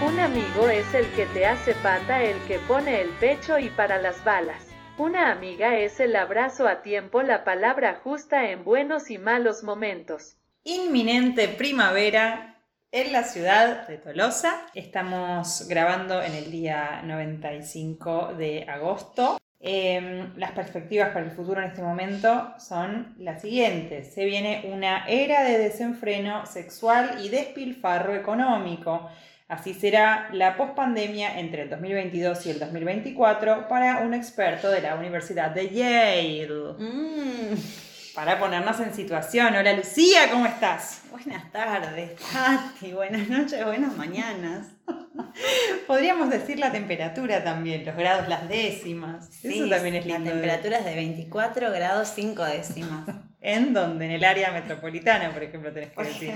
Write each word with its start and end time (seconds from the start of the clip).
Un 0.00 0.20
amigo 0.20 0.68
es 0.68 0.94
el 0.94 1.06
que 1.12 1.26
te 1.26 1.44
hace 1.46 1.74
pata, 1.74 2.22
el 2.22 2.38
que 2.46 2.58
pone 2.60 3.00
el 3.00 3.10
pecho 3.20 3.58
y 3.58 3.68
para 3.70 4.00
las 4.00 4.22
balas. 4.24 4.66
Una 4.96 5.30
amiga 5.30 5.76
es 5.76 6.00
el 6.00 6.16
abrazo 6.16 6.66
a 6.66 6.82
tiempo, 6.82 7.22
la 7.22 7.44
palabra 7.44 8.00
justa 8.02 8.50
en 8.50 8.64
buenos 8.64 9.10
y 9.10 9.18
malos 9.18 9.62
momentos. 9.62 10.36
Inminente 10.64 11.48
primavera 11.48 12.56
en 12.90 13.12
la 13.12 13.22
ciudad 13.22 13.86
de 13.86 13.98
Tolosa. 13.98 14.66
Estamos 14.74 15.66
grabando 15.68 16.22
en 16.22 16.34
el 16.34 16.50
día 16.50 17.02
95 17.04 18.34
de 18.34 18.64
agosto. 18.68 19.38
Em, 19.60 20.36
las 20.36 20.52
perspectivas 20.52 21.08
para 21.08 21.24
el 21.24 21.32
futuro 21.32 21.60
en 21.60 21.68
este 21.68 21.82
momento 21.82 22.54
son 22.58 23.14
las 23.18 23.42
siguientes. 23.42 24.14
Se 24.14 24.24
viene 24.24 24.70
una 24.72 25.04
era 25.08 25.42
de 25.42 25.58
desenfreno 25.58 26.46
sexual 26.46 27.18
y 27.24 27.28
despilfarro 27.28 28.14
económico. 28.14 29.10
Así 29.48 29.74
será 29.74 30.28
la 30.32 30.56
pospandemia 30.56 31.40
entre 31.40 31.62
el 31.62 31.70
2022 31.70 32.46
y 32.46 32.50
el 32.50 32.58
2024 32.60 33.66
para 33.66 34.02
un 34.02 34.14
experto 34.14 34.70
de 34.70 34.82
la 34.82 34.94
Universidad 34.94 35.50
de 35.50 35.70
Yale. 35.70 36.74
Mm, 36.78 37.87
Para 38.18 38.36
ponernos 38.40 38.80
en 38.80 38.92
situación. 38.92 39.54
Hola 39.54 39.74
Lucía, 39.74 40.28
¿cómo 40.28 40.44
estás? 40.44 41.02
buenas 41.08 41.52
tardes, 41.52 42.16
Tati. 42.32 42.90
Buenas 42.90 43.28
noches, 43.28 43.64
buenas 43.64 43.96
mañanas. 43.96 44.66
Podríamos 45.86 46.28
decir 46.28 46.58
la 46.58 46.72
temperatura 46.72 47.44
también, 47.44 47.86
los 47.86 47.94
grados, 47.94 48.28
las 48.28 48.48
décimas. 48.48 49.30
Eso 49.44 49.68
también 49.68 49.94
es 49.94 50.04
lindo. 50.04 50.24
La 50.24 50.32
temperatura 50.32 50.78
es 50.78 50.84
de 50.86 50.96
24 50.96 51.70
grados 51.70 52.08
5 52.16 52.44
décimas. 52.44 53.08
¿En 53.40 53.72
dónde? 53.72 54.06
En 54.06 54.10
el 54.10 54.24
área 54.24 54.50
metropolitana, 54.50 55.30
por 55.30 55.44
ejemplo, 55.44 55.70
tenés 55.70 55.90
que 55.92 56.02
decir. 56.02 56.34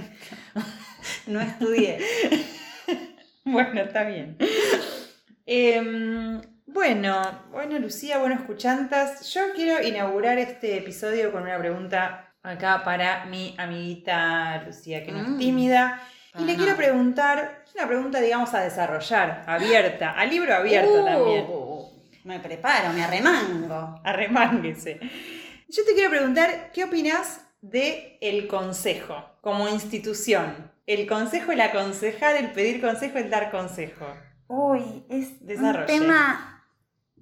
No 1.27 1.41
estudié. 1.41 1.98
Bueno, 3.44 3.80
está 3.80 4.05
bien. 4.05 4.36
Em, 5.46 6.41
bueno, 6.72 7.42
bueno, 7.50 7.78
Lucía, 7.78 8.18
bueno, 8.18 8.34
escuchantas. 8.34 9.32
Yo 9.32 9.40
quiero 9.54 9.82
inaugurar 9.86 10.38
este 10.38 10.78
episodio 10.78 11.32
con 11.32 11.42
una 11.42 11.58
pregunta 11.58 12.32
acá 12.42 12.82
para 12.84 13.24
mi 13.26 13.54
amiguita 13.58 14.62
Lucía, 14.66 15.04
que 15.04 15.12
no 15.12 15.20
es 15.22 15.28
Mm. 15.28 15.38
tímida. 15.38 16.00
Y 16.38 16.44
le 16.44 16.56
quiero 16.56 16.76
preguntar, 16.76 17.62
es 17.66 17.74
una 17.74 17.86
pregunta, 17.86 18.18
digamos, 18.20 18.54
a 18.54 18.60
desarrollar, 18.60 19.44
abierta, 19.46 20.12
a 20.12 20.24
libro 20.24 20.54
abierto 20.54 21.02
Uh, 21.02 21.04
también. 21.04 21.46
Me 22.24 22.40
preparo, 22.40 22.92
me 22.94 23.02
arremango. 23.04 24.00
Arremánguese. 24.02 24.98
Yo 25.68 25.84
te 25.84 25.92
quiero 25.94 26.08
preguntar, 26.10 26.70
¿qué 26.72 26.84
opinas 26.84 27.42
de 27.60 28.16
el 28.22 28.46
consejo 28.48 29.22
como 29.42 29.68
institución? 29.68 30.70
El 30.86 31.06
consejo, 31.06 31.52
el 31.52 31.60
aconsejar, 31.60 32.36
el 32.36 32.50
pedir 32.52 32.80
consejo, 32.80 33.18
el 33.18 33.28
dar 33.30 33.50
consejo. 33.50 34.06
Uy, 34.48 35.04
es 35.10 35.44
Desarrolle. 35.46 35.92
un 35.92 36.00
tema 36.00 36.52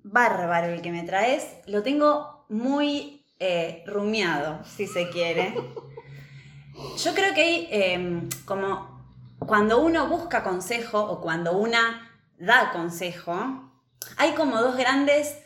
bárbaro 0.02 0.68
el 0.68 0.82
que 0.82 0.92
me 0.92 1.02
traes. 1.02 1.46
Lo 1.66 1.82
tengo 1.82 2.44
muy 2.48 3.24
eh, 3.38 3.82
rumiado, 3.86 4.64
si 4.64 4.86
se 4.86 5.08
quiere. 5.10 5.54
Yo 7.02 7.14
creo 7.14 7.34
que 7.34 7.40
hay 7.42 7.68
eh, 7.70 8.28
como 8.44 9.00
cuando 9.38 9.80
uno 9.80 10.06
busca 10.08 10.42
consejo 10.42 11.00
o 11.00 11.20
cuando 11.20 11.56
una 11.56 12.10
da 12.38 12.70
consejo, 12.72 13.70
hay 14.16 14.32
como 14.32 14.60
dos 14.60 14.76
grandes 14.76 15.36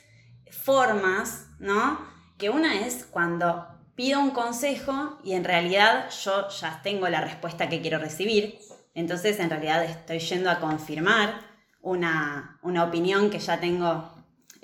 formas, 0.51 1.47
¿no? 1.59 1.99
Que 2.39 2.51
una 2.51 2.87
es 2.87 3.05
cuando 3.05 3.67
pido 3.95 4.21
un 4.21 4.31
consejo 4.31 5.19
y 5.23 5.35
en 5.35 5.45
realidad 5.45 6.11
yo 6.11 6.49
ya 6.49 6.81
tengo 6.83 7.09
la 7.09 7.21
respuesta 7.21 7.69
que 7.69 7.81
quiero 7.81 7.99
recibir. 7.99 8.59
Entonces 8.95 9.39
en 9.41 9.51
realidad 9.51 9.85
estoy 9.85 10.19
yendo 10.19 10.51
a 10.51 10.61
confirmar 10.61 11.41
una, 11.81 12.59
una 12.63 12.85
opinión 12.85 13.31
que 13.31 13.39
ya 13.39 13.61
tengo 13.61 14.14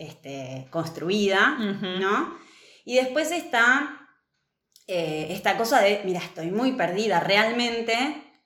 este, 0.01 0.67
construida. 0.71 1.57
¿no? 2.01 2.37
Y 2.85 2.97
después 2.97 3.31
está 3.31 4.09
eh, 4.89 5.29
esta 5.31 5.57
cosa 5.57 5.81
de, 5.81 6.01
mira, 6.05 6.19
estoy 6.21 6.51
muy 6.51 6.73
perdida 6.73 7.21
realmente, 7.21 7.95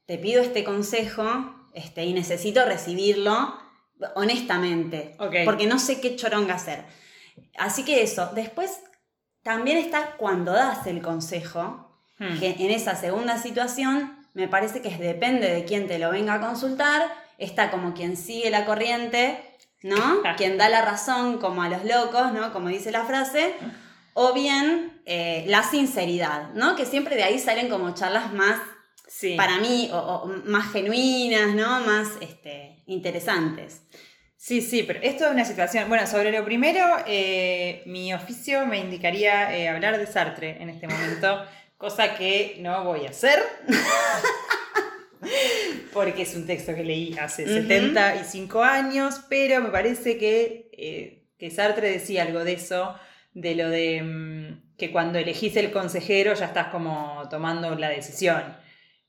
te 0.06 0.18
pido 0.18 0.42
este 0.42 0.62
consejo 0.64 1.24
este, 1.72 2.04
y 2.04 2.12
necesito 2.12 2.64
recibirlo 2.66 3.58
honestamente, 4.16 5.16
porque 5.44 5.66
no 5.66 5.78
sé 5.78 6.00
qué 6.00 6.16
choronga 6.16 6.54
hacer. 6.54 6.84
Así 7.56 7.84
que 7.84 8.02
eso, 8.02 8.30
después 8.34 8.80
también 9.42 9.78
está 9.78 10.16
cuando 10.16 10.52
das 10.52 10.86
el 10.86 11.00
consejo, 11.02 11.80
Hmm. 12.16 12.38
que 12.38 12.50
en 12.50 12.70
esa 12.70 12.94
segunda 12.94 13.38
situación 13.38 14.16
me 14.34 14.46
parece 14.46 14.80
que 14.80 14.88
es- 14.88 15.00
depende 15.00 15.52
de 15.52 15.64
quién 15.64 15.88
te 15.88 15.98
lo 15.98 16.10
venga 16.12 16.34
a 16.34 16.40
consultar, 16.40 17.10
está 17.38 17.72
como 17.72 17.92
quien 17.92 18.16
sigue 18.16 18.50
la 18.50 18.64
corriente, 18.66 19.53
¿no? 19.84 20.22
quien 20.36 20.58
da 20.58 20.68
la 20.68 20.82
razón 20.82 21.38
como 21.38 21.62
a 21.62 21.68
los 21.68 21.84
locos, 21.84 22.32
¿no? 22.32 22.52
Como 22.52 22.68
dice 22.68 22.90
la 22.90 23.04
frase, 23.04 23.54
o 24.14 24.32
bien 24.32 25.00
eh, 25.06 25.44
la 25.46 25.62
sinceridad, 25.62 26.50
¿no? 26.54 26.74
Que 26.74 26.86
siempre 26.86 27.14
de 27.14 27.22
ahí 27.22 27.38
salen 27.38 27.68
como 27.68 27.94
charlas 27.94 28.32
más, 28.32 28.60
Sí. 29.06 29.36
para 29.36 29.58
mí, 29.58 29.90
o, 29.92 29.96
o 29.96 30.26
más 30.46 30.72
genuinas, 30.72 31.54
¿no? 31.54 31.80
Más 31.82 32.08
este, 32.20 32.82
interesantes. 32.86 33.82
Sí, 34.36 34.60
sí, 34.60 34.82
pero 34.82 34.98
esto 35.02 35.24
es 35.24 35.30
una 35.30 35.44
situación. 35.44 35.88
Bueno, 35.88 36.06
sobre 36.06 36.32
lo 36.32 36.44
primero, 36.44 36.84
eh, 37.06 37.82
mi 37.86 38.12
oficio 38.12 38.66
me 38.66 38.78
indicaría 38.78 39.56
eh, 39.56 39.68
hablar 39.68 39.98
de 39.98 40.06
Sartre 40.06 40.60
en 40.60 40.68
este 40.68 40.88
momento, 40.88 41.44
cosa 41.78 42.14
que 42.16 42.56
no 42.60 42.84
voy 42.84 43.06
a 43.06 43.10
hacer. 43.10 43.42
Porque 45.92 46.22
es 46.22 46.34
un 46.34 46.46
texto 46.46 46.74
que 46.74 46.84
leí 46.84 47.16
hace 47.18 47.44
Ujú. 47.44 47.54
75 47.54 48.62
años, 48.62 49.20
pero 49.28 49.60
me 49.62 49.70
parece 49.70 50.18
que, 50.18 50.70
eh, 50.72 51.26
que 51.38 51.50
Sartre 51.50 51.90
decía 51.90 52.22
algo 52.22 52.44
de 52.44 52.54
eso, 52.54 52.94
de 53.32 53.54
lo 53.54 53.68
de 53.68 54.02
mm, 54.02 54.76
que 54.76 54.90
cuando 54.90 55.18
elegís 55.18 55.56
el 55.56 55.70
consejero 55.70 56.34
ya 56.34 56.46
estás 56.46 56.68
como 56.68 57.22
tomando 57.30 57.74
la 57.76 57.88
decisión, 57.88 58.56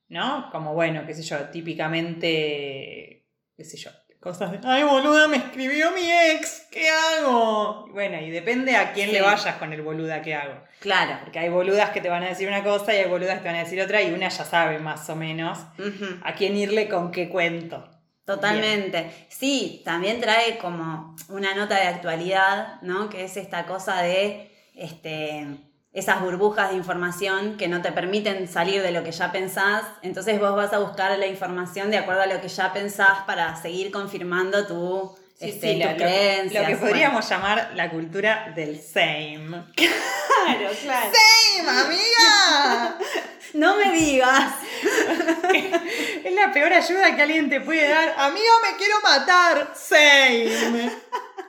¿no? 0.09 0.49
Como 0.51 0.73
bueno, 0.73 1.05
qué 1.05 1.13
sé 1.13 1.23
yo, 1.23 1.37
típicamente, 1.49 3.25
qué 3.55 3.63
sé 3.63 3.77
yo, 3.77 3.91
cosas 4.25 4.51
de, 4.51 4.59
ay 4.63 4.81
boluda, 4.81 5.27
me 5.27 5.37
escribió 5.37 5.91
mi 5.91 6.11
ex, 6.11 6.63
¿qué 6.71 6.89
hago? 6.89 7.87
Bueno, 7.93 8.19
y 8.19 8.31
depende 8.31 8.75
a 8.75 8.91
quién 8.91 9.09
Sí. 9.09 9.13
le 9.13 9.21
vayas 9.21 9.55
con 9.57 9.71
el 9.71 9.83
boluda 9.83 10.23
que 10.23 10.33
hago. 10.33 10.55
Claro. 10.79 11.19
Porque 11.23 11.37
hay 11.37 11.49
boludas 11.49 11.91
que 11.91 12.01
te 12.01 12.09
van 12.09 12.23
a 12.23 12.29
decir 12.29 12.47
una 12.47 12.63
cosa 12.63 12.91
y 12.93 12.97
hay 12.97 13.07
boludas 13.07 13.35
que 13.35 13.41
te 13.43 13.47
van 13.49 13.57
a 13.57 13.63
decir 13.63 13.79
otra 13.81 14.01
y 14.01 14.11
una 14.11 14.29
ya 14.29 14.43
sabe 14.43 14.79
más 14.79 15.07
o 15.11 15.15
menos 15.15 15.59
a 16.23 16.33
quién 16.33 16.57
irle 16.57 16.89
con 16.89 17.11
qué 17.11 17.29
cuento. 17.29 17.87
Totalmente. 18.25 19.11
Sí, 19.29 19.83
también 19.85 20.19
trae 20.19 20.57
como 20.57 21.15
una 21.29 21.53
nota 21.53 21.75
de 21.75 21.87
actualidad, 21.87 22.81
¿no? 22.81 23.07
Que 23.09 23.25
es 23.25 23.37
esta 23.37 23.67
cosa 23.67 24.01
de 24.01 24.51
este, 24.73 25.45
esas 25.95 26.21
burbujas 26.21 26.69
de 26.71 26.75
información 26.75 27.57
que 27.57 27.67
no 27.67 27.81
te 27.81 27.91
permiten 27.91 28.47
salir 28.47 28.81
de 28.83 28.91
lo 28.91 29.03
que 29.03 29.11
ya 29.11 29.31
pensás. 29.31 29.83
Entonces 30.03 30.39
vos 30.39 30.55
vas 30.55 30.73
a 30.73 30.79
buscar 30.79 31.17
la 31.17 31.25
información 31.25 31.89
de 31.89 31.97
acuerdo 31.97 32.21
a 32.21 32.25
lo 32.27 32.41
que 32.41 32.49
ya 32.49 32.71
pensás 32.73 33.19
para 33.25 33.55
seguir 33.59 33.91
confirmando 33.91 34.67
tu, 34.67 35.15
Sí, 35.39 35.49
este, 35.49 35.73
sí, 35.73 35.83
lo, 35.83 35.95
creencias. 35.97 36.63
lo 36.63 36.67
que 36.69 36.75
Bueno. 36.75 36.87
podríamos 36.91 37.29
llamar 37.29 37.71
la 37.75 37.89
cultura 37.89 38.51
del 38.55 38.79
same. 38.81 39.63
Claro, 40.45 40.69
claro. 40.83 41.09
¡Same, 41.11 41.69
amiga! 41.69 42.97
No 43.53 43.77
me 43.77 43.91
digas. 43.93 44.51
es 46.23 46.33
la 46.33 46.51
peor 46.51 46.73
ayuda 46.73 47.15
que 47.15 47.21
alguien 47.21 47.49
te 47.49 47.61
puede 47.61 47.87
dar. 47.87 48.13
Amiga, 48.17 48.51
me 48.69 48.77
quiero 48.77 48.95
matar. 49.01 49.71
Same. 49.73 50.91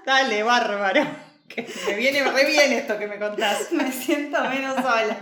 Dale, 0.05 0.43
bárbaro. 0.45 1.05
Que 1.49 1.67
me 1.87 1.95
viene 1.95 2.23
re 2.25 2.45
bien 2.45 2.73
esto 2.73 2.99
que 2.99 3.07
me 3.07 3.19
contás. 3.19 3.71
Me 3.73 3.91
siento 3.93 4.41
menos 4.49 4.77
sola. 4.77 5.19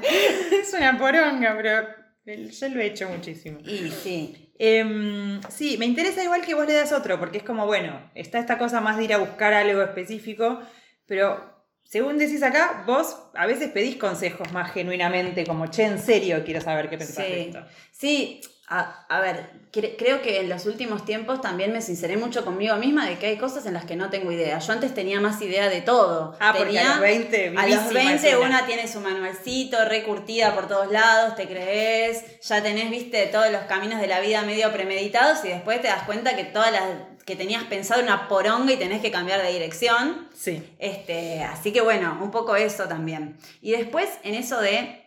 Es 0.53 0.73
una 0.73 0.99
poronga, 0.99 1.55
pero 1.57 1.87
yo 2.25 2.69
lo 2.69 2.81
he 2.81 2.87
hecho 2.87 3.09
muchísimo. 3.09 3.59
Y 3.61 3.91
sí. 3.91 4.53
Em, 4.59 5.41
sí, 5.49 5.77
me 5.79 5.85
interesa 5.85 6.23
igual 6.23 6.43
que 6.43 6.55
vos 6.55 6.67
le 6.67 6.75
das 6.75 6.93
otro, 6.93 7.19
porque 7.19 7.39
es 7.39 7.45
como, 7.45 7.67
bueno, 7.67 8.11
está 8.15 8.39
esta 8.39 8.57
cosa 8.57 8.81
más 8.81 8.97
de 8.97 9.05
ir 9.05 9.13
a 9.13 9.19
buscar 9.19 9.53
algo 9.53 9.83
específico, 9.83 10.61
pero 11.07 11.53
según 11.83 12.19
decís 12.19 12.43
acá, 12.43 12.85
vos 12.87 13.17
a 13.35 13.47
veces 13.47 13.71
pedís 13.71 13.97
consejos 13.97 14.53
más 14.53 14.73
genuinamente, 14.73 15.45
como, 15.45 15.67
che, 15.67 15.85
en 15.85 15.99
serio 15.99 16.43
quiero 16.45 16.61
saber 16.61 16.89
qué 16.89 16.99
pensás 16.99 17.27
de 17.27 17.43
esto. 17.43 17.65
sí. 17.91 18.41
A, 18.67 19.05
a 19.11 19.21
ver, 19.21 19.51
cre- 19.71 19.95
creo 19.99 20.23
que 20.23 20.41
en 20.41 20.49
los 20.49 20.65
últimos 20.65 21.05
tiempos 21.05 21.43
también 21.43 21.71
me 21.73 21.83
sinceré 21.83 22.17
mucho 22.17 22.47
conmigo 22.47 22.77
misma 22.77 23.07
de 23.07 23.19
que 23.19 23.27
hay 23.27 23.37
cosas 23.37 23.67
en 23.67 23.75
las 23.75 23.85
que 23.85 23.95
no 23.95 24.09
tengo 24.09 24.33
idea. 24.33 24.59
Yo 24.59 24.73
antes 24.73 24.95
tenía 24.95 25.21
más 25.21 25.41
idea 25.43 25.69
de 25.69 25.83
todo. 25.83 26.35
Ah, 26.41 26.55
porque 26.57 26.79
a 26.79 26.93
los 26.93 27.01
20, 27.01 27.49
A 27.49 27.51
los 27.51 27.65
vivísima 27.91 28.11
20 28.11 28.31
es 28.31 28.37
una. 28.37 28.65
tiene 28.67 28.89
su 28.89 29.01
manualcito, 29.01 29.85
recurtida 29.85 30.55
por 30.55 30.67
todos 30.67 30.91
lados, 30.91 31.37
te 31.37 31.47
crees, 31.47 32.41
ya 32.41 32.63
tenés, 32.63 32.91
viste, 32.91 33.27
todos 33.27 33.51
los 33.51 33.63
caminos 33.65 34.01
de 34.01 34.07
la 34.07 34.21
vida 34.21 34.41
medio 34.43 34.73
premeditados 34.73 35.45
y 35.45 35.49
después 35.49 35.83
te 35.83 35.89
das 35.89 36.05
cuenta 36.05 36.35
que 36.35 36.45
todas 36.45 36.73
las 36.73 36.85
que 37.27 37.37
tenías 37.37 37.65
pensado 37.65 38.03
una 38.03 38.29
poronga 38.29 38.73
y 38.73 38.77
tenés 38.79 39.03
que 39.03 39.11
cambiar 39.11 39.43
de 39.43 39.53
dirección. 39.53 40.29
Sí. 40.35 40.75
Este, 40.79 41.43
así 41.43 41.71
que 41.71 41.83
bueno, 41.83 42.19
un 42.23 42.31
poco 42.31 42.57
eso 42.57 42.85
también. 42.89 43.37
Y 43.61 43.73
después 43.73 44.09
en 44.23 44.35
eso 44.35 44.59
de 44.61 45.03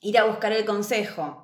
ir 0.00 0.18
a 0.18 0.24
buscar 0.24 0.52
el 0.52 0.64
consejo, 0.64 1.43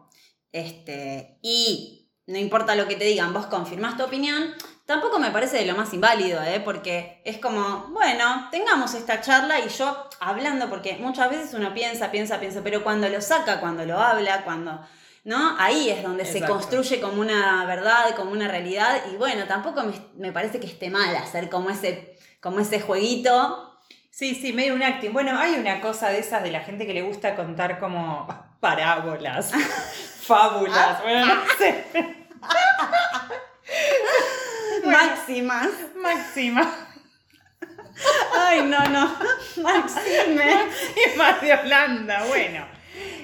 este, 0.52 1.38
y 1.42 2.00
no 2.26 2.38
importa 2.38 2.74
lo 2.74 2.86
que 2.86 2.96
te 2.96 3.04
digan, 3.04 3.32
vos 3.32 3.46
confirmás 3.46 3.96
tu 3.96 4.04
opinión, 4.04 4.54
tampoco 4.86 5.18
me 5.18 5.30
parece 5.30 5.58
de 5.58 5.66
lo 5.66 5.76
más 5.76 5.92
inválido, 5.92 6.42
¿eh? 6.42 6.60
porque 6.64 7.22
es 7.24 7.38
como, 7.38 7.88
bueno, 7.90 8.48
tengamos 8.50 8.94
esta 8.94 9.20
charla 9.20 9.60
y 9.60 9.68
yo 9.68 10.08
hablando, 10.20 10.68
porque 10.68 10.96
muchas 10.98 11.30
veces 11.30 11.54
uno 11.54 11.74
piensa, 11.74 12.10
piensa, 12.10 12.40
piensa, 12.40 12.60
pero 12.62 12.82
cuando 12.82 13.08
lo 13.08 13.20
saca, 13.20 13.60
cuando 13.60 13.84
lo 13.84 13.98
habla, 13.98 14.44
cuando... 14.44 14.80
¿No? 15.22 15.54
Ahí 15.58 15.90
es 15.90 16.02
donde 16.02 16.24
se 16.24 16.40
construye 16.46 16.98
como 16.98 17.20
una 17.20 17.66
verdad, 17.66 18.16
como 18.16 18.30
una 18.30 18.48
realidad. 18.48 19.02
Y 19.12 19.16
bueno, 19.16 19.44
tampoco 19.46 19.82
me, 19.82 19.92
me 20.16 20.32
parece 20.32 20.58
que 20.60 20.66
esté 20.66 20.88
mal 20.88 21.14
hacer 21.14 21.50
como 21.50 21.68
ese, 21.68 22.16
como 22.40 22.58
ese 22.60 22.80
jueguito. 22.80 23.78
Sí, 24.10 24.34
sí, 24.34 24.54
medio 24.54 24.74
un 24.74 24.82
acting. 24.82 25.12
Bueno, 25.12 25.38
hay 25.38 25.56
una 25.56 25.82
cosa 25.82 26.08
de 26.08 26.20
esas 26.20 26.42
de 26.42 26.50
la 26.50 26.60
gente 26.60 26.86
que 26.86 26.94
le 26.94 27.02
gusta 27.02 27.36
contar 27.36 27.78
como 27.78 28.26
parábolas, 28.60 29.52
fábulas, 30.20 31.02
bueno, 31.02 31.26
no 31.26 31.42
sé, 31.58 31.84
Máximas. 34.84 35.68
máxima. 35.96 36.86
Ay, 38.34 38.62
no, 38.62 38.82
no. 38.88 39.14
Maxime. 39.62 40.44
Más 41.16 41.40
de 41.40 41.52
Holanda, 41.52 42.24
bueno. 42.24 42.66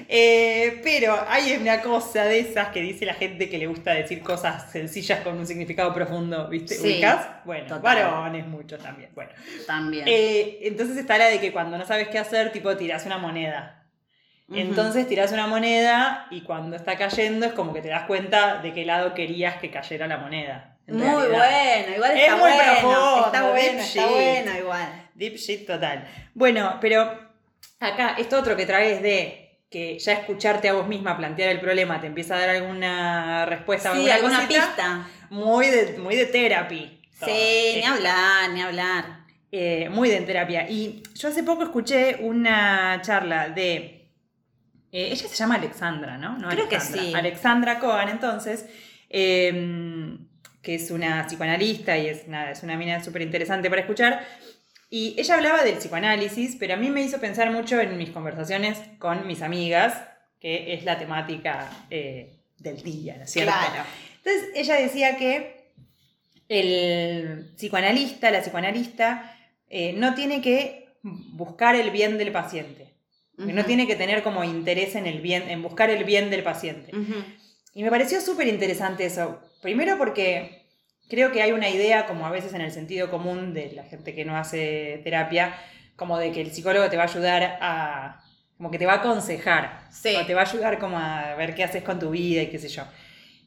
Eh, 0.09 0.79
pero 0.83 1.17
hay 1.27 1.57
una 1.59 1.81
cosa 1.81 2.23
de 2.23 2.39
esas 2.39 2.69
que 2.69 2.81
dice 2.81 3.05
la 3.05 3.15
gente 3.15 3.49
que 3.49 3.57
le 3.57 3.67
gusta 3.67 3.91
decir 3.93 4.21
cosas 4.21 4.71
sencillas 4.71 5.19
con 5.21 5.37
un 5.37 5.45
significado 5.45 5.93
profundo, 5.93 6.47
¿viste? 6.47 6.75
Sí, 6.75 6.93
¿Ubicás? 6.93 7.27
Bueno, 7.43 7.67
total. 7.67 7.81
varones 7.81 8.47
muchos 8.47 8.81
también. 8.81 9.09
Bueno. 9.13 9.31
También. 9.65 10.05
Eh, 10.07 10.59
entonces 10.61 10.97
está 10.97 11.17
la 11.17 11.25
de 11.25 11.41
que 11.41 11.51
cuando 11.51 11.77
no 11.77 11.85
sabes 11.85 12.07
qué 12.07 12.19
hacer, 12.19 12.51
tipo, 12.51 12.75
tirás 12.77 13.05
una 13.05 13.17
moneda. 13.17 13.83
Entonces 14.53 15.07
tirás 15.07 15.31
una 15.33 15.47
moneda 15.47 16.27
y 16.31 16.41
cuando 16.41 16.75
está 16.77 16.97
cayendo 16.97 17.45
es 17.45 17.53
como 17.53 17.73
que 17.73 17.81
te 17.81 17.89
das 17.89 18.03
cuenta 18.05 18.61
de 18.61 18.73
qué 18.73 18.85
lado 18.85 19.13
querías 19.13 19.57
que 19.57 19.69
cayera 19.71 20.07
la 20.07 20.17
moneda. 20.17 20.77
Muy 20.87 21.01
realidad. 21.01 21.37
bueno, 21.83 21.95
igual 21.95 22.11
Es 22.11 22.19
está 22.21 22.35
muy 22.37 22.49
bueno. 22.51 22.63
profundo, 22.71 23.25
está 23.25 23.49
bueno, 23.49 23.79
está 23.81 24.05
bueno 24.07 24.57
igual. 24.57 25.09
Deep 25.15 25.35
shit 25.35 25.67
total. 25.67 26.07
Bueno, 26.33 26.77
pero 26.79 27.11
acá 27.81 28.15
esto 28.17 28.39
otro 28.39 28.55
que 28.55 28.65
traes 28.65 29.01
de 29.01 29.43
que 29.69 29.99
ya 29.99 30.13
escucharte 30.13 30.69
a 30.69 30.73
vos 30.73 30.87
misma 30.87 31.17
plantear 31.17 31.49
el 31.49 31.59
problema 31.59 31.99
te 31.99 32.07
empieza 32.07 32.35
a 32.35 32.39
dar 32.39 32.49
alguna 32.51 33.45
respuesta 33.47 33.93
Sí, 33.93 34.09
alguna 34.09 34.47
pista. 34.47 35.05
Muy 35.29 35.67
de, 35.67 35.97
muy 35.97 36.15
de 36.15 36.25
todo. 36.25 37.29
Sí, 37.29 37.73
ni 37.75 37.83
hablar, 37.83 38.49
ni 38.51 38.61
hablar. 38.61 39.05
eh, 39.51 39.89
muy 39.89 40.07
de 40.09 40.21
terapia. 40.21 40.69
Y 40.69 41.03
yo 41.15 41.27
hace 41.27 41.43
poco 41.43 41.63
escuché 41.63 42.15
una 42.21 43.01
charla 43.01 43.49
de. 43.49 43.96
Eh, 44.91 45.09
ella 45.11 45.27
se 45.27 45.35
llama 45.35 45.55
Alexandra, 45.55 46.17
¿no? 46.17 46.37
No 46.37 46.49
Creo 46.49 46.69
que 46.69 46.79
sí. 46.79 47.13
Alexandra 47.13 47.79
Cohen, 47.79 48.09
entonces, 48.09 48.65
eh, 49.09 50.17
que 50.61 50.75
es 50.75 50.91
una 50.91 51.25
psicoanalista 51.27 51.97
y 51.97 52.07
es, 52.07 52.27
nada, 52.27 52.51
es 52.51 52.63
una 52.63 52.77
mina 52.77 53.03
súper 53.03 53.21
interesante 53.21 53.69
para 53.69 53.81
escuchar. 53.81 54.25
Y 54.89 55.15
ella 55.17 55.35
hablaba 55.35 55.63
del 55.63 55.75
psicoanálisis, 55.77 56.55
pero 56.57 56.75
a 56.75 56.77
mí 56.77 56.89
me 56.89 57.01
hizo 57.01 57.19
pensar 57.19 57.51
mucho 57.51 57.79
en 57.79 57.97
mis 57.97 58.09
conversaciones 58.11 58.79
con 58.99 59.27
mis 59.27 59.41
amigas, 59.41 60.01
que 60.39 60.73
es 60.73 60.85
la 60.85 60.97
temática 60.97 61.69
eh, 61.89 62.39
del 62.57 62.81
día, 62.83 63.17
¿no 63.17 63.23
es 63.23 63.31
cierto? 63.31 63.51
Claro. 63.51 63.83
Entonces 64.23 64.49
ella 64.55 64.75
decía 64.75 65.17
que 65.17 65.71
el 66.47 67.51
psicoanalista, 67.55 68.31
la 68.31 68.41
psicoanalista, 68.41 69.35
eh, 69.69 69.93
no 69.93 70.15
tiene 70.15 70.41
que 70.41 70.87
buscar 71.03 71.75
el 71.75 71.91
bien 71.91 72.17
del 72.17 72.31
paciente. 72.31 72.86
Que 73.37 73.53
No 73.53 73.65
tiene 73.65 73.85
que 73.87 73.95
tener 73.95 74.23
como 74.23 74.43
interés 74.43 74.95
en 74.95 75.05
el 75.05 75.21
bien, 75.21 75.49
en 75.49 75.61
buscar 75.61 75.89
el 75.89 76.03
bien 76.03 76.29
del 76.29 76.43
paciente. 76.43 76.91
Y 77.73 77.83
me 77.83 77.89
pareció 77.91 78.19
súper 78.19 78.47
interesante 78.47 79.05
eso. 79.05 79.39
Primero 79.61 79.97
porque 79.97 80.65
creo 81.07 81.31
que 81.31 81.41
hay 81.43 81.51
una 81.51 81.69
idea, 81.69 82.07
como 82.07 82.25
a 82.25 82.31
veces 82.31 82.53
en 82.53 82.61
el 82.61 82.71
sentido 82.71 83.09
común 83.11 83.53
de 83.53 83.71
la 83.73 83.83
gente 83.83 84.15
que 84.15 84.25
no 84.25 84.35
hace 84.35 85.01
terapia, 85.03 85.55
como 85.95 86.17
de 86.17 86.31
que 86.31 86.41
el 86.41 86.51
psicólogo 86.51 86.89
te 86.89 86.97
va 86.97 87.03
a 87.03 87.07
ayudar 87.07 87.57
a, 87.61 88.23
como 88.57 88.71
que 88.71 88.79
te 88.79 88.85
va 88.87 88.93
a 88.93 88.97
aconsejar, 88.97 89.87
Sí. 89.91 90.15
o 90.15 90.25
te 90.25 90.33
va 90.33 90.41
a 90.41 90.45
ayudar 90.45 90.79
como 90.79 90.97
a 90.97 91.35
ver 91.35 91.53
qué 91.55 91.63
haces 91.63 91.83
con 91.83 91.99
tu 91.99 92.09
vida 92.09 92.41
y 92.41 92.47
qué 92.47 92.57
sé 92.59 92.69
yo. 92.69 92.83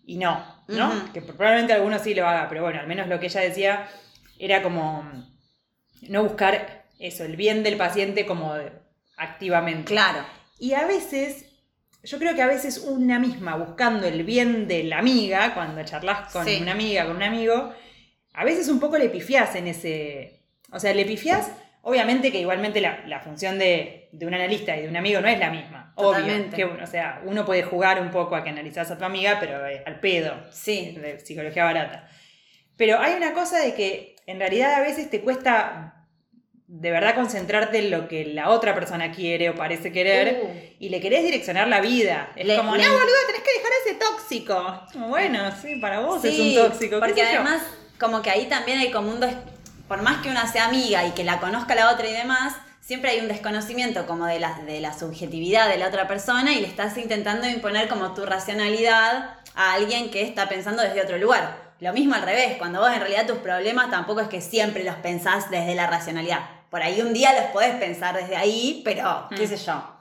Y 0.07 0.17
no, 0.19 0.45
¿no? 0.69 1.13
Que 1.13 1.21
probablemente 1.23 1.73
algunos 1.73 2.03
sí 2.03 2.15
lo 2.15 2.27
haga, 2.29 2.49
pero 2.49 2.63
bueno, 2.63 2.81
al 2.81 2.87
menos 2.87 3.09
lo 3.09 3.19
que 3.21 3.27
ella 3.27 3.41
decía 3.41 3.89
era 4.39 4.63
como 4.63 5.05
no 6.09 6.23
buscar 6.23 6.85
eso, 6.99 7.25
el 7.25 7.37
bien 7.37 7.63
del 7.63 7.77
paciente 7.77 8.27
como 8.27 8.55
activamente. 9.21 9.93
Claro. 9.93 10.25
Y 10.59 10.73
a 10.75 10.85
veces, 10.87 11.47
yo 12.03 12.19
creo 12.19 12.35
que 12.35 12.43
a 12.43 12.47
veces 12.47 12.79
una 12.79 13.19
misma 13.19 13.57
buscando 13.57 14.07
el 14.07 14.25
bien 14.25 14.67
de 14.67 14.85
la 14.85 14.99
amiga, 14.99 15.55
cuando 15.55 15.83
charlas 15.85 16.33
con 16.33 16.45
Sí. 16.45 16.59
una 16.61 16.73
amiga, 16.73 17.07
con 17.07 17.17
un 17.17 17.23
amigo, 17.23 17.73
a 18.33 18.45
veces 18.45 18.69
un 18.69 18.81
poco 18.81 18.99
le 18.99 19.09
pifiás 19.09 19.55
en 19.55 19.67
ese... 19.69 20.43
O 20.73 20.79
sea, 20.79 20.95
le 20.95 21.05
pifiás, 21.05 21.51
obviamente 21.83 22.31
que 22.31 22.41
igualmente 22.41 22.81
la, 22.81 23.05
la 23.07 23.21
función 23.21 23.59
de, 23.59 24.09
de 24.13 24.27
un 24.27 24.35
analista 24.35 24.77
y 24.77 24.83
de 24.83 24.89
un 24.89 24.97
amigo 24.97 25.21
no 25.21 25.29
es 25.29 25.39
la 25.39 25.51
misma. 25.51 25.93
Totalmente. 25.97 26.65
Obvio. 26.65 26.77
Que, 26.77 26.83
o 26.85 26.87
sea, 26.87 27.23
uno 27.25 27.45
puede 27.45 27.63
jugar 27.65 28.01
un 28.01 28.11
poco 28.11 28.37
a 28.37 28.45
que 28.45 28.51
analizás 28.51 28.91
a 28.91 28.97
tu 28.99 29.05
amiga, 29.05 29.39
pero 29.41 29.67
eh, 29.67 29.83
al 29.85 30.01
pedo. 30.01 30.35
Sí. 30.53 30.97
De 31.01 31.19
psicología 31.21 31.65
barata. 31.65 32.09
Pero 32.77 32.99
hay 32.99 33.15
una 33.15 33.33
cosa 33.35 33.59
de 33.59 33.75
que 33.75 34.17
en 34.27 34.39
realidad 34.39 34.75
a 34.75 34.81
veces 34.81 35.11
te 35.11 35.21
cuesta 35.21 36.00
de 36.73 36.91
verdad 36.93 37.17
concentrarte 37.17 37.79
en 37.79 37.91
lo 37.91 38.07
que 38.07 38.25
la 38.27 38.49
otra 38.51 38.75
persona 38.77 39.11
quiere 39.11 39.51
o 39.51 39.57
parece 39.57 39.91
querer 39.91 40.41
Uh. 40.45 40.49
y 40.79 40.89
le 40.89 41.01
querés 41.01 41.25
direccionar 41.25 41.67
la 41.67 41.81
vida. 41.81 42.31
Es 42.37 42.47
Le- 42.47 42.57
como, 42.57 42.77
le- 42.77 42.85
no, 42.85 42.93
boludo, 42.93 43.07
tenés 43.27 43.43
que 43.43 43.53
dejar 43.55 43.73
ese 43.85 43.95
tóxico. 43.97 44.81
Bueno, 45.09 45.51
sí, 45.61 45.77
para 45.77 45.99
vos 46.01 46.25
es 46.25 46.39
un 46.39 46.55
tóxico. 46.55 46.97
qué 46.97 47.01
Porque 47.01 47.25
sé 47.27 47.33
yo. 47.33 47.41
además, 47.41 47.63
como 47.99 48.23
que 48.23 48.31
ahí 48.31 48.47
también 48.47 48.79
hay 48.79 48.91
como 48.93 49.11
un... 49.11 49.19
des- 49.21 49.35
Por 49.89 50.03
más 50.03 50.23
que 50.23 50.29
una 50.31 50.47
sea 50.51 50.67
amiga 50.67 51.05
y 51.07 51.11
que 51.11 51.25
la 51.25 51.41
conozca 51.41 51.75
la 51.75 51.91
otra 51.93 52.07
y 52.09 52.13
demás, 52.13 52.55
siempre 52.81 53.11
hay 53.11 53.19
un 53.21 53.27
desconocimiento 53.27 54.07
como 54.07 54.27
de 54.27 54.39
la, 54.39 54.61
de 54.65 54.81
la 54.81 54.97
subjetividad 54.97 55.69
de 55.69 55.77
la 55.79 55.89
otra 55.89 56.07
persona 56.07 56.53
y 56.55 56.61
le 56.61 56.69
estás 56.69 56.97
intentando 56.99 57.49
imponer 57.49 57.89
como 57.89 58.15
tu 58.15 58.25
racionalidad 58.25 59.35
a 59.57 59.73
alguien 59.75 60.11
que 60.13 60.23
está 60.23 60.49
pensando 60.49 60.83
desde 60.83 61.03
otro 61.03 61.19
lugar. 61.19 61.71
Lo 61.81 61.93
mismo 61.93 62.15
al 62.15 62.23
revés, 62.23 62.57
cuando 62.59 62.79
vos 62.81 62.93
en 62.93 63.01
realidad 63.01 63.27
tus 63.27 63.39
problemas 63.39 63.91
tampoco 63.91 64.21
es 64.21 64.29
que 64.29 64.41
siempre 64.41 64.85
los 64.85 64.95
pensás 64.97 65.51
desde 65.51 65.75
la 65.75 65.89
racionalidad. 65.89 66.41
Por 66.71 66.83
ahí 66.83 67.01
un 67.01 67.13
día 67.13 67.33
los 67.35 67.51
podés 67.51 67.75
pensar 67.77 68.15
desde 68.17 68.37
ahí, 68.37 68.83
pero 68.85 69.27
qué 69.37 69.45
Mm. 69.45 69.49
sé 69.49 69.57
yo. 69.57 69.97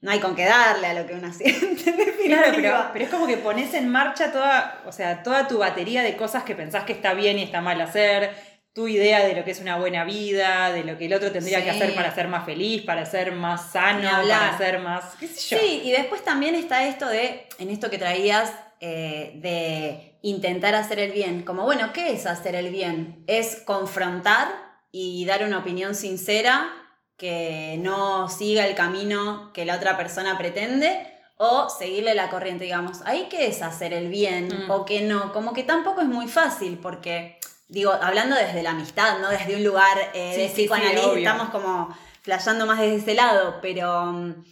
No 0.00 0.10
hay 0.10 0.18
con 0.20 0.34
qué 0.36 0.44
darle 0.44 0.86
a 0.88 0.94
lo 0.94 1.06
que 1.06 1.14
uno 1.14 1.32
siente. 1.32 1.90
en 1.90 2.26
Claro, 2.28 2.52
pero, 2.54 2.90
pero 2.92 3.04
es 3.04 3.10
como 3.10 3.26
que 3.26 3.36
pones 3.38 3.72
en 3.74 3.88
marcha 3.88 4.32
toda, 4.32 4.82
o 4.86 4.92
sea, 4.92 5.22
toda 5.22 5.46
tu 5.48 5.58
batería 5.58 6.02
de 6.02 6.16
cosas 6.16 6.42
que 6.44 6.54
pensás 6.54 6.84
que 6.84 6.92
está 6.92 7.14
bien 7.14 7.38
y 7.38 7.42
está 7.42 7.60
mal 7.60 7.80
hacer, 7.80 8.34
tu 8.72 8.88
idea 8.88 9.24
de 9.24 9.34
lo 9.36 9.44
que 9.44 9.52
es 9.52 9.60
una 9.60 9.76
buena 9.76 10.04
vida, 10.04 10.72
de 10.72 10.82
lo 10.84 10.98
que 10.98 11.06
el 11.06 11.14
otro 11.14 11.30
tendría 11.30 11.62
que 11.62 11.70
hacer 11.70 11.94
para 11.94 12.12
ser 12.14 12.26
más 12.28 12.44
feliz, 12.44 12.82
para 12.82 13.06
ser 13.06 13.30
más 13.32 13.70
sano, 13.70 14.10
para 14.28 14.58
ser 14.58 14.78
más, 14.80 15.14
qué 15.20 15.28
sé 15.28 15.54
yo. 15.54 15.60
Sí, 15.62 15.82
y 15.84 15.92
después 15.92 16.24
también 16.24 16.54
está 16.56 16.84
esto 16.86 17.06
de, 17.08 17.46
en 17.58 17.70
esto 17.70 17.88
que 17.88 17.98
traías, 17.98 18.52
eh, 18.80 19.32
de 19.36 20.18
intentar 20.22 20.74
hacer 20.74 20.98
el 20.98 21.12
bien. 21.12 21.42
Como, 21.44 21.62
bueno, 21.62 21.92
¿qué 21.92 22.12
es 22.12 22.26
hacer 22.26 22.56
el 22.56 22.70
bien? 22.70 23.22
Es 23.28 23.62
confrontar 23.64 24.48
y 24.96 25.24
dar 25.24 25.42
una 25.42 25.58
opinión 25.58 25.96
sincera 25.96 26.70
que 27.16 27.76
no 27.80 28.28
siga 28.28 28.64
el 28.64 28.76
camino 28.76 29.50
que 29.52 29.64
la 29.64 29.74
otra 29.74 29.96
persona 29.96 30.38
pretende 30.38 31.04
o 31.36 31.68
seguirle 31.68 32.14
la 32.14 32.30
corriente, 32.30 32.62
digamos. 32.62 33.00
Ahí 33.04 33.26
qué 33.28 33.48
es 33.48 33.60
hacer 33.60 33.92
el 33.92 34.06
bien 34.08 34.46
Mm. 34.46 34.70
o 34.70 34.84
qué 34.84 35.00
no. 35.00 35.32
Como 35.32 35.52
que 35.52 35.64
tampoco 35.64 36.00
es 36.00 36.06
muy 36.06 36.28
fácil 36.28 36.78
porque, 36.78 37.40
digo, 37.66 37.90
hablando 37.92 38.36
desde 38.36 38.62
la 38.62 38.70
amistad, 38.70 39.18
no 39.18 39.30
desde 39.30 39.56
un 39.56 39.64
lugar 39.64 39.98
eh, 40.14 40.32
Sí, 40.32 40.62
de 40.62 40.68
sí, 40.68 41.18
estamos 41.18 41.48
como 41.48 41.88
flasheando 42.22 42.64
más 42.64 42.78
desde 42.78 42.94
ese 42.98 43.14
lado, 43.14 43.58
pero 43.60 44.12
mm, 44.12 44.44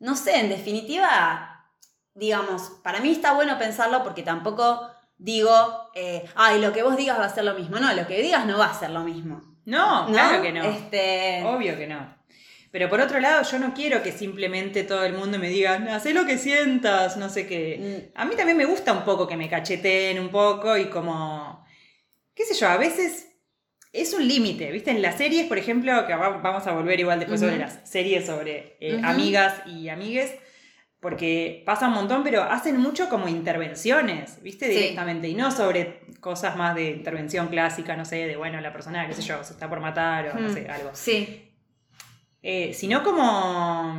no 0.00 0.16
sé, 0.16 0.38
en 0.38 0.50
definitiva, 0.50 1.64
digamos, 2.12 2.72
para 2.82 3.00
mí 3.00 3.10
está 3.10 3.32
bueno 3.32 3.58
pensarlo 3.58 4.02
porque 4.04 4.22
tampoco 4.22 4.86
digo, 5.16 5.88
eh, 5.94 6.28
ay, 6.34 6.60
lo 6.60 6.74
que 6.74 6.82
vos 6.82 6.98
digas 6.98 7.18
va 7.18 7.24
a 7.24 7.34
ser 7.34 7.44
lo 7.44 7.54
mismo. 7.54 7.78
No, 7.78 7.90
lo 7.94 8.06
que 8.06 8.20
digas 8.20 8.44
no 8.44 8.58
va 8.58 8.66
a 8.66 8.78
ser 8.78 8.90
lo 8.90 9.00
mismo. 9.00 9.40
No, 9.68 10.06
¿No? 10.06 10.12
claro 10.12 10.42
que 10.42 10.52
no. 10.52 10.64
Este, 10.64 11.42
Obvio 11.44 11.76
que 11.76 11.86
no. 11.86 12.16
Pero 12.70 12.88
por 12.90 13.00
otro 13.00 13.18
lado, 13.20 13.42
yo 13.50 13.58
no 13.58 13.72
quiero 13.74 14.02
que 14.02 14.12
simplemente 14.12 14.82
todo 14.82 15.04
el 15.04 15.14
mundo 15.14 15.38
me 15.38 15.48
diga, 15.48 15.74
haz 15.94 16.04
lo 16.06 16.26
que 16.26 16.36
sientas, 16.38 17.16
no 17.16 17.28
sé 17.28 17.46
qué. 17.46 18.10
Mm. 18.14 18.18
A 18.18 18.24
mí 18.24 18.34
también 18.36 18.56
me 18.56 18.66
gusta 18.66 18.92
un 18.92 19.04
poco 19.04 19.26
que 19.26 19.36
me 19.36 19.48
cacheteen 19.48 20.18
un 20.18 20.28
poco 20.30 20.76
y 20.76 20.86
como, 20.86 21.64
qué 22.34 22.44
sé 22.44 22.54
yo, 22.54 22.68
a 22.68 22.76
veces 22.76 23.26
es 23.92 24.12
un 24.12 24.26
límite, 24.28 24.70
¿viste? 24.70 24.90
En 24.90 25.00
las 25.02 25.16
series, 25.16 25.46
por 25.46 25.56
ejemplo, 25.58 26.06
que 26.06 26.14
va- 26.14 26.38
vamos 26.38 26.66
a 26.66 26.72
volver 26.72 27.00
igual 27.00 27.18
después 27.18 27.40
sobre 27.40 27.58
las 27.58 27.80
series 27.88 28.26
sobre 28.26 28.76
eh, 28.80 29.00
amigas 29.02 29.62
y 29.66 29.88
amigues, 29.88 30.34
porque 31.00 31.62
pasa 31.64 31.86
un 31.88 31.94
montón, 31.94 32.24
pero 32.24 32.42
hacen 32.42 32.76
mucho 32.78 33.08
como 33.08 33.28
intervenciones, 33.28 34.42
¿viste? 34.42 34.66
Sí. 34.66 34.72
Directamente, 34.74 35.28
y 35.28 35.34
no 35.34 35.50
sobre 35.50 36.00
cosas 36.20 36.56
más 36.56 36.74
de 36.74 36.90
intervención 36.90 37.48
clásica, 37.48 37.96
no 37.96 38.04
sé, 38.04 38.26
de 38.26 38.36
bueno, 38.36 38.60
la 38.60 38.72
persona, 38.72 39.06
qué 39.06 39.14
sé 39.14 39.22
yo, 39.22 39.42
se 39.44 39.52
está 39.52 39.68
por 39.68 39.80
matar 39.80 40.30
o 40.30 40.40
no 40.40 40.48
Mm. 40.48 40.52
sé, 40.54 40.68
algo. 40.68 40.90
Sí. 40.94 41.44
Eh, 42.42 42.72
sino 42.74 43.02
como, 43.02 43.94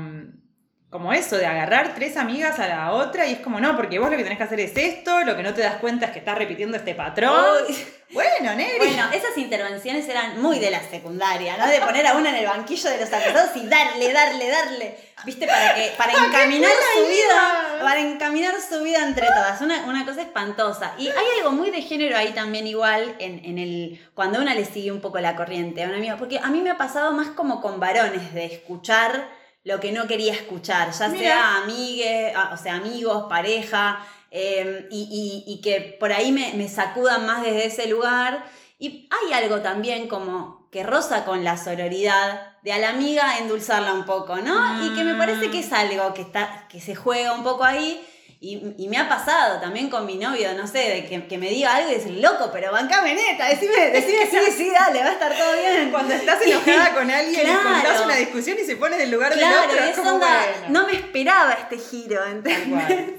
como 0.89 1.13
eso, 1.13 1.37
de 1.37 1.45
agarrar 1.45 1.93
tres 1.93 2.17
amigas 2.17 2.57
a 2.57 2.67
la 2.67 2.93
otra 2.93 3.27
y 3.27 3.33
es 3.33 3.39
como, 3.41 3.59
no, 3.59 3.75
porque 3.75 3.99
vos 3.99 4.09
lo 4.09 4.17
que 4.17 4.23
tenés 4.23 4.39
que 4.39 4.43
hacer 4.43 4.59
es 4.59 4.75
esto, 4.75 5.21
lo 5.23 5.35
que 5.35 5.43
no 5.43 5.53
te 5.53 5.61
das 5.61 5.75
cuenta 5.75 6.07
es 6.07 6.11
que 6.11 6.19
estás 6.19 6.35
repitiendo 6.35 6.77
este 6.77 6.95
patrón. 6.95 7.63
Bueno, 8.11 8.55
Neri. 8.55 8.79
Bueno, 8.79 9.03
esas 9.13 9.37
intervenciones 9.37 10.09
eran 10.09 10.41
muy 10.41 10.57
de 10.57 10.71
la 10.71 10.81
secundaria, 10.81 11.57
¿no? 11.57 11.67
De 11.67 11.79
poner 11.79 12.07
a 12.07 12.17
una 12.17 12.31
en 12.31 12.37
el 12.37 12.47
banquillo 12.47 12.89
de 12.89 12.97
los 12.97 13.13
acusados 13.13 13.55
y 13.55 13.67
darle, 13.67 14.11
darle, 14.11 14.49
darle. 14.49 14.97
¿Viste? 15.25 15.45
Para 15.45 15.75
que, 15.75 15.93
para 15.95 16.13
encaminar 16.13 16.71
su 16.95 17.07
vida, 17.07 17.83
para 17.83 17.99
encaminar 17.99 18.55
su 18.67 18.81
vida 18.81 19.03
entre 19.03 19.27
todas. 19.27 19.61
Una, 19.61 19.83
una 19.83 20.05
cosa 20.05 20.23
espantosa. 20.23 20.95
Y 20.97 21.09
hay 21.09 21.25
algo 21.37 21.51
muy 21.51 21.69
de 21.69 21.83
género 21.83 22.17
ahí 22.17 22.31
también 22.31 22.65
igual 22.65 23.15
en, 23.19 23.45
en 23.45 23.59
el. 23.59 24.03
cuando 24.15 24.41
una 24.41 24.55
le 24.55 24.65
sigue 24.65 24.91
un 24.91 25.01
poco 25.01 25.19
la 25.19 25.35
corriente 25.35 25.83
a 25.83 25.87
un 25.87 25.93
amigo. 25.93 26.17
Porque 26.17 26.39
a 26.39 26.47
mí 26.47 26.61
me 26.61 26.71
ha 26.71 26.79
pasado 26.79 27.11
más 27.11 27.27
como 27.27 27.61
con 27.61 27.79
varones, 27.79 28.33
de 28.33 28.45
escuchar 28.45 29.37
lo 29.69 29.79
que 29.79 29.91
no 29.91 30.07
quería 30.07 30.33
escuchar. 30.33 30.91
Ya 30.91 31.07
Mira. 31.09 31.21
sea 31.23 31.55
amigue, 31.63 32.33
a- 32.35 32.51
o 32.53 32.57
sea, 32.57 32.75
amigos, 32.75 33.25
pareja. 33.29 33.99
eh, 34.31 34.87
y, 34.91 35.43
y- 35.47 35.51
y 35.53 35.61
que 35.61 35.97
por 35.99 36.11
ahí 36.13 36.31
me, 36.31 36.53
me 36.53 36.67
sacudan 36.69 37.25
más 37.25 37.41
desde 37.41 37.65
ese 37.65 37.87
lugar. 37.87 38.45
Y 38.77 39.09
hay 39.09 39.33
algo 39.33 39.61
también 39.61 40.07
como 40.07 40.67
que 40.71 40.83
roza 40.83 41.25
con 41.25 41.43
la 41.43 41.57
sororidad 41.57 42.53
de 42.61 42.71
a 42.73 42.77
la 42.77 42.89
amiga 42.89 43.39
endulzarla 43.39 43.91
un 43.93 44.05
poco, 44.05 44.35
¿no? 44.37 44.85
Y 44.85 44.93
que 44.93 45.03
me 45.03 45.15
parece 45.15 45.49
que 45.49 45.59
es 45.59 45.73
algo 45.73 46.13
que, 46.13 46.21
está, 46.21 46.67
que 46.69 46.79
se 46.79 46.93
juega 46.93 47.33
un 47.33 47.43
poco 47.43 47.63
ahí. 47.63 47.99
Y, 48.41 48.73
y 48.77 48.87
me 48.87 48.97
ha 48.97 49.09
pasado 49.09 49.59
también 49.59 49.89
con 49.89 50.05
mi 50.05 50.15
novio, 50.15 50.53
no 50.53 50.65
sé, 50.65 50.77
de 50.79 51.05
que, 51.05 51.27
que 51.27 51.37
me 51.37 51.49
diga 51.49 51.75
algo 51.75 51.91
y 51.91 51.95
decir, 51.95 52.13
loco, 52.21 52.49
pero 52.53 52.71
bancame 52.71 53.13
neta, 53.13 53.47
decime, 53.49 53.89
decime, 53.91 54.27
sí, 54.31 54.37
sí, 54.55 54.71
dale, 54.73 55.01
va 55.01 55.09
a 55.09 55.11
estar 55.11 55.35
todo 55.37 55.53
bien. 55.53 55.91
Cuando 55.91 56.13
estás 56.13 56.41
enojada 56.41 56.93
con 56.95 57.11
alguien 57.11 57.41
Claro. 57.41 57.59
y 57.59 57.73
contás 57.73 58.05
una 58.05 58.15
discusión 58.15 58.57
y 58.57 58.65
se 58.65 58.77
pone 58.77 58.95
del 58.95 59.11
lugar 59.11 59.31
del 59.31 59.39
Claro, 59.39 59.69
otro, 59.69 59.83
es 59.83 59.89
es 59.89 59.95
como 59.97 60.11
onda, 60.11 60.45
bueno. 60.61 60.79
no 60.81 60.87
me 60.87 60.93
esperaba 60.93 61.51
este 61.51 61.77
giro, 61.79 62.21
Tal 62.21 62.31
¿entendés? 62.31 62.67
cual. 62.69 63.15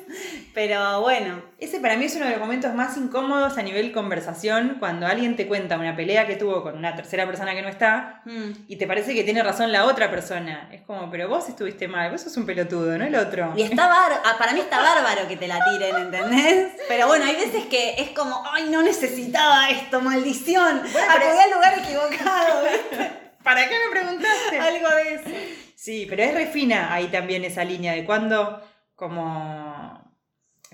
Pero 0.52 1.00
bueno, 1.00 1.42
Ese 1.58 1.78
para 1.78 1.96
mí 1.96 2.06
es 2.06 2.16
uno 2.16 2.24
de 2.24 2.32
los 2.32 2.40
momentos 2.40 2.74
más 2.74 2.96
incómodos 2.96 3.56
a 3.58 3.62
nivel 3.62 3.92
conversación, 3.92 4.76
cuando 4.80 5.06
alguien 5.06 5.36
te 5.36 5.46
cuenta 5.46 5.78
una 5.78 5.94
pelea 5.94 6.26
que 6.26 6.36
tuvo 6.36 6.62
con 6.62 6.76
una 6.76 6.96
tercera 6.96 7.26
persona 7.26 7.54
que 7.54 7.62
no 7.62 7.68
está 7.68 8.22
mm, 8.24 8.50
y 8.66 8.76
te 8.76 8.86
parece 8.86 9.14
que 9.14 9.22
tiene 9.24 9.42
razón 9.42 9.70
la 9.70 9.84
otra 9.84 10.10
persona. 10.10 10.68
Es 10.72 10.82
como, 10.82 11.10
pero 11.10 11.28
vos 11.28 11.48
estuviste 11.48 11.86
mal, 11.86 12.10
vos 12.10 12.22
sos 12.22 12.36
un 12.36 12.46
pelotudo, 12.46 12.96
no 12.98 13.04
el 13.04 13.14
otro. 13.14 13.52
Y 13.56 13.62
está 13.62 13.86
bárbaro, 13.86 14.22
para 14.38 14.52
mí 14.52 14.60
está 14.60 14.80
bárbaro 14.82 15.28
que 15.28 15.36
te 15.36 15.46
la 15.46 15.58
tiren, 15.64 15.96
¿entendés? 15.96 16.72
Pero 16.88 17.06
bueno, 17.06 17.26
hay 17.26 17.36
veces 17.36 17.66
que 17.66 17.94
es 18.00 18.10
como, 18.10 18.42
ay, 18.52 18.68
no 18.70 18.82
necesitaba 18.82 19.68
esto, 19.70 20.00
maldición. 20.00 20.80
Bueno, 20.92 21.08
pero- 21.14 21.26
Acudí 21.30 21.40
al 21.42 21.50
lugar 21.52 21.78
equivocado. 21.78 22.62
¿Para 23.44 23.68
qué 23.68 23.74
me 23.86 24.00
preguntaste? 24.00 24.58
Algo 24.58 24.88
de 24.96 25.14
eso. 25.14 25.30
Sí, 25.76 26.06
pero 26.08 26.22
es 26.22 26.34
refina 26.34 26.92
ahí 26.92 27.06
también 27.06 27.44
esa 27.44 27.64
línea 27.64 27.92
de 27.94 28.04
cuando 28.04 28.62
como, 28.96 29.89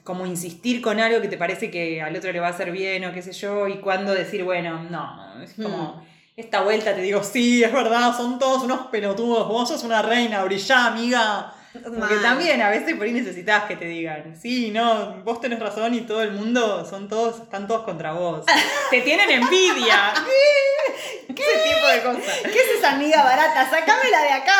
como 0.07 0.25
insistir 0.25 0.81
con 0.81 1.01
algo 1.01 1.21
que 1.21 1.29
te 1.29 1.37
parece 1.37 1.69
que 1.69 2.01
al 2.01 2.15
otro 2.17 2.33
le 2.33 2.39
va 2.39 2.47
a 2.47 2.51
hacer 2.51 2.71
bien 2.71 3.05
o 3.05 3.13
qué 3.13 3.21
sé 3.21 3.33
yo, 3.33 3.67
y 3.67 3.79
cuando 3.79 4.15
decir, 4.15 4.45
bueno, 4.45 4.85
no, 4.89 5.43
es 5.43 5.53
como... 5.55 6.07
Esta 6.37 6.61
vuelta 6.61 6.95
te 6.95 7.01
digo, 7.01 7.23
sí, 7.23 7.65
es 7.65 7.73
verdad, 7.73 8.15
son 8.15 8.39
todos 8.39 8.63
unos 8.63 8.89
pelotudos, 8.89 9.49
vos 9.49 9.71
sos 9.71 9.83
una 9.85 10.03
reina, 10.03 10.45
brillá, 10.45 10.89
amiga. 10.89 11.51
Porque 11.83 12.17
también 12.17 12.61
a 12.61 12.69
veces 12.69 12.95
por 12.95 13.07
ahí 13.07 13.13
necesitas 13.13 13.65
que 13.65 13.77
te 13.77 13.87
digan, 13.87 14.37
sí, 14.39 14.71
no, 14.71 15.23
vos 15.25 15.41
tenés 15.41 15.59
razón 15.59 15.95
y 15.95 16.03
todo 16.03 16.23
el 16.23 16.33
mundo, 16.33 16.87
son 16.89 17.09
todos, 17.09 17.41
están 17.41 17.67
todos 17.67 17.85
contra 17.85 18.13
vos. 18.13 18.45
te 18.91 19.01
tienen 19.01 19.31
envidia. 19.31 20.13
¿Qué? 20.27 21.35
¿Qué? 21.35 21.43
Ese 21.43 21.75
tipo 21.75 21.87
de 21.87 22.03
cosas. 22.03 22.39
¿Qué 22.43 22.59
es 22.59 22.79
esa 22.79 22.93
amiga 22.93 23.25
barata? 23.25 23.69
Sácamela 23.71 24.23
de 24.23 24.33
acá. 24.33 24.57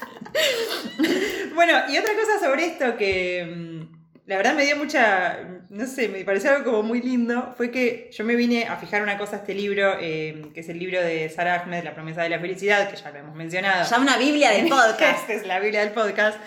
Bueno, 1.54 1.72
y 1.88 1.98
otra 1.98 2.14
cosa 2.14 2.38
sobre 2.38 2.66
esto 2.66 2.96
que 2.96 3.44
mm, 3.44 3.78
la 4.26 4.36
verdad 4.36 4.54
me 4.54 4.64
dio 4.64 4.76
mucha, 4.76 5.38
no 5.70 5.86
sé, 5.86 6.08
me 6.08 6.22
pareció 6.24 6.50
algo 6.50 6.70
como 6.70 6.82
muy 6.84 7.00
lindo, 7.00 7.54
fue 7.56 7.70
que 7.70 8.10
yo 8.12 8.24
me 8.24 8.36
vine 8.36 8.66
a 8.68 8.76
fijar 8.76 9.02
una 9.02 9.18
cosa 9.18 9.36
a 9.36 9.38
este 9.40 9.54
libro, 9.54 9.96
eh, 10.00 10.50
que 10.54 10.60
es 10.60 10.68
el 10.68 10.78
libro 10.78 11.00
de 11.00 11.28
Sarah 11.30 11.62
Ahmed, 11.62 11.82
La 11.82 11.94
promesa 11.94 12.22
de 12.22 12.28
la 12.28 12.38
felicidad, 12.38 12.90
que 12.90 12.96
ya 12.96 13.10
lo 13.10 13.18
hemos 13.18 13.34
mencionado. 13.34 13.88
Ya 13.88 13.98
una 13.98 14.18
biblia 14.18 14.50
de 14.50 14.62
podcast. 14.68 15.30
Es 15.30 15.46
la 15.46 15.58
Biblia 15.60 15.80
del 15.80 15.92
podcast. 15.92 16.38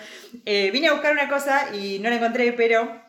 Eh, 0.46 0.70
vine 0.70 0.88
a 0.88 0.92
buscar 0.92 1.12
una 1.12 1.28
cosa 1.28 1.74
y 1.74 1.98
no 1.98 2.08
la 2.08 2.16
encontré, 2.16 2.52
pero 2.52 3.01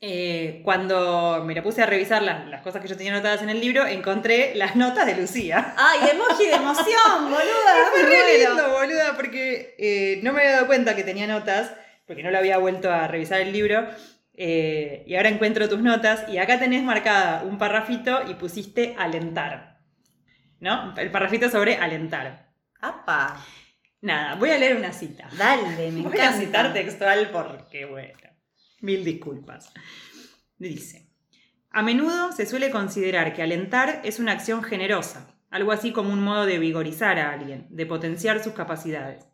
eh, 0.00 0.60
cuando 0.64 1.42
me 1.44 1.54
la 1.54 1.62
puse 1.62 1.82
a 1.82 1.86
revisar 1.86 2.22
las, 2.22 2.46
las 2.46 2.62
cosas 2.62 2.80
que 2.80 2.88
yo 2.88 2.96
tenía 2.96 3.12
anotadas 3.12 3.42
en 3.42 3.50
el 3.50 3.60
libro, 3.60 3.86
encontré 3.86 4.54
las 4.54 4.76
notas 4.76 5.06
de 5.06 5.16
Lucía. 5.16 5.74
Ay, 5.76 6.10
emoji 6.12 6.46
de 6.46 6.54
emoción, 6.54 6.84
boluda. 7.24 7.90
Fue 7.92 8.02
re 8.04 8.38
lindo, 8.38 8.70
boluda, 8.70 9.14
porque 9.16 9.74
eh, 9.78 10.20
no 10.22 10.32
me 10.32 10.40
había 10.42 10.52
dado 10.52 10.66
cuenta 10.66 10.94
que 10.94 11.02
tenía 11.04 11.26
notas, 11.26 11.72
porque 12.06 12.22
no 12.22 12.30
lo 12.30 12.38
había 12.38 12.58
vuelto 12.58 12.90
a 12.92 13.08
revisar 13.08 13.40
el 13.40 13.52
libro. 13.52 13.86
eh, 14.34 15.02
y 15.06 15.16
ahora 15.16 15.30
encuentro 15.30 15.68
tus 15.68 15.80
notas 15.82 16.28
y 16.28 16.38
acá 16.38 16.58
tenés 16.60 16.82
marcada 16.84 17.42
un 17.42 17.58
parrafito 17.58 18.20
y 18.30 18.34
pusiste 18.34 18.94
alentar. 18.98 19.78
¿No? 20.60 20.94
El 20.96 21.10
parrafito 21.10 21.48
sobre 21.50 21.76
alentar. 21.76 22.48
Apa, 22.80 23.44
Nada, 24.00 24.36
voy 24.36 24.50
a 24.50 24.58
leer 24.58 24.76
una 24.76 24.92
cita. 24.92 25.28
dale, 25.36 25.90
me 25.90 26.02
Voy 26.02 26.12
encanta. 26.12 26.28
a 26.28 26.32
citar 26.40 26.72
textual 26.72 27.30
porque, 27.32 27.84
bueno, 27.84 28.16
mil 28.80 29.04
disculpas. 29.04 29.72
Dice, 30.58 31.08
a 31.70 31.82
menudo 31.82 32.32
se 32.32 32.46
suele 32.46 32.70
considerar 32.70 33.34
que 33.34 33.42
alentar 33.42 34.00
es 34.04 34.18
una 34.18 34.32
acción 34.32 34.62
generosa, 34.62 35.38
algo 35.50 35.72
así 35.72 35.92
como 35.92 36.12
un 36.12 36.22
modo 36.22 36.46
de 36.46 36.58
vigorizar 36.58 37.18
a 37.18 37.32
alguien, 37.32 37.66
de 37.70 37.86
potenciar 37.86 38.42
sus 38.42 38.54
capacidades. 38.54 39.26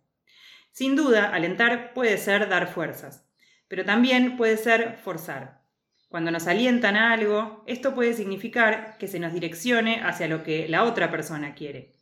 Sin 0.72 0.96
duda, 0.96 1.30
alentar 1.30 1.94
puede 1.94 2.18
ser 2.18 2.48
dar 2.48 2.66
fuerzas, 2.66 3.26
pero 3.68 3.84
también 3.84 4.36
puede 4.36 4.56
ser 4.56 4.98
forzar. 5.04 5.62
Cuando 6.08 6.30
nos 6.30 6.46
alientan 6.46 6.96
a 6.96 7.12
algo, 7.12 7.64
esto 7.66 7.94
puede 7.94 8.14
significar 8.14 8.98
que 8.98 9.08
se 9.08 9.18
nos 9.18 9.32
direccione 9.32 10.00
hacia 10.02 10.28
lo 10.28 10.42
que 10.42 10.68
la 10.68 10.84
otra 10.84 11.10
persona 11.10 11.54
quiere. 11.54 11.94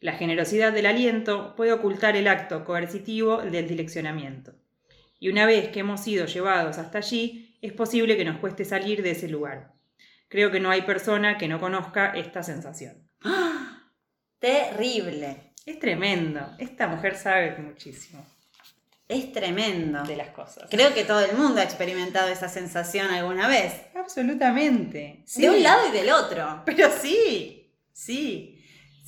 La 0.00 0.12
generosidad 0.12 0.72
del 0.72 0.86
aliento 0.86 1.56
puede 1.56 1.72
ocultar 1.72 2.16
el 2.16 2.28
acto 2.28 2.64
coercitivo 2.64 3.38
del 3.38 3.66
direccionamiento. 3.66 4.54
Y 5.18 5.28
una 5.30 5.46
vez 5.46 5.68
que 5.68 5.80
hemos 5.80 6.00
sido 6.02 6.26
llevados 6.26 6.78
hasta 6.78 6.98
allí, 6.98 7.56
es 7.60 7.72
posible 7.72 8.16
que 8.16 8.24
nos 8.24 8.38
cueste 8.38 8.64
salir 8.64 9.02
de 9.02 9.10
ese 9.12 9.28
lugar. 9.28 9.72
Creo 10.28 10.50
que 10.50 10.60
no 10.60 10.70
hay 10.70 10.82
persona 10.82 11.38
que 11.38 11.48
no 11.48 11.58
conozca 11.58 12.12
esta 12.16 12.42
sensación. 12.42 13.08
Terrible. 14.38 15.52
Es 15.66 15.78
tremendo. 15.78 16.40
Esta 16.58 16.86
mujer 16.88 17.16
sabe 17.16 17.56
muchísimo 17.58 18.24
Es 19.08 19.32
tremendo. 19.32 20.02
de 20.04 20.16
las 20.16 20.30
cosas. 20.30 20.68
Creo 20.70 20.94
que 20.94 21.04
todo 21.04 21.20
el 21.20 21.36
mundo 21.36 21.60
ha 21.60 21.64
experimentado 21.64 22.28
esa 22.28 22.48
sensación 22.48 23.08
alguna 23.10 23.48
vez. 23.48 23.72
Absolutamente. 23.94 25.22
Sí. 25.26 25.42
De 25.42 25.50
un 25.50 25.62
lado 25.62 25.88
y 25.88 25.92
del 25.92 26.10
otro. 26.10 26.62
Pero 26.64 26.88
sí, 26.90 27.72
sí. 27.92 28.57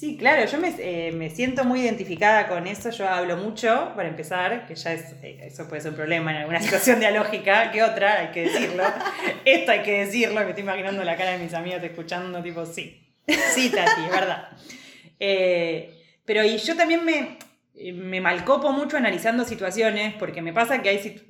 Sí, 0.00 0.16
claro, 0.16 0.50
yo 0.50 0.57
me, 0.57 0.75
eh, 0.78 1.12
me 1.12 1.28
siento 1.28 1.62
muy 1.62 1.83
identificada 1.83 2.49
con 2.49 2.66
eso, 2.66 2.88
yo 2.88 3.07
hablo 3.07 3.37
mucho, 3.37 3.92
para 3.95 4.09
empezar, 4.09 4.66
que 4.66 4.75
ya 4.75 4.95
es, 4.95 5.12
eh, 5.23 5.40
eso 5.42 5.69
puede 5.69 5.83
ser 5.83 5.90
un 5.90 5.99
problema 5.99 6.30
en 6.30 6.38
alguna 6.38 6.59
situación 6.62 7.00
dialógica, 7.00 7.71
que 7.71 7.83
otra, 7.83 8.21
hay 8.21 8.28
que 8.28 8.45
decirlo. 8.45 8.83
Esto 9.45 9.73
hay 9.73 9.83
que 9.83 10.07
decirlo, 10.07 10.40
me 10.40 10.49
estoy 10.49 10.62
imaginando 10.62 11.04
la 11.04 11.19
cara 11.19 11.33
de 11.33 11.38
mis 11.38 11.52
amigos 11.52 11.83
escuchando, 11.83 12.42
tipo, 12.42 12.64
sí, 12.64 13.14
sí, 13.54 13.69
Tati, 13.69 14.04
es 14.07 14.11
verdad. 14.11 14.49
Eh, 15.19 16.02
pero 16.25 16.45
y 16.45 16.57
yo 16.57 16.75
también 16.78 17.04
me, 17.04 17.37
me 17.92 18.23
malcopo 18.23 18.73
mucho 18.73 18.97
analizando 18.97 19.45
situaciones, 19.45 20.14
porque 20.14 20.40
me 20.40 20.54
pasa 20.54 20.80
que 20.80 20.88
hay 20.88 21.30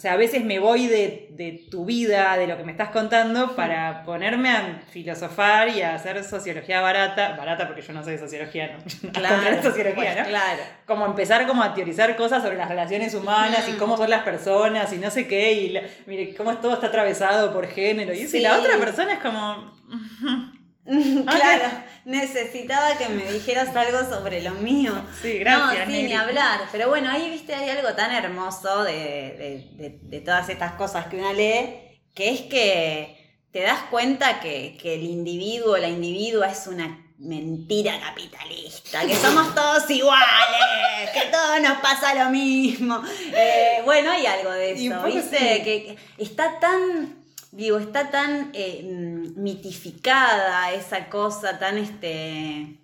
o 0.00 0.02
sea, 0.02 0.14
a 0.14 0.16
veces 0.16 0.42
me 0.46 0.58
voy 0.60 0.86
de, 0.86 1.26
de 1.32 1.66
tu 1.70 1.84
vida, 1.84 2.34
de 2.38 2.46
lo 2.46 2.56
que 2.56 2.64
me 2.64 2.72
estás 2.72 2.88
contando, 2.88 3.54
para 3.54 4.02
ponerme 4.04 4.48
a 4.48 4.80
filosofar 4.90 5.68
y 5.68 5.82
a 5.82 5.94
hacer 5.94 6.24
sociología 6.24 6.80
barata. 6.80 7.36
Barata 7.36 7.66
porque 7.66 7.82
yo 7.82 7.92
no 7.92 8.02
soy 8.02 8.16
sociología, 8.16 8.78
¿no? 8.78 8.78
De 9.50 9.62
sociología, 9.62 9.94
pues, 10.14 10.16
¿no? 10.16 10.24
Claro. 10.24 10.62
Como 10.86 11.04
empezar 11.04 11.46
como 11.46 11.62
a 11.62 11.74
teorizar 11.74 12.16
cosas 12.16 12.42
sobre 12.42 12.56
las 12.56 12.70
relaciones 12.70 13.12
humanas 13.14 13.68
y 13.68 13.72
Mm. 13.72 13.76
cómo 13.76 13.98
son 13.98 14.08
las 14.08 14.22
personas 14.22 14.90
y 14.94 14.96
no 14.96 15.10
sé 15.10 15.28
qué, 15.28 15.52
y 15.52 15.68
la- 15.68 15.82
mire, 16.06 16.34
cómo 16.34 16.56
todo 16.56 16.72
está 16.72 16.86
atravesado 16.86 17.52
por 17.52 17.68
género. 17.68 18.14
Y, 18.14 18.20
eso, 18.20 18.36
y 18.38 18.40
Sí. 18.40 18.40
la 18.40 18.58
otra 18.58 18.78
persona 18.78 19.12
es 19.12 19.18
como... 19.18 19.70
claro. 21.26 21.68
Necesitaba 22.04 22.96
que 22.98 23.08
me 23.08 23.30
dijeras 23.30 23.74
algo 23.76 23.98
sobre 24.08 24.42
lo 24.42 24.52
mío. 24.52 24.92
Sí, 25.20 25.38
gracias. 25.38 25.86
No, 25.88 25.94
sí, 25.94 26.02
ni 26.02 26.12
hablar. 26.14 26.60
Pero 26.72 26.88
bueno, 26.88 27.10
ahí 27.10 27.30
viste, 27.30 27.54
hay 27.54 27.68
algo 27.70 27.92
tan 27.94 28.10
hermoso 28.12 28.84
de, 28.84 28.92
de- 28.92 29.68
de- 29.74 29.98
de 30.02 30.20
todas 30.20 30.48
estas 30.48 30.72
cosas 30.72 31.06
que 31.06 31.16
uno 31.16 31.32
lee, 31.32 32.00
que 32.14 32.30
es 32.30 32.40
que 32.42 33.36
te 33.52 33.60
das 33.62 33.80
cuenta 33.90 34.40
que, 34.40 34.76
que 34.80 34.94
el 34.94 35.02
individuo, 35.02 35.76
la 35.76 35.88
individua 35.88 36.48
es 36.48 36.66
una, 36.66 37.06
mentira 37.18 38.00
capitalista, 38.00 39.04
que 39.06 39.14
somos 39.14 39.54
todos 39.54 39.88
iguales, 39.90 41.10
que 41.12 41.20
todo 41.30 41.60
nos 41.60 41.78
pasa 41.80 42.14
lo 42.14 42.30
mismo. 42.30 43.02
Eh, 43.34 43.82
bueno, 43.84 44.10
hay 44.10 44.24
algo 44.24 44.50
de 44.52 44.72
eso, 44.72 45.02
¿viste? 45.02 45.38
Que, 45.62 45.96
está 46.16 46.58
tan, 46.58 47.19
digo, 47.52 47.78
está 47.78 48.10
tan 48.10 48.50
eh, 48.52 48.82
mm, 48.84 49.40
mitificada 49.42 50.72
esa 50.72 51.08
cosa, 51.08 51.58
tan 51.58 51.78
este. 51.78 52.76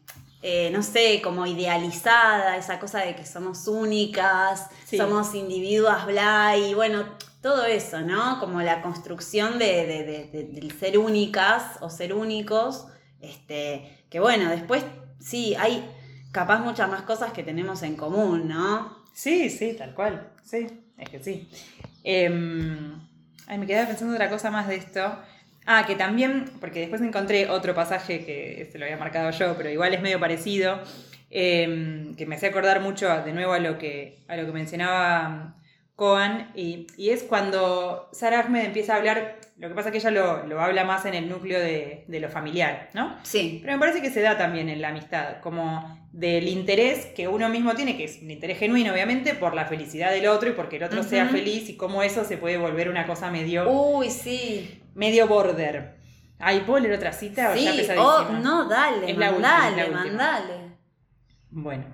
Eh, 0.43 0.71
no 0.71 0.83
sé, 0.83 1.21
como 1.23 1.45
idealizada, 1.45 2.57
esa 2.57 2.79
cosa 2.79 3.01
de 3.01 3.17
que 3.17 3.27
somos 3.27 3.67
únicas, 3.67 4.69
somos 4.97 5.35
individuos 5.35 6.07
bla, 6.07 6.57
y 6.57 6.73
bueno, 6.73 7.05
todo 7.47 7.65
eso, 7.65 8.01
¿no? 8.01 8.39
Como 8.39 8.61
la 8.61 8.83
construcción 8.83 9.59
de, 9.59 10.29
del 10.33 10.73
ser 10.79 10.99
únicas 10.99 11.79
o 11.81 11.91
ser 11.91 12.13
únicos, 12.13 12.87
este, 13.21 14.05
que 14.11 14.21
bueno, 14.21 14.51
después 14.51 14.85
sí, 15.21 15.55
hay 15.57 15.89
capaz 16.33 16.59
muchas 16.59 16.89
más 16.91 17.03
cosas 17.03 17.33
que 17.33 17.43
tenemos 17.43 17.83
en 17.83 17.97
común, 17.97 18.49
¿no? 18.49 19.05
Sí, 19.13 19.49
sí, 19.49 19.75
tal 19.75 19.95
cual, 19.95 20.33
sí, 20.45 20.67
es 20.99 21.09
que 21.09 21.23
sí. 21.23 21.49
Em, 22.05 23.01
ay, 23.47 23.59
me 23.59 23.67
quedaba 23.67 23.89
pensando 23.89 24.15
otra 24.15 24.31
cosa 24.31 24.51
más 24.51 24.69
de 24.69 24.77
esto. 24.77 25.17
Ah, 25.67 25.85
que 25.87 25.97
también, 25.97 26.45
porque 26.61 26.81
después 26.81 27.03
encontré 27.03 27.51
otro 27.51 27.75
pasaje 27.75 28.25
que 28.25 28.69
se 28.71 28.79
lo 28.79 28.85
había 28.85 28.97
marcado 28.97 29.31
yo, 29.33 29.57
pero 29.57 29.69
igual 29.69 29.95
es 29.95 30.01
medio 30.01 30.21
parecido, 30.21 30.81
em, 31.31 32.15
que 32.15 32.25
me 32.25 32.37
hace 32.37 32.47
acordar 32.47 32.81
mucho 32.81 33.09
de 33.25 33.33
nuevo 33.33 33.53
a 33.53 33.59
lo 33.59 33.77
que, 33.79 34.19
a 34.29 34.37
lo 34.37 34.47
que 34.47 34.53
mencionaba 34.53 35.57
Coan, 35.97 36.53
y, 36.55 36.87
es 36.99 37.25
cuando 37.25 38.09
Sarah 38.13 38.41
Ahmed 38.41 38.67
empieza 38.67 38.95
a 38.95 38.99
hablar, 38.99 39.39
lo 39.59 39.69
que 39.69 39.75
pasa 39.75 39.89
es 39.89 39.93
que 39.93 39.99
ella 39.99 40.11
lo, 40.45 40.61
habla 40.61 40.85
más 40.85 41.07
en 41.07 41.15
el 41.15 41.31
núcleo 41.31 41.59
de, 41.59 42.05
lo 42.09 42.29
familiar, 42.29 42.91
¿no? 42.93 43.17
Sí. 43.23 43.61
Pero 43.63 43.75
me 43.75 43.79
parece 43.79 44.03
que 44.03 44.11
se 44.11 44.21
da 44.21 44.37
también 44.37 44.69
en 44.69 44.83
la 44.83 44.89
amistad, 44.89 45.41
como 45.41 46.07
del 46.13 46.49
interés 46.49 47.07
que 47.07 47.27
uno 47.27 47.49
mismo 47.49 47.75
tiene, 47.75 47.97
que 47.97 48.05
es 48.05 48.21
un 48.21 48.31
interés 48.31 48.59
genuino, 48.59 48.93
obviamente, 48.93 49.35
por 49.35 49.55
la 49.55 49.65
felicidad 49.65 50.11
del 50.11 50.27
otro 50.27 50.51
y 50.51 50.53
porque 50.53 50.77
el 50.77 50.83
otro 50.83 51.03
sea 51.03 51.27
feliz 51.29 51.71
y 51.71 51.77
cómo 51.77 52.03
eso 52.03 52.25
se 52.25 52.37
puede 52.37 52.59
volver 52.59 52.91
una 52.91 53.07
cosa 53.07 53.31
medio... 53.31 53.71
Uy, 53.71 54.11
sí. 54.11 54.83
Medio 54.95 55.27
border. 55.27 55.97
Ay, 56.39 56.61
¿puedo 56.67 56.81
leer 56.81 56.95
otra 56.95 57.13
cita? 57.13 57.55
Sí, 57.55 57.67
oh, 57.97 58.25
no, 58.43 58.69
dale, 58.69 59.15
mandale, 59.15 59.89
mandale. 59.89 60.55
Bueno. 61.51 61.85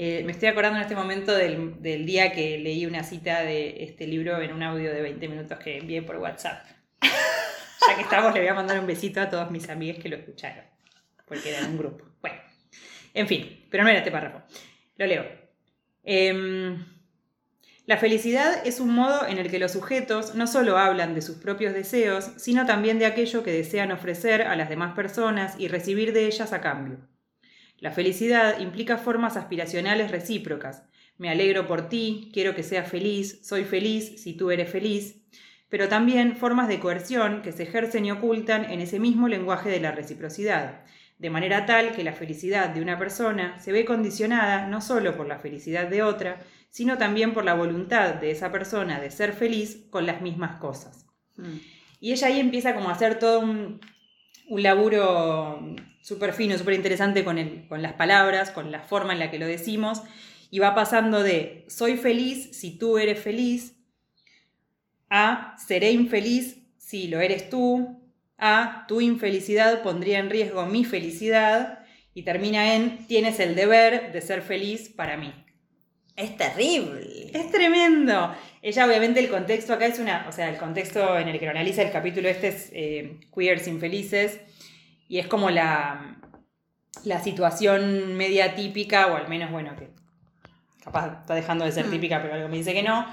Eh, 0.00 0.22
me 0.24 0.32
estoy 0.32 0.48
acordando 0.48 0.78
en 0.78 0.82
este 0.84 0.94
momento 0.94 1.34
del, 1.34 1.76
día 1.82 2.32
que 2.32 2.56
leí 2.58 2.86
una 2.86 3.02
cita 3.02 3.42
de 3.42 3.82
este 3.82 4.06
libro 4.06 4.40
en 4.40 4.52
un 4.52 4.62
audio 4.62 4.94
de 4.94 5.02
20 5.02 5.28
minutos 5.28 5.58
que 5.58 5.78
envié 5.78 6.02
por 6.02 6.16
WhatsApp. 6.18 6.64
ya 7.88 7.96
que 7.96 8.02
estamos, 8.02 8.34
le 8.34 8.40
voy 8.40 8.48
a 8.48 8.54
mandar 8.54 8.78
un 8.80 8.86
besito 8.86 9.20
a 9.20 9.28
todos 9.28 9.50
mis 9.50 9.68
amigos 9.68 10.02
que 10.02 10.08
lo 10.08 10.16
escucharon, 10.16 10.64
porque 11.26 11.50
era 11.54 11.66
un 11.66 11.78
grupo. 11.78 12.04
Bueno, 12.20 12.38
en 13.14 13.26
fin, 13.26 13.66
pero 13.70 13.84
no 13.84 13.90
era 13.90 13.98
este 13.98 14.10
párrafo. 14.10 14.42
Lo 14.96 15.06
leo. 15.06 15.24
Em, 16.04 16.84
la 17.88 17.96
felicidad 17.96 18.66
es 18.66 18.80
un 18.80 18.90
modo 18.90 19.26
en 19.26 19.38
el 19.38 19.50
que 19.50 19.58
los 19.58 19.72
sujetos 19.72 20.34
no 20.34 20.46
solo 20.46 20.76
hablan 20.76 21.14
de 21.14 21.22
sus 21.22 21.36
propios 21.36 21.72
deseos, 21.72 22.32
sino 22.36 22.66
también 22.66 22.98
de 22.98 23.06
aquello 23.06 23.42
que 23.42 23.50
desean 23.50 23.92
ofrecer 23.92 24.42
a 24.42 24.56
las 24.56 24.68
demás 24.68 24.94
personas 24.94 25.54
y 25.58 25.68
recibir 25.68 26.12
de 26.12 26.26
ellas 26.26 26.52
a 26.52 26.60
cambio. 26.60 26.98
La 27.78 27.92
felicidad 27.92 28.58
implica 28.58 28.98
formas 28.98 29.36
aspiracionales 29.36 30.10
recíprocas. 30.10 30.82
Me 31.16 31.30
alegro 31.30 31.66
por 31.66 31.88
ti, 31.88 32.30
quiero 32.32 32.54
que 32.54 32.62
seas 32.62 32.90
feliz, 32.90 33.40
soy 33.46 33.64
feliz 33.64 34.22
si 34.22 34.34
tú 34.34 34.50
eres 34.50 34.68
feliz, 34.68 35.17
pero 35.68 35.88
también 35.88 36.36
formas 36.36 36.68
de 36.68 36.80
coerción 36.80 37.42
que 37.42 37.52
se 37.52 37.64
ejercen 37.64 38.04
y 38.06 38.10
ocultan 38.10 38.70
en 38.70 38.80
ese 38.80 38.98
mismo 38.98 39.28
lenguaje 39.28 39.68
de 39.68 39.80
la 39.80 39.92
reciprocidad, 39.92 40.84
de 41.18 41.30
manera 41.30 41.66
tal 41.66 41.92
que 41.92 42.04
la 42.04 42.12
felicidad 42.12 42.70
de 42.70 42.80
una 42.80 42.98
persona 42.98 43.58
se 43.58 43.72
ve 43.72 43.84
condicionada 43.84 44.66
no 44.66 44.80
solo 44.80 45.16
por 45.16 45.26
la 45.26 45.38
felicidad 45.38 45.88
de 45.88 46.02
otra, 46.02 46.40
sino 46.70 46.96
también 46.96 47.34
por 47.34 47.44
la 47.44 47.54
voluntad 47.54 48.14
de 48.14 48.30
esa 48.30 48.52
persona 48.52 49.00
de 49.00 49.10
ser 49.10 49.32
feliz 49.32 49.86
con 49.90 50.06
las 50.06 50.22
mismas 50.22 50.58
cosas. 50.60 51.06
Mm. 51.36 51.56
Y 52.00 52.12
ella 52.12 52.28
ahí 52.28 52.38
empieza 52.38 52.74
como 52.74 52.88
a 52.88 52.92
hacer 52.92 53.18
todo 53.18 53.40
un, 53.40 53.80
un 54.48 54.62
laburo 54.62 55.74
súper 56.00 56.32
fino, 56.32 56.56
súper 56.56 56.74
interesante 56.74 57.24
con, 57.24 57.38
con 57.68 57.82
las 57.82 57.94
palabras, 57.94 58.50
con 58.50 58.70
la 58.70 58.80
forma 58.80 59.12
en 59.12 59.18
la 59.18 59.30
que 59.30 59.38
lo 59.38 59.46
decimos, 59.46 60.02
y 60.50 60.60
va 60.60 60.74
pasando 60.74 61.22
de 61.22 61.66
soy 61.68 61.96
feliz 61.96 62.56
si 62.56 62.78
tú 62.78 62.98
eres 62.98 63.20
feliz, 63.20 63.77
a 65.10 65.56
seré 65.58 65.92
infeliz 65.92 66.58
si 66.76 67.08
lo 67.08 67.20
eres 67.20 67.50
tú, 67.50 68.00
a 68.38 68.84
tu 68.88 69.00
infelicidad 69.00 69.82
pondría 69.82 70.18
en 70.18 70.30
riesgo 70.30 70.64
mi 70.66 70.84
felicidad, 70.84 71.78
y 72.18 72.22
termina 72.22 72.74
en 72.74 73.06
tienes 73.06 73.38
el 73.38 73.54
deber 73.54 74.10
de 74.10 74.20
ser 74.20 74.42
feliz 74.42 74.88
para 74.88 75.16
mí. 75.16 75.32
Es 76.16 76.36
terrible. 76.36 77.30
Es 77.32 77.52
tremendo. 77.52 78.34
Ella, 78.60 78.86
obviamente, 78.86 79.20
el 79.20 79.28
contexto 79.28 79.72
acá 79.72 79.86
es 79.86 80.00
una. 80.00 80.26
O 80.28 80.32
sea, 80.32 80.48
el 80.48 80.56
contexto 80.56 81.16
en 81.16 81.28
el 81.28 81.38
que 81.38 81.44
lo 81.44 81.52
analiza 81.52 81.82
el 81.82 81.92
capítulo 81.92 82.28
este 82.28 82.48
es 82.48 82.70
eh, 82.72 83.20
Queers 83.32 83.68
Infelices. 83.68 84.40
Y 85.06 85.20
es 85.20 85.28
como 85.28 85.48
la, 85.50 86.16
la 87.04 87.22
situación 87.22 88.16
media 88.16 88.56
típica, 88.56 89.06
o 89.06 89.16
al 89.16 89.28
menos, 89.28 89.52
bueno, 89.52 89.76
que 89.76 89.90
capaz 90.82 91.20
está 91.20 91.36
dejando 91.36 91.66
de 91.66 91.70
ser 91.70 91.86
mm. 91.86 91.90
típica, 91.92 92.20
pero 92.20 92.34
algo 92.34 92.48
me 92.48 92.56
dice 92.56 92.72
que 92.72 92.82
no, 92.82 93.06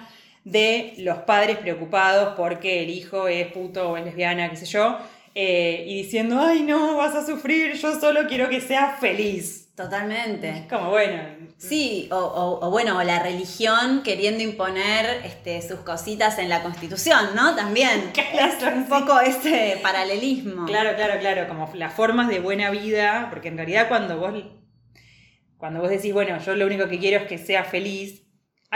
de 0.45 0.93
los 0.99 1.17
padres 1.19 1.57
preocupados 1.57 2.35
porque 2.37 2.83
el 2.83 2.91
hijo 2.91 3.27
es 3.27 3.51
puto 3.51 3.89
o 3.89 3.97
es 3.97 4.05
lesbiana, 4.05 4.49
qué 4.49 4.55
sé 4.55 4.65
yo, 4.65 4.97
eh, 5.33 5.83
y 5.87 6.03
diciendo, 6.03 6.39
ay 6.39 6.61
no, 6.61 6.95
vas 6.95 7.15
a 7.15 7.25
sufrir, 7.25 7.73
yo 7.73 7.99
solo 7.99 8.21
quiero 8.27 8.47
que 8.47 8.61
seas 8.61 8.99
feliz. 8.99 9.63
Totalmente. 9.75 10.67
como 10.69 10.91
bueno. 10.91 11.21
Sí, 11.57 12.07
o, 12.09 12.69
bueno, 12.71 13.03
la 13.03 13.21
religión 13.21 14.03
queriendo 14.03 14.41
imponer 14.41 15.21
este, 15.25 15.61
sus 15.61 15.79
cositas 15.79 16.39
en 16.39 16.47
la 16.47 16.63
constitución, 16.63 17.35
¿no? 17.35 17.55
También. 17.55 18.11
es 18.15 18.63
un 18.73 18.87
poco 18.87 19.19
ese 19.19 19.77
paralelismo. 19.83 20.65
Claro, 20.65 20.95
claro, 20.95 21.19
claro, 21.19 21.47
como 21.49 21.69
las 21.73 21.93
formas 21.93 22.29
de 22.29 22.39
buena 22.39 22.69
vida, 22.69 23.27
porque 23.29 23.49
en 23.49 23.57
realidad 23.57 23.89
cuando 23.89 24.17
vos, 24.17 24.33
cuando 25.57 25.81
vos 25.81 25.89
decís, 25.89 26.13
bueno, 26.13 26.37
yo 26.39 26.55
lo 26.55 26.65
único 26.65 26.87
que 26.87 26.97
quiero 26.97 27.17
es 27.17 27.27
que 27.27 27.37
sea 27.37 27.65
feliz, 27.65 28.24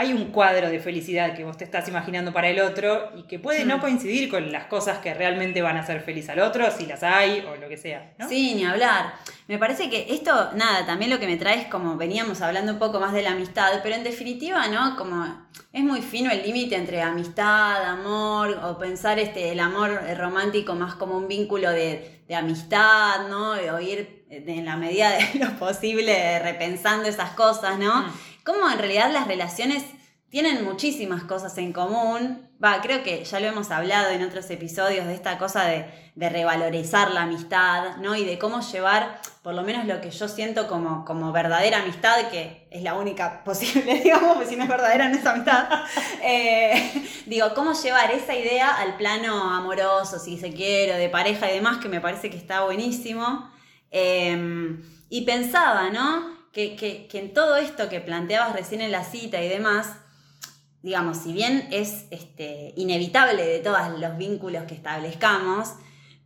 hay 0.00 0.14
un 0.14 0.32
cuadro 0.32 0.70
de 0.70 0.80
felicidad 0.80 1.36
que 1.36 1.44
vos 1.44 1.58
te 1.58 1.64
estás 1.64 1.86
imaginando 1.86 2.32
para 2.32 2.48
el 2.48 2.58
otro 2.60 3.10
y 3.18 3.24
que 3.24 3.38
puede 3.38 3.66
no 3.66 3.76
mm. 3.76 3.80
coincidir 3.82 4.30
con 4.30 4.50
las 4.50 4.64
cosas 4.64 5.00
que 5.00 5.12
realmente 5.12 5.60
van 5.60 5.76
a 5.76 5.80
hacer 5.80 6.00
feliz 6.00 6.26
al 6.30 6.40
otro, 6.40 6.70
si 6.70 6.86
las 6.86 7.02
hay 7.02 7.40
o 7.40 7.56
lo 7.56 7.68
que 7.68 7.76
sea. 7.76 8.14
¿no? 8.16 8.26
Sí, 8.26 8.54
ni 8.54 8.64
hablar. 8.64 9.12
Me 9.46 9.58
parece 9.58 9.90
que 9.90 10.06
esto, 10.08 10.52
nada, 10.54 10.86
también 10.86 11.10
lo 11.10 11.18
que 11.18 11.26
me 11.26 11.36
trae 11.36 11.60
es 11.60 11.66
como 11.66 11.98
veníamos 11.98 12.40
hablando 12.40 12.72
un 12.72 12.78
poco 12.78 12.98
más 12.98 13.12
de 13.12 13.20
la 13.20 13.32
amistad, 13.32 13.80
pero 13.82 13.94
en 13.94 14.02
definitiva, 14.02 14.68
¿no? 14.68 14.96
Como 14.96 15.22
es 15.70 15.84
muy 15.84 16.00
fino 16.00 16.30
el 16.30 16.44
límite 16.44 16.76
entre 16.76 17.02
amistad, 17.02 17.84
amor, 17.84 18.58
o 18.64 18.78
pensar 18.78 19.18
este, 19.18 19.52
el 19.52 19.60
amor 19.60 20.00
romántico 20.16 20.74
más 20.76 20.94
como 20.94 21.18
un 21.18 21.28
vínculo 21.28 21.70
de, 21.70 22.22
amistad, 22.34 23.28
¿no? 23.28 23.50
O 23.50 23.80
ir 23.80 24.24
en 24.30 24.64
la 24.64 24.76
medida 24.76 25.10
de 25.10 25.38
lo 25.44 25.50
posible 25.58 26.38
repensando 26.38 27.06
esas 27.06 27.32
cosas, 27.32 27.76
¿no? 27.78 28.04
Mm 28.04 28.29
cómo 28.44 28.70
en 28.70 28.78
realidad 28.78 29.12
las 29.12 29.26
relaciones 29.26 29.84
tienen 30.30 30.64
muchísimas 30.64 31.24
cosas 31.24 31.58
en 31.58 31.72
común. 31.72 32.48
Va, 32.62 32.80
creo 32.80 33.02
que 33.02 33.24
ya 33.24 33.40
lo 33.40 33.48
hemos 33.48 33.70
hablado 33.70 34.10
en 34.10 34.22
otros 34.22 34.48
episodios 34.50 35.06
de 35.06 35.14
esta 35.14 35.38
cosa 35.38 35.64
de, 35.64 36.10
revalorizar 36.16 37.10
la 37.12 37.22
amistad, 37.22 37.96
¿no? 37.96 38.14
Y 38.14 38.26
de 38.26 38.38
cómo 38.38 38.60
llevar, 38.60 39.20
por 39.42 39.54
lo 39.54 39.62
menos 39.62 39.86
lo 39.86 40.02
que 40.02 40.10
yo 40.10 40.28
siento 40.28 40.68
como, 40.68 41.06
como 41.06 41.32
verdadera 41.32 41.78
amistad, 41.78 42.28
que 42.30 42.68
es 42.70 42.82
la 42.82 42.94
única 42.94 43.42
posible, 43.44 44.00
digamos, 44.04 44.34
porque 44.34 44.50
si 44.50 44.56
no 44.56 44.64
es 44.64 44.68
verdadera 44.68 45.08
no 45.08 45.16
es 45.16 45.26
amistad. 45.26 45.68
Eh, 46.22 46.92
digo, 47.24 47.54
cómo 47.54 47.72
llevar 47.72 48.10
esa 48.10 48.34
idea 48.34 48.76
al 48.76 48.96
plano 48.96 49.54
amoroso, 49.54 50.18
si 50.18 50.38
se 50.38 50.52
quiere, 50.52 50.98
de 50.98 51.08
pareja 51.08 51.50
y 51.50 51.54
demás, 51.54 51.78
que 51.78 51.88
me 51.88 52.00
parece 52.00 52.28
que 52.28 52.36
está 52.36 52.62
buenísimo. 52.64 53.50
Eh, 53.90 54.76
y 55.08 55.22
pensaba, 55.22 55.88
¿no? 55.88 56.39
Que, 56.52 57.08
en 57.12 57.32
todo 57.32 57.56
esto 57.56 57.88
que 57.88 58.00
planteabas 58.00 58.52
recién 58.52 58.80
en 58.80 58.90
la 58.90 59.04
cita 59.04 59.42
y 59.42 59.48
demás, 59.48 59.96
digamos, 60.82 61.18
si 61.18 61.32
bien 61.32 61.68
es 61.70 62.06
este, 62.10 62.72
inevitable 62.76 63.44
de 63.44 63.58
todos 63.60 63.78
los 63.98 64.16
vínculos 64.16 64.64
que 64.64 64.74
establezcamos, 64.74 65.74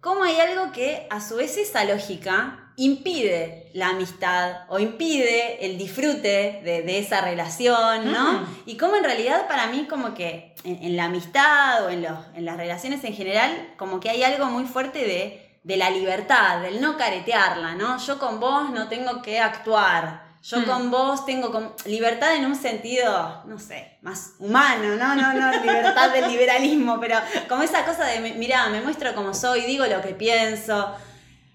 cómo 0.01 0.25
hay 0.25 0.37
algo 0.37 0.73
que 0.73 1.07
a 1.11 1.21
su 1.21 1.37
vez 1.37 1.57
esa 1.57 1.85
lógica 1.85 2.73
impide 2.77 3.71
la 3.73 3.91
amistad 3.91 4.63
o 4.69 4.79
impide 4.79 5.65
el 5.65 5.79
disfrute 5.79 6.61
de, 6.65 6.99
esa 6.99 7.21
relación, 7.21 8.13
¿no? 8.13 8.41
Mm. 8.41 8.47
Y 8.67 8.77
cómo 8.77 8.97
en 8.97 9.05
realidad 9.05 9.47
para 9.47 9.69
mí 9.69 9.87
como 9.89 10.15
que 10.15 10.55
en, 10.65 10.97
la 10.97 11.05
amistad 11.05 11.85
o 11.85 11.91
en, 11.91 12.05
en 12.35 12.45
las 12.45 12.57
relaciones 12.57 13.05
en 13.05 13.15
general, 13.15 13.75
como 13.77 14.01
que 14.01 14.11
hay 14.11 14.23
algo 14.25 14.47
muy 14.47 14.65
fuerte 14.65 15.01
de 15.01 15.44
de 15.65 15.77
la 15.79 15.91
libertad, 15.91 16.61
del 16.61 16.81
no 16.81 16.97
caretearla, 16.97 17.75
¿no? 17.75 17.99
Yo 17.99 18.19
con 18.19 18.39
vos 18.39 18.71
no 18.71 18.87
tengo 18.89 19.23
que 19.23 19.41
actuar. 19.41 20.23
Yo 20.43 20.59
hmm. 20.59 20.65
con 20.65 20.91
vos 20.91 21.25
tengo 21.25 21.75
libertad 21.87 22.37
en 22.37 22.45
un 22.45 22.55
sentido, 22.55 23.43
no 23.47 23.59
sé, 23.59 23.97
más 24.03 24.35
humano, 24.39 24.95
¿no? 24.97 25.15
No, 25.15 25.33
no, 25.33 25.51
libertad 25.63 26.11
del 26.11 26.29
liberalismo, 26.29 27.01
pero 27.01 27.19
como 27.49 27.63
esa 27.63 27.85
cosa 27.87 28.05
de, 28.05 28.21
mira, 28.35 28.69
me 28.69 28.83
muestro 28.83 29.15
como 29.15 29.33
soy, 29.33 29.63
digo 29.63 29.87
lo 29.87 30.03
que 30.03 30.15
pienso, 30.15 30.95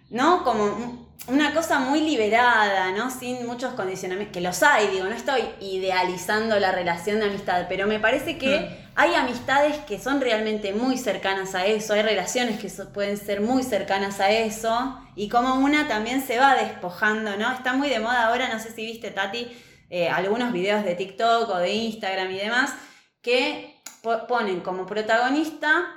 ¿no? 0.09 0.43
Como 0.43 1.07
una 1.27 1.53
cosa 1.53 1.79
muy 1.79 2.01
liberada, 2.01 2.91
¿no? 2.91 3.11
Sin 3.11 3.45
muchos 3.45 3.73
condicionamientos, 3.73 4.33
que 4.33 4.41
los 4.41 4.63
hay, 4.63 4.87
digo, 4.87 5.05
no 5.05 5.15
estoy 5.15 5.41
idealizando 5.59 6.59
la 6.59 6.71
relación 6.71 7.19
de 7.19 7.25
amistad, 7.25 7.65
pero 7.69 7.85
me 7.85 7.99
parece 7.99 8.37
que 8.37 8.59
Mm. 8.61 8.89
hay 8.95 9.13
amistades 9.15 9.77
que 9.87 9.99
son 9.99 10.21
realmente 10.21 10.73
muy 10.73 10.97
cercanas 10.97 11.53
a 11.55 11.65
eso, 11.67 11.93
hay 11.93 12.01
relaciones 12.01 12.59
que 12.59 12.69
so- 12.69 12.91
pueden 12.91 13.17
ser 13.17 13.41
muy 13.41 13.61
cercanas 13.63 14.19
a 14.19 14.31
eso, 14.31 14.99
y 15.15 15.29
como 15.29 15.55
una 15.55 15.87
también 15.87 16.25
se 16.25 16.39
va 16.39 16.55
despojando, 16.55 17.35
¿no? 17.37 17.51
Está 17.51 17.73
muy 17.73 17.89
de 17.89 17.99
moda 17.99 18.25
ahora, 18.27 18.49
no 18.51 18.59
sé 18.59 18.71
si 18.71 18.85
viste, 18.85 19.11
Tati, 19.11 19.47
eh, 19.91 20.09
algunos 20.09 20.51
videos 20.51 20.83
de 20.83 20.95
TikTok 20.95 21.49
o 21.49 21.57
de 21.57 21.71
Instagram 21.73 22.31
y 22.31 22.37
demás, 22.37 22.73
que 23.21 23.81
po- 24.01 24.25
ponen 24.25 24.61
como 24.61 24.85
protagonista 24.87 25.93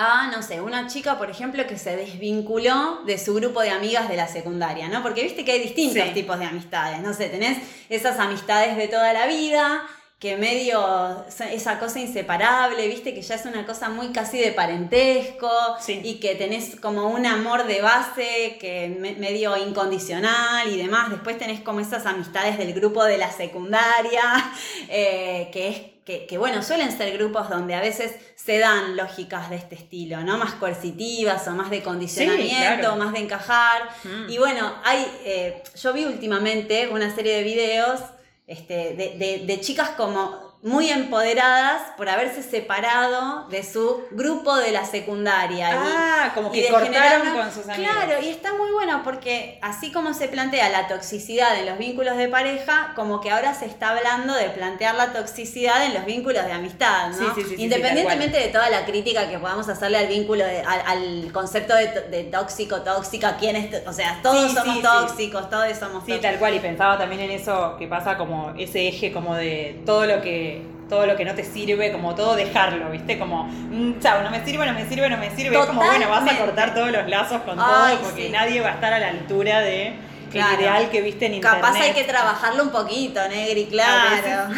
a, 0.00 0.28
no 0.30 0.42
sé, 0.42 0.60
una 0.60 0.86
chica, 0.86 1.18
por 1.18 1.28
ejemplo, 1.28 1.66
que 1.66 1.76
se 1.76 1.96
desvinculó 1.96 3.00
de 3.04 3.18
su 3.18 3.34
grupo 3.34 3.60
de 3.62 3.70
amigas 3.70 4.08
de 4.08 4.16
la 4.16 4.28
secundaria, 4.28 4.88
¿no? 4.88 5.02
Porque 5.02 5.22
viste 5.24 5.44
que 5.44 5.52
hay 5.52 5.60
distintos 5.60 6.04
Sí. 6.04 6.14
tipos 6.14 6.38
de 6.38 6.44
amistades, 6.44 7.00
no 7.00 7.12
sé, 7.12 7.28
tenés 7.28 7.58
esas 7.88 8.18
amistades 8.20 8.76
de 8.76 8.86
toda 8.86 9.12
la 9.12 9.26
vida, 9.26 9.82
que 10.18 10.36
medio 10.36 11.24
esa 11.28 11.78
cosa 11.78 12.00
inseparable, 12.00 12.88
viste 12.88 13.14
que 13.14 13.22
ya 13.22 13.36
es 13.36 13.44
una 13.46 13.64
cosa 13.64 13.88
muy 13.88 14.08
casi 14.12 14.38
de 14.40 14.50
parentesco 14.50 15.48
Sí. 15.80 16.00
y 16.02 16.14
que 16.18 16.34
tenés 16.34 16.74
como 16.80 17.08
un 17.10 17.24
amor 17.24 17.66
de 17.68 17.80
base 17.80 18.56
que 18.60 18.96
me- 18.98 19.14
medio 19.14 19.56
incondicional 19.56 20.68
y 20.72 20.76
demás. 20.76 21.10
Después 21.10 21.38
tenés 21.38 21.60
como 21.60 21.78
esas 21.80 22.04
amistades 22.04 22.58
del 22.58 22.72
grupo 22.74 23.04
de 23.04 23.16
la 23.16 23.30
secundaria, 23.30 24.22
eh, 24.88 25.50
que 25.52 25.68
es 25.68 25.80
que, 26.04 26.24
que, 26.26 26.38
bueno, 26.38 26.62
suelen 26.62 26.90
ser 26.90 27.12
grupos 27.12 27.50
donde 27.50 27.74
a 27.74 27.80
veces 27.82 28.14
se 28.34 28.58
dan 28.58 28.96
lógicas 28.96 29.50
de 29.50 29.56
este 29.56 29.74
estilo, 29.74 30.22
¿no? 30.22 30.38
Más 30.38 30.54
coercitivas 30.54 31.46
o 31.48 31.50
más 31.50 31.68
de 31.68 31.82
condicionamiento, 31.82 32.78
claro. 32.80 32.96
más 32.96 33.12
de 33.12 33.18
encajar. 33.18 33.82
Mm. 34.04 34.30
Y 34.30 34.38
bueno, 34.38 34.72
hay, 34.84 35.06
eh, 35.26 35.62
yo 35.78 35.92
vi 35.92 36.06
últimamente 36.06 36.88
una 36.88 37.14
serie 37.14 37.36
de 37.36 37.42
videos 37.42 38.00
este, 38.48 38.94
de, 38.96 39.16
de- 39.18 39.44
de 39.46 39.60
chicas 39.60 39.90
como 39.90 40.47
muy 40.60 40.90
empoderadas 40.90 41.82
por 41.96 42.08
haberse 42.08 42.42
separado 42.42 43.46
de 43.48 43.62
su 43.62 44.02
grupo 44.10 44.56
de 44.56 44.72
la 44.72 44.84
secundaria. 44.84 45.70
Y- 45.70 45.74
Ah, 45.76 46.32
como 46.34 46.48
y 46.48 46.52
que 46.58 46.62
de 46.62 46.68
cortaron 46.68 47.30
con 47.32 47.52
sus 47.52 47.68
amigos. 47.68 47.92
Claro, 47.92 48.20
y 48.22 48.28
está 48.28 48.52
muy 48.54 48.72
bueno 48.72 49.02
porque 49.04 49.60
así 49.62 49.92
como 49.92 50.12
se 50.14 50.26
plantea 50.26 50.68
la 50.68 50.88
toxicidad 50.88 51.56
en 51.60 51.66
los 51.66 51.78
vínculos 51.78 52.16
de 52.16 52.26
pareja, 52.28 52.92
como 52.96 53.20
que 53.20 53.30
ahora 53.30 53.54
se 53.54 53.66
está 53.66 53.90
hablando 53.90 54.34
de 54.34 54.50
plantear 54.50 54.96
la 54.96 55.12
toxicidad 55.12 55.84
en 55.84 55.94
los 55.94 56.04
vínculos 56.04 56.44
de 56.44 56.50
amistad, 56.52 57.10
¿no? 57.10 57.16
Sí, 57.18 57.24
sí, 57.36 57.42
sí, 57.50 57.56
sí, 57.56 57.62
Independientemente 57.62 58.38
de 58.38 58.48
toda 58.48 58.68
la 58.68 58.84
crítica 58.84 59.28
que 59.28 59.38
podamos 59.38 59.68
hacerle 59.68 59.98
al 59.98 60.08
vínculo, 60.08 60.44
de- 60.44 60.62
al, 60.62 60.80
al 60.86 61.32
concepto 61.32 61.74
de, 61.76 61.86
de 62.10 62.24
tóxico, 62.24 62.82
tóxica, 62.82 63.36
quién 63.38 63.54
es, 63.54 63.86
o 63.86 63.92
sea, 63.92 64.18
todos 64.24 64.50
Sí, 64.50 64.56
somos 64.56 64.74
sí, 64.74 64.80
sí. 64.80 64.82
tóxicos, 64.82 65.50
todos 65.50 65.66
somos 65.78 66.04
Sí, 66.04 66.12
tóxicos. 66.12 66.20
tal 66.22 66.38
cual, 66.40 66.54
y 66.54 66.58
pensaba 66.60 66.98
también 66.98 67.22
en 67.22 67.30
eso 67.30 67.76
que 67.78 67.86
pasa 67.86 68.18
como 68.18 68.54
ese 68.58 68.88
eje 68.88 69.12
como 69.12 69.36
de 69.36 69.80
todo 69.86 70.04
lo 70.04 70.20
que 70.20 70.47
todo 70.88 71.06
lo 71.06 71.16
que 71.16 71.24
no 71.24 71.34
te 71.34 71.44
sirve, 71.44 71.92
como 71.92 72.14
todo 72.14 72.34
dejarlo, 72.34 72.90
¿viste? 72.90 73.18
Como, 73.18 73.44
mm, 73.44 74.00
chao, 74.00 74.22
no 74.22 74.30
me 74.30 74.44
sirve, 74.44 74.66
no 74.66 74.72
me 74.72 74.88
sirve, 74.88 75.08
no 75.10 75.16
me 75.18 75.30
sirve. 75.34 75.58
Es 75.58 75.66
como, 75.66 75.84
bueno, 75.84 76.08
vas 76.08 76.32
a 76.32 76.38
cortar 76.38 76.74
todos 76.74 76.90
los 76.90 77.06
lazos 77.08 77.42
con 77.42 77.58
Ay, 77.60 77.96
todo, 77.96 78.04
porque 78.04 78.26
sí. 78.26 78.32
nadie 78.32 78.60
va 78.60 78.70
a 78.70 78.74
estar 78.74 78.92
a 78.92 78.98
la 78.98 79.08
altura 79.08 79.60
de 79.60 79.94
Claro. 80.30 80.54
el 80.54 80.60
ideal 80.60 80.90
que 80.90 81.00
viste 81.00 81.26
en 81.26 81.34
internet. 81.34 81.60
Capaz 81.62 81.80
hay 81.80 81.92
que 81.92 82.04
trabajarlo 82.04 82.62
un 82.62 82.70
poquito, 82.70 83.20
Negri, 83.28 83.66
claro. 83.66 84.54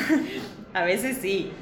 A 0.74 0.82
veces 0.82 1.18
sí, 1.20 1.52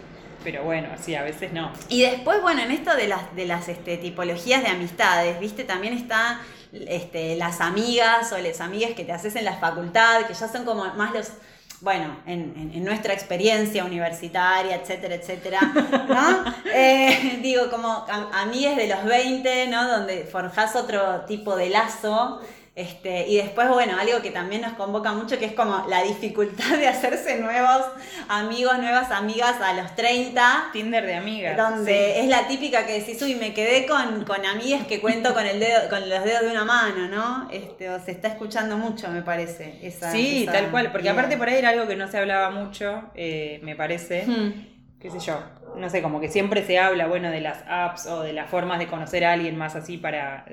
pero 0.44 0.62
bueno, 0.64 0.88
sí, 1.00 1.14
a 1.14 1.22
veces 1.22 1.52
no. 1.52 1.72
Y 1.88 2.02
después, 2.02 2.40
bueno, 2.42 2.62
en 2.62 2.70
esto 2.70 2.94
de 2.94 3.09
las, 3.09 3.35
de 3.35 3.46
las 3.46 3.68
este, 3.68 3.96
tipologías 3.96 4.62
de 4.62 4.68
amistades, 4.68 5.38
¿viste? 5.40 5.64
También 5.64 5.94
está 5.94 6.40
este, 6.72 7.37
las 7.37 7.61
amigas 7.61 8.33
o 8.33 8.38
las 8.38 8.61
amigas 8.61 8.92
que 8.92 9.04
te 9.04 9.12
haces 9.12 9.37
en 9.37 9.44
la 9.44 9.54
facultad, 9.54 10.26
que 10.26 10.35
ya 10.35 10.48
son 10.48 10.64
como 10.64 10.85
más 10.94 11.12
los, 11.12 11.33
bueno, 11.81 12.17
en, 12.27 12.55
en- 12.57 12.73
en 12.75 12.85
nuestra 12.85 13.12
experiencia 13.14 13.85
universitaria, 13.85 14.77
etcétera, 14.77 15.14
etcétera, 15.14 15.61
¿no? 16.09 16.55
Eh, 16.75 17.38
digo, 17.43 17.71
como 17.71 18.05
am- 18.09 18.29
amigas 18.33 18.77
de 18.77 18.88
los 18.88 19.05
20, 19.05 19.69
¿no? 19.69 19.88
Donde 19.88 20.25
forjás 20.25 20.75
otro 20.77 21.21
tipo 21.27 21.55
de 21.57 21.71
lazo. 21.71 22.41
Este, 22.79 23.27
y 23.27 23.38
después, 23.38 23.69
bueno, 23.69 23.99
algo 23.99 24.23
que 24.23 24.31
también 24.31 24.62
nos 24.62 24.75
convoca 24.75 25.12
mucho, 25.12 25.37
que 25.37 25.47
es 25.47 25.53
como 25.53 25.85
la 25.88 26.05
dificultad 26.05 26.77
de 26.79 26.87
hacerse 26.87 27.41
nuevos 27.41 27.85
amigos, 28.29 28.79
nuevas 28.79 29.11
amigas 29.11 29.61
a 29.61 29.73
los 29.73 29.97
30. 29.97 30.69
Tinder 30.73 31.05
de 31.05 31.17
amigas. 31.17 31.57
Donde 31.57 32.12
sí. 32.14 32.21
es 32.21 32.29
la 32.29 32.47
típica 32.47 32.87
que 32.87 33.01
decís, 33.01 33.21
uy, 33.21 33.35
me 33.35 33.53
quedé 33.53 33.85
con, 33.85 34.25
con 34.25 34.47
amigas 34.47 34.87
que 34.87 35.01
cuento 35.01 35.35
con 35.35 35.45
el 35.45 35.59
dedo, 35.59 35.88
con 35.91 36.09
los 36.09 36.23
dedos 36.23 36.43
de 36.43 36.51
una 36.53 36.64
mano, 36.64 37.09
¿no? 37.09 37.49
Este, 37.51 37.91
o 37.91 37.99
se 37.99 38.12
está 38.12 38.29
escuchando 38.29 38.79
mucho, 38.79 39.09
me 39.09 39.23
parece. 39.23 39.81
Esa, 39.83 40.12
Sí, 40.12 40.45
esa 40.45 40.53
tal 40.53 40.71
cual, 40.71 40.93
porque 40.93 41.09
idea. 41.09 41.14
aparte 41.14 41.37
por 41.37 41.49
ahí 41.49 41.57
era 41.57 41.71
algo 41.71 41.88
que 41.88 41.97
no 41.97 42.07
se 42.07 42.17
hablaba 42.17 42.51
mucho, 42.51 43.11
eh, 43.17 43.59
me 43.64 43.75
parece. 43.75 44.25
Hmm. 44.25 44.69
qué 45.01 45.11
sé 45.11 45.19
yo, 45.19 45.43
no 45.75 45.91
sé, 45.91 46.01
como 46.01 46.21
que 46.21 46.29
siempre 46.29 46.64
se 46.64 46.79
habla, 46.79 47.09
bueno, 47.09 47.29
de 47.33 47.41
las 47.41 47.64
apps 47.69 48.07
o 48.07 48.23
de 48.23 48.33
las 48.33 48.49
formas 48.49 48.79
de 48.79 48.87
conocer 48.87 49.25
a 49.25 49.33
alguien 49.33 49.57
más 49.59 49.75
así 49.75 49.97
para 49.97 50.45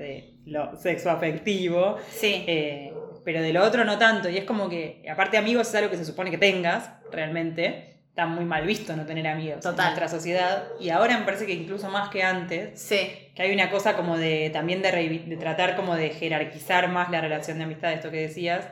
lo 0.46 0.76
sexo 0.76 1.10
afectivo, 1.10 1.96
Sí. 2.10 2.44
eh, 2.46 2.92
pero 3.24 3.42
de 3.42 3.52
lo 3.52 3.62
otro 3.64 3.84
no 3.84 3.98
tanto, 3.98 4.28
y 4.30 4.38
es 4.38 4.44
como 4.44 4.68
que, 4.68 5.04
aparte 5.10 5.36
amigos 5.36 5.68
es 5.68 5.74
algo 5.74 5.90
que 5.90 5.96
se 5.96 6.04
supone 6.04 6.30
que 6.30 6.38
tengas, 6.38 6.90
realmente, 7.12 7.98
está 8.08 8.26
muy 8.26 8.44
mal 8.46 8.64
visto 8.66 8.96
no 8.96 9.04
tener 9.04 9.26
amigos 9.26 9.60
Total. 9.60 9.72
en 9.72 9.84
nuestra 9.96 10.08
sociedad, 10.08 10.64
y 10.80 10.88
ahora 10.90 11.18
me 11.18 11.24
parece 11.24 11.44
que 11.46 11.52
incluso 11.52 11.88
más 11.90 12.08
que 12.08 12.22
antes, 12.22 12.80
Sí. 12.80 13.10
que 13.34 13.42
hay 13.42 13.52
una 13.52 13.68
cosa 13.70 13.94
como 13.96 14.16
de, 14.16 14.48
también 14.50 14.80
de 14.82 15.36
tratar 15.38 15.76
como 15.76 15.94
de 15.96 16.10
jerarquizar 16.10 16.88
más 16.88 17.10
la 17.10 17.20
relación 17.20 17.58
de 17.58 17.64
amistad, 17.64 17.92
esto 17.92 18.10
que 18.10 18.18
decías, 18.22 18.68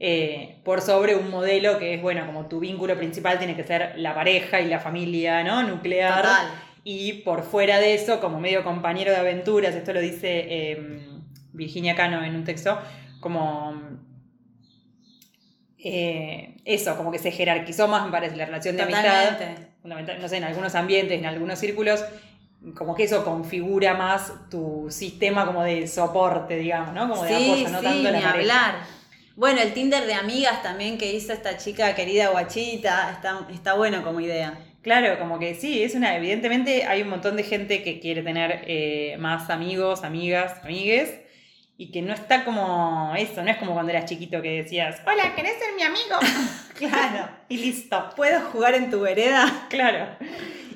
eh, 0.00 0.60
por 0.64 0.80
sobre 0.80 1.16
un 1.16 1.28
modelo 1.30 1.78
que 1.78 1.94
es, 1.94 2.02
bueno, 2.02 2.24
como 2.26 2.46
tu 2.46 2.60
vínculo 2.60 2.96
principal 2.96 3.38
tiene 3.38 3.56
que 3.56 3.64
ser 3.64 3.94
la 3.96 4.14
pareja 4.14 4.60
y 4.60 4.66
la 4.68 4.78
familia, 4.78 5.42
¿no? 5.42 5.62
Nuclear. 5.64 6.22
Total. 6.22 6.46
Y 6.90 7.12
por 7.12 7.42
fuera 7.42 7.78
de 7.78 7.92
eso, 7.92 8.18
como 8.18 8.40
medio 8.40 8.64
compañero 8.64 9.10
de 9.10 9.18
aventuras, 9.18 9.74
esto 9.74 9.92
lo 9.92 10.00
dice 10.00 10.46
eh, 10.48 11.06
Virginia 11.52 11.94
Cano 11.94 12.24
en 12.24 12.34
un 12.34 12.44
texto, 12.44 12.80
como 13.20 13.78
eh, 15.76 16.56
eso, 16.64 16.96
como 16.96 17.12
que 17.12 17.18
se 17.18 17.30
jerarquizó 17.30 17.88
más, 17.88 18.06
me 18.06 18.10
parece, 18.10 18.36
la 18.36 18.46
relación 18.46 18.74
de 18.78 18.84
amistad. 18.84 19.32
Totalmente. 19.32 19.68
Fundamental, 19.82 20.18
no 20.18 20.28
sé, 20.30 20.38
en 20.38 20.44
algunos 20.44 20.74
ambientes, 20.74 21.18
en 21.18 21.26
algunos 21.26 21.58
círculos, 21.58 22.02
como 22.74 22.94
que 22.94 23.04
eso 23.04 23.22
configura 23.22 23.92
más 23.92 24.48
tu 24.48 24.86
sistema 24.88 25.44
como 25.44 25.64
de 25.64 25.86
soporte, 25.86 26.56
digamos, 26.56 26.94
¿no? 26.94 27.06
Como 27.06 27.22
de 27.22 27.36
sí, 27.36 27.50
apoyo, 27.50 27.68
no 27.68 27.80
sí, 27.80 27.84
tanto 27.84 28.10
la 28.10 28.18
ni 28.18 28.24
hablar. 28.24 28.74
Bueno, 29.36 29.60
el 29.60 29.74
Tinder 29.74 30.06
de 30.06 30.14
amigas 30.14 30.62
también 30.62 30.96
que 30.96 31.12
hizo 31.12 31.34
esta 31.34 31.58
chica 31.58 31.94
querida 31.94 32.30
guachita, 32.30 33.12
está, 33.12 33.46
está 33.52 33.74
bueno 33.74 34.02
como 34.02 34.20
idea. 34.20 34.58
Claro, 34.88 35.18
como 35.18 35.38
que 35.38 35.54
sí, 35.54 35.82
es 35.82 35.94
una, 35.94 36.16
evidentemente 36.16 36.84
hay 36.86 37.02
un 37.02 37.10
montón 37.10 37.36
de 37.36 37.42
gente 37.42 37.82
que 37.82 38.00
quiere 38.00 38.22
tener 38.22 38.64
eh, 38.66 39.16
más 39.18 39.50
amigos, 39.50 40.02
amigas, 40.02 40.54
amigues, 40.64 41.12
y 41.76 41.90
que 41.90 42.00
no 42.00 42.14
está 42.14 42.42
como 42.46 43.12
eso, 43.14 43.42
no 43.42 43.50
es 43.50 43.58
como 43.58 43.74
cuando 43.74 43.92
eras 43.92 44.06
chiquito 44.06 44.40
que 44.40 44.62
decías, 44.62 45.02
hola, 45.06 45.34
¿querés 45.36 45.58
ser 45.58 45.74
mi 45.76 45.82
amigo? 45.82 46.16
Claro. 46.78 47.28
y 47.50 47.58
listo, 47.58 48.08
¿Puedo 48.16 48.40
jugar 48.50 48.74
en 48.76 48.90
tu 48.90 49.00
vereda? 49.00 49.66
claro. 49.68 50.06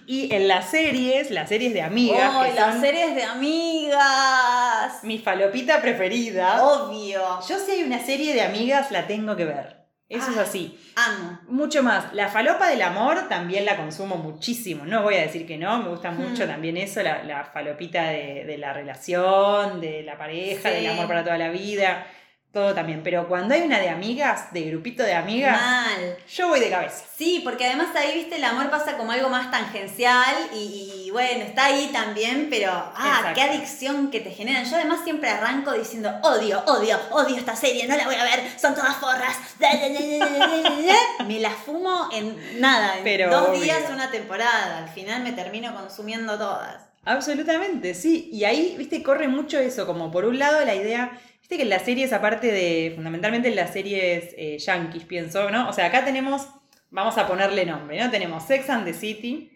Y 0.07 0.35
en 0.35 0.47
las 0.47 0.69
series, 0.71 1.31
las 1.31 1.49
series 1.49 1.73
de 1.73 1.81
amigas, 1.81 2.35
¡Oh, 2.37 2.43
que 2.43 2.53
las 2.53 2.73
son 2.75 2.83
series 2.83 3.15
de 3.15 3.23
amigas! 3.23 5.03
mi 5.05 5.17
falopita 5.19 5.81
preferida, 5.81 6.63
Obvio. 6.63 7.23
yo 7.49 7.59
si 7.59 7.71
hay 7.73 7.83
una 7.83 7.99
serie 7.99 8.35
de 8.35 8.43
amigas 8.43 8.91
la 8.91 9.07
tengo 9.07 9.37
que 9.37 9.47
ver. 9.47 9.82
Eso 10.13 10.31
es 10.31 10.39
así. 10.39 10.79
Amo. 10.97 11.41
Mucho 11.49 11.83
más. 11.83 12.13
La 12.13 12.29
falopa 12.29 12.69
del 12.69 12.83
amor 12.83 13.29
también 13.29 13.65
la 13.65 13.77
consumo 13.77 14.17
muchísimo. 14.17 14.85
No 14.85 15.03
voy 15.03 15.15
a 15.15 15.23
decir 15.23 15.47
que 15.47 15.57
no, 15.57 15.79
me 15.83 15.89
gusta 15.89 16.11
Hmm. 16.11 16.19
mucho 16.29 16.47
también 16.47 16.77
eso, 16.77 17.03
la, 17.03 17.23
la 17.25 17.45
falopita 17.45 18.03
de, 18.05 18.45
de 18.45 18.59
la 18.59 18.73
relación, 18.73 19.81
de 19.81 20.03
la 20.03 20.17
pareja, 20.19 20.69
Sí. 20.69 20.75
del 20.77 20.87
amor 20.91 21.07
para 21.09 21.25
toda 21.25 21.39
la 21.39 21.49
vida. 21.51 22.07
Todo 22.53 22.75
también. 22.75 23.01
Pero 23.03 23.29
cuando 23.29 23.55
hay 23.55 23.63
una 23.63 23.79
de 23.79 23.89
amigas, 23.89 24.53
de 24.53 24.61
grupito 24.65 25.03
de 25.03 25.15
amigas, 25.15 25.59
Mal. 25.59 26.17
yo 26.31 26.49
voy 26.49 26.61
de 26.61 26.69
cabeza. 26.69 27.03
Sí, 27.17 27.41
porque 27.43 27.65
además 27.65 27.89
ahí, 27.97 28.13
viste, 28.15 28.37
el 28.37 28.45
amor 28.45 28.69
pasa 28.69 28.99
como 28.99 29.11
algo 29.13 29.31
más 29.31 29.51
tangencial 29.51 30.35
y, 30.53 31.05
y, 31.07 31.11
bueno, 31.11 31.45
está 31.45 31.67
ahí 31.67 31.89
también, 31.95 32.49
pero 32.51 32.71
ah, 32.71 33.17
Exacto. 33.21 33.35
qué 33.35 33.43
adicción 33.43 34.11
que 34.11 34.21
te 34.21 34.31
generan. 34.31 34.67
Yo 34.67 34.77
además 34.77 35.01
siempre 35.03 35.31
arranco 35.31 35.73
diciendo, 35.73 36.13
odio, 36.23 36.63
odio, 36.67 36.99
odio 37.13 37.37
esta 37.37 37.57
serie, 37.57 37.87
no 37.87 37.97
la 37.97 38.05
voy 38.05 38.17
a 38.17 38.25
ver, 38.25 38.43
son 38.61 38.75
todas 38.75 38.97
forras. 38.97 39.35
Me 41.27 41.41
la 41.41 41.51
fumo 41.51 42.09
en 42.13 42.61
nada, 42.61 42.99
en 42.99 43.05
Pero 43.05 43.31
dos 43.31 43.49
obvio. 43.49 43.61
días 43.63 43.83
una 43.91 44.11
temporada. 44.11 44.79
Al 44.79 44.89
final 44.91 45.23
me 45.23 45.33
termino 45.33 45.75
consumiendo 45.75 46.37
todas. 46.37 46.83
Absolutamente, 47.05 47.95
sí. 47.95 48.29
Y 48.33 48.45
ahí, 48.45 48.75
viste, 48.79 49.03
corre 49.03 49.27
mucho 49.29 49.59
eso. 49.59 49.87
Como 49.87 50.11
por 50.11 50.25
un 50.25 50.39
lado 50.39 50.65
la 50.65 50.75
idea. 50.75 51.19
Viste 51.43 51.57
que 51.57 51.63
en 51.63 51.69
las 51.71 51.83
series, 51.83 52.13
aparte 52.13 52.51
de. 52.51 52.93
Fundamentalmente 52.95 53.49
en 53.49 53.57
las 53.57 53.73
series 53.73 54.35
eh, 54.39 54.57
yankees, 54.59 55.05
pienso, 55.05 55.51
¿no? 55.51 55.69
O 55.69 55.73
sea, 55.73 55.87
acá 55.87 56.05
tenemos. 56.05 56.47
Vamos 56.91 57.17
a 57.19 57.27
ponerle 57.27 57.65
nombre, 57.67 57.99
¿no? 58.03 58.11
Tenemos 58.11 58.45
Sex 58.45 58.69
and 58.71 58.85
the 58.85 58.95
City. 58.95 59.49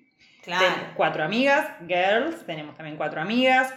Tenemos 0.45 0.79
cuatro 0.95 1.25
amigas, 1.25 1.67
girls, 1.89 2.47
tenemos 2.47 2.77
también 2.77 2.97
cuatro 2.97 3.21
amigas. 3.21 3.73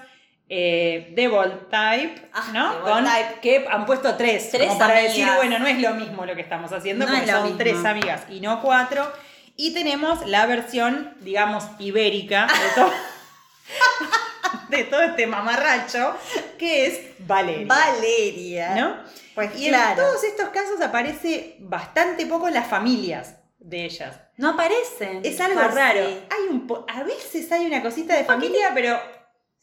eh, 0.52 1.12
The 1.16 1.28
Bold 1.28 1.70
Type, 1.70 2.30
Ah, 2.34 2.50
¿no? 2.54 2.74
The 2.76 2.82
Con- 2.82 3.04
Type. 3.06 3.40
Que 3.42 3.66
han 3.70 3.86
puesto 3.86 4.16
tres, 4.16 4.50
Tres 4.52 4.68
como 4.68 4.80
para 4.80 4.94
amigas. 4.98 5.16
decir, 5.16 5.28
bueno, 5.38 5.60
no 5.60 5.68
es 5.68 5.80
lo 5.80 5.94
mismo 5.96 6.26
lo 6.26 6.36
que 6.36 6.42
estamos 6.42 6.72
haciendo, 6.72 7.06
No 7.06 7.12
porque 7.14 7.32
son 7.32 7.44
mismo. 7.44 7.58
tres 7.58 7.86
amigas 7.86 8.24
y 8.30 8.40
no 8.40 8.62
cuatro. 8.62 9.12
Y 9.56 9.74
tenemos 9.74 10.26
la 10.28 10.46
versión, 10.46 11.14
digamos, 11.22 11.66
ibérica 11.80 12.46
de 12.48 12.82
todo, 12.82 12.92
de 14.70 14.84
todo 14.86 15.02
este 15.02 15.28
mamarracho, 15.28 16.16
que 16.58 16.86
es 16.86 17.00
Valeria. 17.20 17.66
Valeria. 17.68 18.76
¿no? 18.76 18.96
Pues 19.36 19.58
Y 19.60 19.68
en 19.68 19.76
todos 19.96 20.24
estos 20.24 20.50
casos 20.50 20.82
aparece 20.82 21.56
bastante 21.60 22.26
poco 22.26 22.50
las 22.50 22.68
familias 22.68 23.36
de 23.60 23.86
ellas. 23.86 24.20
No 24.38 24.50
aparecen. 24.52 25.22
Es 25.24 25.40
algo 25.42 25.60
raro. 25.62 26.00
Hay 26.02 26.48
un 26.50 26.66
po- 26.68 26.86
a 26.90 27.04
veces 27.04 27.52
hay 27.52 27.66
una 27.66 27.82
cosita 27.82 28.16
de 28.16 28.24
familia, 28.24 28.72
pero 28.74 28.98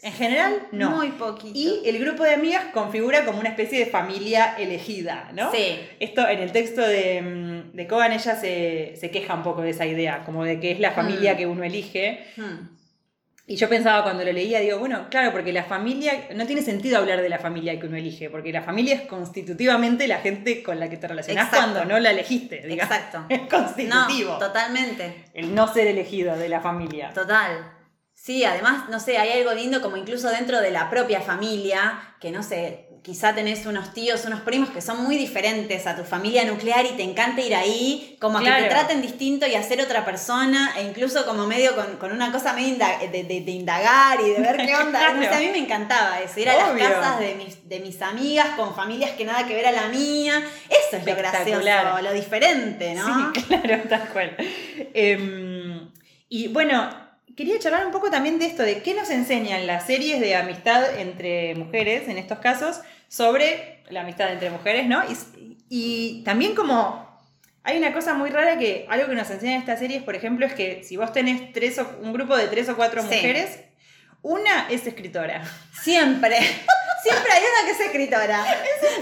en 0.03 0.13
general 0.13 0.69
no. 0.73 0.91
Muy 0.91 1.11
poquito. 1.13 1.53
Y 1.59 1.81
el 1.89 1.99
grupo 1.99 2.23
de 2.23 2.35
amigas 2.35 2.67
configura 2.75 3.25
como 3.25 3.41
una 3.41 3.49
especie 3.49 3.79
de 3.79 3.87
familia 3.87 4.55
elegida, 4.59 5.31
¿no? 5.33 5.51
Sí. 5.51 5.79
Esto 5.99 6.29
en 6.29 6.41
el 6.41 6.53
texto 6.53 6.83
de, 6.83 7.23
mm, 7.23 7.73
de 7.77 7.87
Cogan 7.87 8.13
ella 8.13 8.37
se, 8.37 8.95
se 9.01 9.11
queja 9.11 9.33
un 9.35 9.43
poco 9.43 9.63
de 9.63 9.71
esa 9.71 9.87
idea, 9.87 10.23
como 10.25 10.45
de 10.45 10.61
que 10.61 10.73
es 10.73 10.81
la 10.81 10.91
familia 10.93 11.33
Mm. 11.33 11.37
que 11.39 11.47
uno 11.47 11.65
elige. 11.65 12.27
Hmm. 12.37 12.76
Y 13.49 13.55
yo 13.55 13.69
pensaba 13.69 14.03
cuando 14.03 14.25
lo 14.25 14.33
leía, 14.33 14.59
digo, 14.59 14.81
bueno, 14.81 15.07
claro, 15.09 15.31
porque 15.31 15.53
la 15.53 15.63
familia, 15.63 16.29
no 16.35 16.47
tiene 16.47 16.63
sentido 16.63 16.99
hablar 16.99 17.23
de 17.23 17.29
la 17.29 17.39
familia 17.39 17.79
que 17.79 17.87
uno 17.87 17.97
elige, 17.97 18.29
porque 18.29 18.53
la 18.53 18.63
familia 18.63 18.97
es 18.97 19.03
constitutivamente 19.03 20.09
la 20.09 20.19
gente 20.19 20.65
con 20.65 20.81
la 20.81 20.91
que 20.91 20.97
te 20.97 21.07
relacionás 21.07 21.47
Exacto. 21.47 21.73
cuando 21.75 21.95
no 21.95 22.01
la 22.01 22.11
elegiste, 22.11 22.67
digamos. 22.67 22.93
Exacto. 22.93 23.25
Es 23.29 23.43
constitutivo. 23.43 24.33
No, 24.33 24.39
totalmente. 24.39 25.27
el 25.33 25.55
no 25.55 25.73
ser 25.73 25.87
elegido 25.87 26.37
de 26.37 26.49
la 26.49 26.61
familia. 26.61 27.13
Total. 27.15 27.73
Sí, 28.15 28.45
además, 28.45 28.89
no 28.89 28.99
sé, 28.99 29.19
hay 29.19 29.39
algo 29.39 29.53
lindo 29.53 29.81
como 29.81 29.97
incluso 29.97 30.29
dentro 30.31 30.61
de 30.61 30.73
la 30.73 30.91
propia 30.91 31.21
familia, 31.21 32.17
que 32.19 32.33
no 32.33 32.43
sé, 32.43 32.86
quizá 33.07 33.33
tenés 33.37 33.65
unos 33.67 33.95
tíos, 33.95 34.25
unos 34.25 34.41
primos 34.41 34.69
que 34.71 34.81
son 34.81 35.05
muy 35.05 35.17
diferentes 35.17 35.87
a 35.87 35.95
tu 35.95 36.03
familia 36.03 36.45
nuclear 36.45 36.85
y 36.87 36.91
te 36.97 37.05
encanta 37.05 37.41
ir 37.41 37.55
ahí, 37.55 38.17
como 38.21 38.39
a 38.39 38.43
que 38.43 38.51
te 38.51 38.65
traten 38.69 39.01
distinto 39.01 39.47
y 39.47 39.55
a 39.55 39.63
ser 39.63 39.81
otra 39.81 40.05
persona, 40.05 40.75
e 40.77 40.83
incluso 40.83 41.25
como 41.25 41.47
medio 41.47 41.77
con, 41.77 41.99
con 41.99 42.11
una 42.11 42.33
cosa 42.33 42.53
medio 42.53 42.75
inda- 42.75 42.99
de, 42.99 43.23
de- 43.23 43.41
de 43.43 43.51
indagar 43.53 44.19
y 44.21 44.31
de 44.31 44.41
ver 44.41 44.57
qué 44.67 44.75
onda. 44.75 45.13
No 45.13 45.23
sé, 45.23 45.29
a 45.29 45.39
mí 45.39 45.49
me 45.53 45.59
encantaba 45.59 46.21
eso, 46.21 46.41
ir 46.41 46.51
a 46.51 46.71
Obvio. 46.73 46.83
las 46.83 46.93
casas 46.95 47.21
de 47.21 47.35
mis, 47.37 47.69
de 47.69 47.79
mis 47.79 48.03
amigas 48.03 48.49
con 48.57 48.75
familias 48.75 49.13
que 49.13 49.25
nada 49.25 49.47
que 49.47 49.55
ver 49.55 49.67
a 49.67 49.73
la 49.73 49.87
mía. 49.87 50.43
Eso 50.69 50.97
es 50.97 51.07
lo 51.07 51.15
gracioso, 51.15 52.03
lo 52.03 52.13
diferente, 52.13 52.95
¿no? 52.97 53.33
Sí, 53.33 53.41
claro, 53.47 53.83
tal 53.89 54.09
cual. 54.09 54.37
Em, 54.95 55.91
y 56.29 56.49
bueno, 56.49 56.91
quería 57.37 57.59
charlar 57.59 57.87
un 57.87 57.93
poco 57.93 58.11
también 58.11 58.39
de 58.39 58.47
esto, 58.47 58.63
de 58.63 58.83
qué 58.83 58.95
nos 58.95 59.11
enseñan 59.11 59.67
las 59.67 59.87
series 59.87 60.21
de 60.21 60.35
amistad 60.37 60.99
entre 60.99 61.55
mujeres, 61.55 62.09
en 62.09 62.19
estos 62.19 62.39
casos, 62.39 62.81
sobre 63.09 63.83
la 63.91 64.01
amistad 64.03 64.33
entre 64.33 64.51
mujeres, 64.51 64.87
¿no? 64.87 65.03
Y, 65.05 65.17
y 65.69 66.23
también 66.25 66.55
como 66.55 67.07
hay 67.63 67.79
una 67.79 67.93
cosa 67.93 68.15
muy 68.15 68.31
rara 68.31 68.59
que 68.59 68.87
algo 68.89 69.09
que 69.09 69.15
nos 69.15 69.29
enseñan 69.31 69.61
estas 69.61 69.81
series, 69.81 70.03
por 70.03 70.15
ejemplo, 70.15 70.47
es 70.47 70.55
que 70.55 70.85
si 70.85 70.97
vos 70.97 71.13
tenés 71.13 71.53
tres 71.53 71.79
o, 71.79 71.99
un 72.01 72.13
grupo 72.13 72.37
de 72.37 72.47
tres 72.47 72.69
o 72.69 72.77
cuatro 72.77 73.03
Sí. 73.03 73.09
mujeres, 73.09 73.59
una 74.23 74.69
es 74.71 74.87
escritora. 74.87 75.43
Siempre. 75.83 76.39
Siempre 77.03 77.33
hay 77.33 77.43
una 77.43 77.67
que 77.67 77.71
es 77.73 77.81
escritora. 77.81 78.45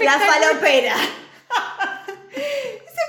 la 0.03 0.19
falopera. 0.19 0.95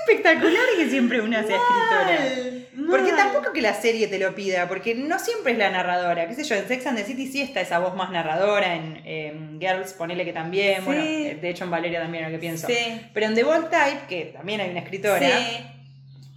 Es 0.08 0.14
espectacular 0.16 0.62
que 0.76 0.88
siempre 0.88 1.20
una 1.20 1.42
sea 1.42 1.56
escritora. 1.56 2.56
Porque 2.88 3.12
tampoco 3.12 3.52
que 3.52 3.60
la 3.62 3.74
serie 3.74 4.06
te 4.06 4.18
lo 4.18 4.34
pida, 4.34 4.68
porque 4.68 4.94
no 4.94 5.18
siempre 5.18 5.52
es 5.52 5.58
la 5.58 5.70
narradora. 5.70 6.28
Qué 6.28 6.34
sé 6.34 6.44
yo, 6.44 6.54
en 6.54 6.68
Sex 6.68 6.86
and 6.86 6.96
the 6.98 7.04
City 7.04 7.26
sí 7.26 7.40
está 7.40 7.60
esa 7.60 7.78
voz 7.80 7.96
más 7.96 8.10
narradora, 8.10 8.74
en, 8.74 9.00
en 9.04 9.60
Girls 9.60 9.92
ponele 9.94 10.24
que 10.24 10.32
también, 10.32 10.76
Sí. 10.76 10.82
bueno, 10.84 11.02
de 11.02 11.48
hecho 11.50 11.64
en 11.64 11.70
Valeria 11.70 12.00
también 12.00 12.24
lo 12.24 12.30
que 12.30 12.38
pienso. 12.38 12.66
Sí. 12.68 13.00
Pero 13.12 13.26
en 13.26 13.34
The 13.34 13.42
Bold 13.44 13.70
Type, 13.70 14.06
que 14.08 14.26
también 14.26 14.60
hay 14.60 14.70
una 14.70 14.80
escritora, 14.80 15.18
Sí. 15.18 15.66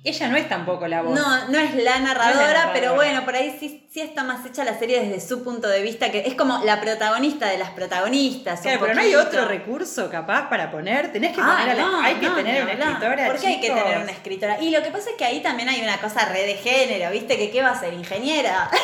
Ella 0.03 0.29
no 0.29 0.37
es 0.37 0.47
tampoco 0.47 0.87
la 0.87 1.01
voz. 1.01 1.13
No, 1.13 1.47
no 1.49 1.57
es 1.59 1.75
la 1.75 1.99
narradora, 1.99 2.47
narradora. 2.47 2.73
pero 2.73 2.95
bueno, 2.95 3.25
por 3.25 3.35
ahí 3.35 3.55
sí, 3.59 3.85
sí 3.91 3.99
está 3.99 4.23
más 4.23 4.45
hecha 4.45 4.63
la 4.63 4.77
serie 4.79 5.01
desde 5.01 5.19
su 5.25 5.43
punto 5.43 5.67
de 5.67 5.81
vista, 5.81 6.09
que 6.09 6.19
es 6.25 6.35
como 6.35 6.63
la 6.63 6.79
protagonista 6.79 7.47
de 7.47 7.57
las 7.57 7.71
protagonistas. 7.71 8.61
Claro, 8.61 8.79
pero 8.81 8.93
no 8.95 9.01
hay 9.01 9.15
otro 9.15 9.45
recurso 9.45 10.09
capaz 10.09 10.49
para 10.49 10.71
poner. 10.71 11.11
Tenés 11.11 11.35
que 11.35 11.41
Ah, 11.41 11.57
poner 11.57 11.69
a 11.71 11.73
la- 11.75 11.81
no, 11.81 12.01
Hay 12.01 12.15
que 12.15 12.27
no, 12.29 12.35
tener 12.35 12.63
una 12.63 12.71
escritora. 12.73 13.25
¿Por 13.27 13.39
qué 13.39 13.47
hay 13.47 13.59
que 13.59 13.67
tener 13.71 13.97
una 13.97 14.11
escritora? 14.11 14.61
Y 14.61 14.69
lo 14.71 14.81
que 14.81 14.89
pasa 14.91 15.09
es 15.09 15.15
que 15.17 15.25
ahí 15.25 15.41
también 15.41 15.67
hay 15.69 15.81
una 15.81 15.97
cosa 15.99 16.25
re 16.25 16.45
de 16.45 16.55
género, 16.55 17.11
¿viste? 17.11 17.37
Que 17.37 17.51
qué 17.51 17.61
va 17.61 17.69
a 17.71 17.79
ser, 17.79 17.93
ingeniera. 17.93 18.69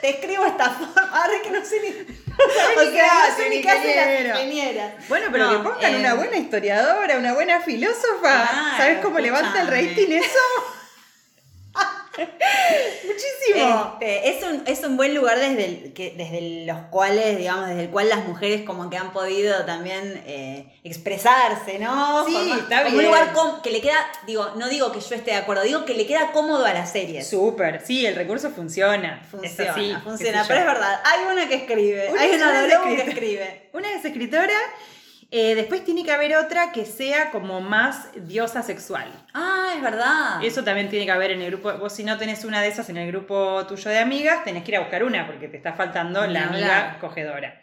Te 0.00 0.10
escribo 0.10 0.44
esta 0.44 0.68
forma, 0.70 1.02
ahora 1.12 1.32
que 1.42 1.50
no 1.50 1.64
sé 1.64 1.76
ni. 1.80 2.23
o 2.76 2.90
sea, 2.90 3.32
ingeniero. 3.52 4.82
Bueno, 5.08 5.26
pero 5.30 5.44
No, 5.44 5.50
que 5.52 5.68
pongan 5.68 5.94
eh, 5.94 5.98
una 5.98 6.14
buena 6.14 6.36
historiadora, 6.36 7.18
una 7.18 7.34
buena 7.34 7.60
filósofa. 7.60 8.20
Claro, 8.20 8.76
¿Sabes 8.76 8.98
cómo 9.02 9.18
levanta 9.18 9.60
el 9.60 9.68
rating 9.68 10.10
eso? 10.12 10.38
Muchísimo. 13.04 13.98
Este, 14.00 14.28
es, 14.30 14.42
un, 14.44 14.62
es 14.66 14.84
un 14.84 14.96
buen 14.96 15.14
lugar 15.14 15.38
desde, 15.38 15.64
el, 15.64 15.92
que, 15.92 16.14
desde 16.16 16.64
los 16.66 16.78
cuales, 16.90 17.36
digamos, 17.38 17.68
desde 17.68 17.82
el 17.84 17.90
cual 17.90 18.08
las 18.08 18.24
mujeres 18.26 18.62
como 18.62 18.90
que 18.90 18.96
han 18.96 19.12
podido 19.12 19.64
también 19.64 20.22
eh, 20.26 20.66
expresarse, 20.84 21.78
¿no? 21.78 22.24
Sí, 22.26 22.32
Como- 22.32 22.54
está 22.54 22.84
como 22.84 22.96
bien. 22.96 22.98
un 22.98 23.04
lugar 23.12 23.32
com- 23.32 23.62
que 23.62 23.70
le 23.70 23.80
queda, 23.80 23.96
digo, 24.26 24.52
no 24.56 24.68
digo 24.68 24.92
que 24.92 25.00
yo 25.00 25.14
esté 25.14 25.32
de 25.32 25.36
acuerdo, 25.38 25.62
digo 25.62 25.84
que 25.84 25.94
le 25.94 26.06
queda 26.06 26.32
cómodo 26.32 26.64
a 26.64 26.72
las 26.72 26.92
series. 26.92 27.26
Súper, 27.28 27.82
sí, 27.84 28.06
el 28.06 28.14
recurso 28.16 28.50
funciona. 28.50 29.22
Funciona, 29.30 29.72
así, 29.72 29.94
funciona, 30.02 30.44
pero 30.46 30.60
es 30.60 30.66
verdad, 30.66 31.00
hay 31.04 31.24
una 31.32 31.48
que 31.48 31.54
escribe, 31.54 32.10
Una 32.10 32.20
hay 32.22 32.30
una 32.34 32.84
que 32.84 33.10
escribe. 33.10 33.68
Una 33.72 33.92
es 33.92 34.04
escritora, 34.04 34.54
eh, 35.36 35.56
después 35.56 35.84
tiene 35.84 36.04
que 36.04 36.12
haber 36.12 36.36
otra 36.36 36.70
que 36.70 36.86
sea 36.86 37.32
como 37.32 37.60
más 37.60 38.08
diosa 38.14 38.62
sexual. 38.62 39.10
Ah, 39.34 39.72
es 39.74 39.82
verdad. 39.82 40.44
Eso 40.44 40.62
también 40.62 40.88
tiene 40.88 41.06
que 41.06 41.10
haber 41.10 41.32
en 41.32 41.42
el 41.42 41.50
grupo. 41.50 41.72
Vos, 41.78 41.92
si 41.92 42.04
no 42.04 42.16
tenés 42.18 42.44
una 42.44 42.62
de 42.62 42.68
esas 42.68 42.88
en 42.88 42.98
el 42.98 43.08
grupo 43.08 43.66
tuyo 43.66 43.90
de 43.90 43.98
amigas, 43.98 44.44
tenés 44.44 44.62
que 44.62 44.70
ir 44.70 44.76
a 44.76 44.80
buscar 44.80 45.02
una 45.02 45.26
porque 45.26 45.48
te 45.48 45.56
está 45.56 45.72
faltando 45.72 46.24
la 46.28 46.44
amiga 46.44 46.98
cogedora. 47.00 47.60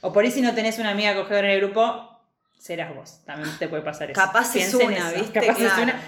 O 0.00 0.10
por 0.10 0.24
ahí, 0.24 0.30
si 0.30 0.40
no 0.40 0.54
tenés 0.54 0.78
una 0.78 0.90
amiga 0.92 1.14
cogedora 1.14 1.48
en 1.48 1.54
el 1.54 1.60
grupo, 1.60 2.18
serás 2.58 2.94
vos. 2.94 3.20
También 3.26 3.50
te 3.58 3.68
puede 3.68 3.82
pasar 3.82 4.10
eso. 4.10 4.18
Capaz 4.18 4.56
es 4.56 4.72
una. 4.72 5.10
¿viste? 5.12 5.38
Capaz 5.38 5.60
es 5.60 5.70
Claro. 5.70 5.82
una. 5.82 6.00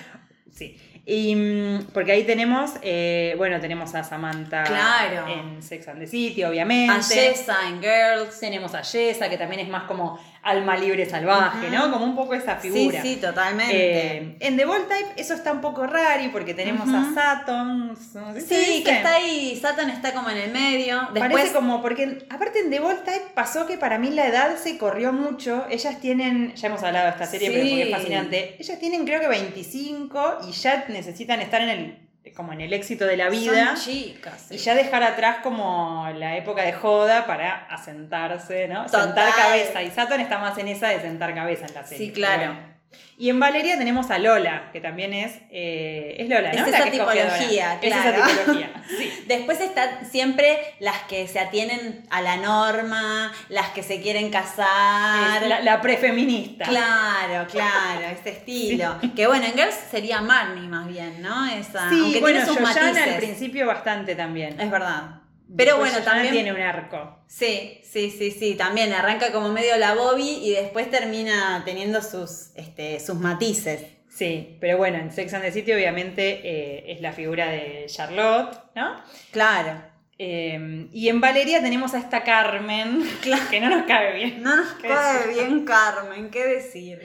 Sí. 0.51 0.81
Y, 1.07 1.35
mm, 1.37 1.89
porque 1.93 2.13
ahí 2.13 2.25
tenemos, 2.25 2.71
eh, 2.81 3.35
bueno, 3.37 3.61
tenemos 3.61 3.95
a 3.95 4.03
Samantha 4.05 4.65
Claro. 4.65 5.29
en 5.29 5.63
Sex 5.63 5.87
and 5.89 5.99
the 6.01 6.07
City, 6.07 6.45
obviamente. 6.45 6.95
A 6.95 7.03
Jessa 7.03 7.69
en 7.69 7.83
Girls. 7.83 8.41
Tenemos 8.41 8.75
a 8.75 8.83
Jessa, 8.83 9.29
que 9.29 9.37
también 9.37 9.61
es 9.61 9.69
más 9.69 9.83
como 9.83 10.19
alma 10.45 10.77
libre 10.77 11.09
salvaje. 11.09 11.71
¿no? 11.71 11.91
Como 11.91 12.05
un 12.05 12.15
poco 12.17 12.35
esa 12.35 12.61
Sí, 12.61 12.71
figura. 12.71 13.03
sí, 13.03 13.17
totalmente. 13.17 14.17
Eh, 14.19 14.37
en 14.41 14.57
The 14.57 14.65
Bold 14.65 14.89
Type 14.89 15.21
eso 15.21 15.35
está 15.35 15.53
un 15.53 15.61
poco 15.61 15.87
raro 15.87 16.23
porque 16.33 16.55
tenemos 16.55 16.89
a. 16.89 17.13
Saturn. 17.15 17.89
¿no? 17.89 18.35
¿sí 18.35 18.41
sí, 18.41 18.83
que 18.85 18.91
está 18.93 19.15
ahí, 19.17 19.59
Satan 19.61 19.91
está 19.91 20.13
como 20.13 20.31
en 20.31 20.37
el 20.37 20.51
medio. 20.53 21.01
Después, 21.13 21.33
Parece 21.33 21.53
como, 21.55 21.83
porque 21.83 22.27
aparte 22.31 22.61
en 22.61 22.71
The 22.71 22.81
Bold 22.81 23.05
Type 23.05 23.33
pasó 23.35 23.67
que 23.67 23.79
para 23.79 23.99
mí 23.99 24.11
la 24.11 24.27
edad 24.29 24.57
se 24.57 24.79
corrió 24.79 25.13
mucho. 25.13 25.67
Ellas 25.71 26.01
tienen, 26.01 26.55
ya 26.55 26.69
hemos 26.69 26.83
hablado 26.83 27.07
de 27.07 27.11
esta 27.13 27.27
serie, 27.27 27.51
pero 27.51 27.65
Sí. 27.65 27.83
es 27.83 27.91
fascinante. 27.91 28.57
Ellas 28.59 28.79
tienen 28.79 29.05
creo 29.05 29.21
que 29.21 29.29
25 29.29 30.39
y 30.49 30.53
ya 30.53 30.85
necesitan 30.89 31.41
estar 31.41 31.61
en 31.63 31.69
el, 31.69 32.04
como 32.33 32.53
en 32.53 32.61
el 32.61 32.73
éxito 32.73 33.07
de 33.07 33.17
la 33.17 33.29
vida. 33.29 33.77
Son 33.77 33.85
chicas. 33.85 34.47
Y 34.51 34.57
ya 34.57 34.75
dejar 34.75 35.03
atrás 35.03 35.39
como 35.43 36.09
la 36.17 36.37
época 36.37 36.63
de 36.63 36.73
joda 36.73 37.27
para 37.27 37.67
asentarse, 37.67 38.69
¿no? 38.69 38.87
Total. 38.87 39.05
Sentar 39.05 39.35
cabeza. 39.35 39.83
Y 39.83 39.91
Saturn 39.91 40.21
está 40.21 40.39
más 40.39 40.57
en 40.59 40.69
esa 40.69 40.89
de 40.89 41.01
sentar 41.01 41.35
cabeza 41.35 41.67
en 41.67 41.75
la 41.75 41.85
serie. 41.85 42.07
Sí, 42.07 42.13
claro. 42.13 42.55
Pero. 42.55 42.74
Y 43.17 43.31
en 43.31 43.39
Valeria 43.39 43.79
tenemos 43.79 44.11
a 44.11 44.19
Lola, 44.19 44.71
que 44.73 44.81
también 44.81 45.15
es. 45.15 45.33
eh, 45.51 46.17
es 46.19 46.29
Lola, 46.29 46.53
¿no? 46.53 46.67
Es 46.67 46.75
esa 46.75 46.91
tipología, 46.91 47.75
Es 47.81 47.93
claro. 47.93 48.11
esa 48.11 48.27
tipología, 48.27 48.71
sí. 48.99 49.13
Después 49.29 49.61
están 49.61 50.05
siempre 50.11 50.59
las 50.81 50.99
que 51.03 51.29
se 51.29 51.39
atienen 51.39 52.05
a 52.11 52.21
la 52.23 52.37
norma, 52.39 53.33
las 53.51 53.69
que 53.71 53.85
se 53.85 54.01
quieren 54.03 54.31
casar. 54.31 55.43
Es 55.43 55.49
la, 55.49 55.61
la 55.61 55.81
prefeminista. 55.81 56.65
Claro, 56.65 57.47
claro, 57.51 58.01
ese 58.19 58.31
estilo. 58.39 58.97
Que 59.15 59.27
bueno, 59.29 59.47
en 59.47 59.53
Girls 59.55 59.77
sería 59.91 60.21
Marnie 60.21 60.69
más 60.69 60.89
bien, 60.89 61.23
¿no? 61.23 61.47
Esa, 61.47 61.89
Sí, 61.91 62.01
aunque 62.01 62.21
bueno, 62.21 62.41
tiene 62.41 62.47
sus 62.47 62.57
Yoyana 62.59 62.83
matices. 62.91 63.09
al 63.15 63.17
principio 63.17 63.67
bastante 63.67 64.15
también. 64.17 64.61
Es 64.61 64.71
verdad. 64.71 65.21
Pero 65.57 65.79
bueno, 65.79 65.99
también. 66.03 66.33
tiene 66.33 66.53
un 66.53 66.61
arco. 66.61 67.19
Sí, 67.27 67.81
sí, 67.85 68.11
sí, 68.11 68.31
sí. 68.31 68.55
También 68.55 68.93
arranca 68.93 69.33
como 69.33 69.51
medio 69.51 69.77
la 69.77 69.95
Bobby 69.95 70.41
y 70.43 70.53
después 70.53 70.91
termina 70.91 71.63
teniendo 71.65 72.03
sus, 72.03 72.51
este, 72.57 73.01
sus 73.01 73.17
matices. 73.17 73.83
Sí, 74.09 74.57
pero 74.61 74.77
bueno, 74.79 74.99
en 74.99 75.11
Sex 75.11 75.35
and 75.35 75.45
the 75.45 75.51
City 75.51 75.73
obviamente 75.73 76.41
eh, 76.45 76.93
es 76.93 77.01
la 77.01 77.13
figura 77.13 77.49
de 77.49 77.87
Charlotte, 77.89 78.57
¿no? 78.77 78.97
Claro. 79.33 79.94
Eh, 80.17 80.87
y 80.93 81.09
en 81.09 81.21
Valeria 81.21 81.61
tenemos 81.61 81.93
a 81.95 81.99
esta 81.99 82.23
Carmen, 82.23 83.03
que 83.51 83.61
no 83.61 83.69
nos 83.69 83.85
cabe 83.87 84.15
bien. 84.15 84.43
No 84.43 84.55
nos 84.57 84.69
¿Qué 84.75 84.87
cae 84.89 85.27
decir? 85.27 85.35
bien 85.35 85.65
Carmen, 85.65 86.31
¿qué 86.31 86.45
decir? 86.47 87.01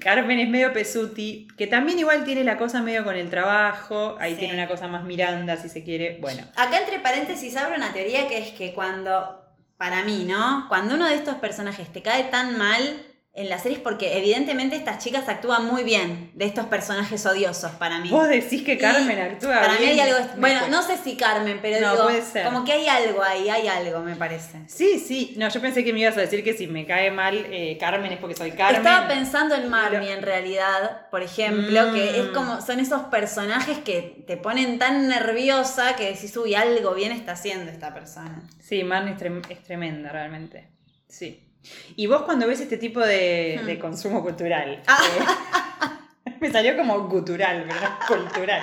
Carmen 0.00 0.40
es 0.40 0.48
medio 0.48 0.72
pesuti, 0.72 1.46
que 1.56 1.68
también 1.68 1.98
igual 2.00 2.24
tiene 2.24 2.42
la 2.42 2.56
cosa 2.58 2.82
medio 2.82 3.04
con 3.04 3.14
el 3.16 3.30
trabajo, 3.30 4.16
ahí 4.18 4.32
Sí. 4.32 4.40
tiene 4.40 4.54
una 4.54 4.66
cosa 4.66 4.88
más 4.88 5.04
Miranda, 5.04 5.56
si 5.56 5.68
se 5.68 5.84
quiere. 5.84 6.18
Bueno, 6.20 6.42
Acá 6.56 6.78
entre 6.80 6.98
paréntesis 6.98 7.56
abro 7.56 7.76
una 7.76 7.92
teoría 7.92 8.26
que 8.26 8.38
es 8.38 8.48
que 8.50 8.72
cuando, 8.72 9.44
para 9.76 10.02
mí, 10.02 10.24
¿no? 10.28 10.66
Cuando 10.68 10.96
uno 10.96 11.06
de 11.08 11.14
estos 11.14 11.36
personajes 11.36 11.92
te 11.92 12.02
cae 12.02 12.24
tan 12.24 12.58
mal 12.58 13.06
en 13.40 13.48
la 13.48 13.58
serie 13.58 13.78
es 13.78 13.82
porque 13.82 14.16
evidentemente 14.18 14.76
estas 14.76 14.98
chicas 14.98 15.28
actúan 15.28 15.66
muy 15.66 15.82
bien 15.84 16.30
de 16.34 16.44
estos 16.44 16.66
personajes 16.66 17.24
odiosos 17.26 17.70
para 17.72 17.98
mí. 18.00 18.08
vos 18.10 18.28
decís 18.28 18.62
que 18.62 18.78
Carmen 18.78 19.18
Y 19.18 19.20
actúa 19.20 19.60
Para 19.60 19.72
mí 19.74 19.86
bien. 19.86 19.90
hay 19.92 20.00
algo, 20.00 20.18
bueno, 20.38 20.60
no 20.68 20.82
sé 20.82 20.96
si 20.98 21.16
Carmen, 21.16 21.58
pero 21.62 21.80
No, 21.80 21.92
digo, 21.92 22.04
puede 22.04 22.22
ser. 22.22 22.44
como 22.44 22.64
que 22.64 22.72
hay 22.72 22.86
algo 22.88 23.22
ahí, 23.22 23.48
hay 23.48 23.66
algo, 23.68 24.00
me 24.00 24.16
parece. 24.16 24.60
Sí, 24.68 24.98
sí, 24.98 25.34
no, 25.36 25.48
yo 25.48 25.60
pensé 25.60 25.82
que 25.84 25.92
me 25.92 26.00
ibas 26.00 26.16
a 26.16 26.20
decir 26.20 26.44
que 26.44 26.52
si 26.54 26.66
me 26.66 26.86
cae 26.86 27.10
mal 27.10 27.46
eh, 27.50 27.76
Carmen 27.80 28.12
es 28.12 28.18
porque 28.18 28.36
soy 28.36 28.52
Carmen. 28.52 28.76
Estaba 28.82 29.08
pensando 29.08 29.54
en 29.54 29.70
Pero- 29.70 30.02
en 30.04 30.22
realidad, 30.22 31.08
por 31.10 31.22
ejemplo, 31.22 31.92
que 31.92 32.20
es 32.20 32.26
Mm. 32.28 32.32
como, 32.32 32.60
son 32.60 32.80
esos 32.80 33.02
personajes 33.02 33.78
que 33.78 34.24
te 34.26 34.36
ponen 34.36 34.78
tan 34.78 35.08
nerviosa 35.08 35.96
que 35.96 36.12
decís, 36.12 36.36
uy, 36.36 36.54
algo 36.54 36.94
bien 36.94 37.12
está 37.12 37.32
haciendo 37.32 37.70
esta 37.70 37.94
persona. 37.94 38.42
Sí, 38.60 38.84
Marnie 38.84 39.14
es, 39.14 39.18
trem- 39.20 39.42
es 39.48 39.62
tremenda 39.62 40.12
realmente. 40.12 40.68
Sí. 41.08 41.46
Y 41.96 42.06
vos 42.06 42.22
cuando 42.22 42.46
ves 42.46 42.60
este 42.60 42.76
tipo 42.78 43.00
de, 43.00 43.58
Hmm. 43.62 43.66
de 43.66 43.78
consumo 43.78 44.22
cultural, 44.22 44.82
Ah. 44.86 44.98
eh, 46.26 46.30
me 46.40 46.50
salió 46.50 46.76
como 46.76 47.06
gutural, 47.08 47.66
pero 47.68 47.80
no 47.80 47.98
cultural. 48.08 48.62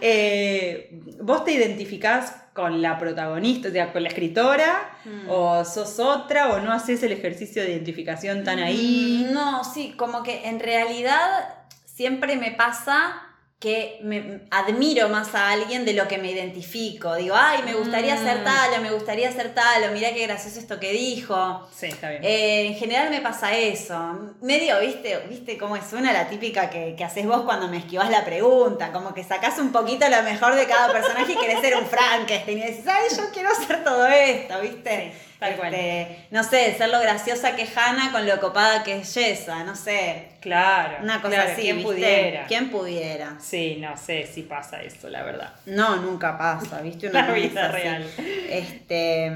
Eh, 0.00 1.00
¿Vos 1.20 1.44
te 1.44 1.52
identificás 1.52 2.36
con 2.54 2.80
la 2.82 2.98
protagonista, 2.98 3.68
o 3.68 3.72
sea, 3.72 3.92
con 3.92 4.02
la 4.02 4.08
escritora? 4.08 4.90
Hmm. 5.04 5.28
¿O 5.28 5.64
sos 5.64 5.98
otra? 5.98 6.50
¿O 6.50 6.60
no 6.60 6.72
haces 6.72 7.02
el 7.02 7.12
ejercicio 7.12 7.62
de 7.62 7.72
identificación 7.72 8.44
tan 8.44 8.58
ahí? 8.58 9.26
Mm, 9.28 9.32
No, 9.34 9.64
sí, 9.64 9.94
como 9.96 10.22
que 10.22 10.48
en 10.48 10.60
realidad 10.60 11.48
siempre 11.84 12.36
me 12.36 12.52
pasa 12.52 13.22
que 13.64 13.98
me 14.02 14.40
admiro 14.50 15.08
más 15.08 15.34
a 15.34 15.48
alguien 15.52 15.86
de 15.86 15.94
lo 15.94 16.06
que 16.06 16.18
me 16.18 16.30
identifico. 16.30 17.14
Digo, 17.14 17.34
ay, 17.34 17.62
me 17.64 17.72
gustaría 17.72 18.14
ser 18.18 18.40
Mm. 18.40 18.44
tal, 18.44 18.74
o 18.78 18.82
me 18.82 18.90
gustaría 18.90 19.32
ser 19.32 19.54
tal, 19.54 19.84
o 19.88 19.92
mirá 19.92 20.12
qué 20.12 20.26
gracioso 20.26 20.60
esto 20.60 20.78
que 20.78 20.92
dijo. 20.92 21.66
Sí, 21.74 21.86
está 21.86 22.10
bien. 22.10 22.22
Eh, 22.22 22.66
en 22.66 22.74
general 22.74 23.08
me 23.08 23.22
pasa 23.22 23.56
eso. 23.56 23.96
Medio, 24.42 24.78
viste, 24.80 25.18
viste 25.30 25.56
cómo 25.56 25.76
es 25.76 25.90
una 25.94 26.12
la 26.12 26.28
típica 26.28 26.68
que, 26.68 26.94
que 26.94 27.04
haces 27.04 27.26
vos 27.26 27.40
cuando 27.44 27.66
me 27.68 27.78
esquivas 27.78 28.10
la 28.10 28.22
pregunta. 28.22 28.92
Como 28.92 29.14
que 29.14 29.24
sacás 29.24 29.58
un 29.58 29.72
poquito 29.72 30.06
lo 30.10 30.22
mejor 30.22 30.54
de 30.56 30.66
cada 30.66 30.92
personaje 30.92 31.32
y 31.32 31.36
querés 31.36 31.60
ser 31.62 31.74
un 31.76 31.86
Frankenstein. 31.86 32.58
Y 32.58 32.60
decís, 32.60 32.84
ay, 32.86 33.16
yo 33.16 33.22
quiero 33.32 33.48
ser 33.66 33.82
todo 33.82 34.06
esto, 34.06 34.60
viste. 34.60 35.12
Sí. 35.14 35.18
Este, 35.40 36.26
No 36.30 36.42
sé, 36.42 36.74
ser 36.76 36.88
lo 36.88 37.00
graciosa 37.00 37.54
que 37.54 37.62
es 37.62 37.76
Hannah 37.76 38.12
con 38.12 38.26
lo 38.26 38.40
copada 38.40 38.82
que 38.82 38.98
es 39.00 39.12
Jessa, 39.12 39.62
no 39.64 39.76
sé. 39.76 40.28
claro. 40.40 40.98
Una 41.02 41.20
cosa 41.20 41.34
claro, 41.34 41.52
así. 41.52 41.62
¿Quién 41.62 41.76
¿viste? 41.76 41.92
pudiera? 41.92 42.46
¿Quién 42.46 42.70
pudiera? 42.70 43.36
Sí, 43.40 43.76
no 43.80 43.96
sé 43.96 44.26
si 44.32 44.42
pasa 44.42 44.82
eso, 44.82 45.08
la 45.10 45.22
verdad. 45.22 45.52
No, 45.66 45.96
nunca 45.96 46.38
pasa, 46.38 46.80
¿viste? 46.80 47.08
La 47.12 47.22
cosa 47.26 47.32
vida 47.34 47.64
así. 47.66 47.72
real. 47.76 48.10
Este. 48.48 49.32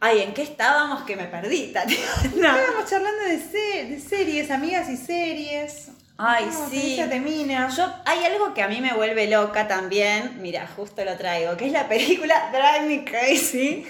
Ay, 0.00 0.20
¿en 0.20 0.34
qué 0.34 0.42
estábamos 0.42 1.02
que 1.04 1.16
me 1.16 1.24
perdí? 1.24 1.72
Estábamos 1.74 2.90
charlando 2.90 3.22
de, 3.24 3.38
se- 3.38 3.84
de 3.86 3.98
series, 4.00 4.50
amigas 4.50 4.88
y 4.90 4.96
series. 4.96 5.88
Ay, 6.18 6.46
No, 6.46 6.68
sí. 6.70 6.80
Teresa 6.96 7.08
Temina. 7.10 7.68
Yo, 7.68 7.92
hay 8.04 8.24
algo 8.24 8.52
que 8.54 8.62
a 8.62 8.68
mí 8.68 8.80
me 8.80 8.92
vuelve 8.94 9.26
loca 9.28 9.68
también, 9.68 10.38
mira, 10.40 10.66
justo 10.74 11.04
lo 11.04 11.16
traigo, 11.16 11.56
que 11.56 11.66
es 11.66 11.72
la 11.72 11.88
película 11.88 12.50
Drive 12.52 12.86
Me 12.88 13.04
Crazy. 13.04 13.86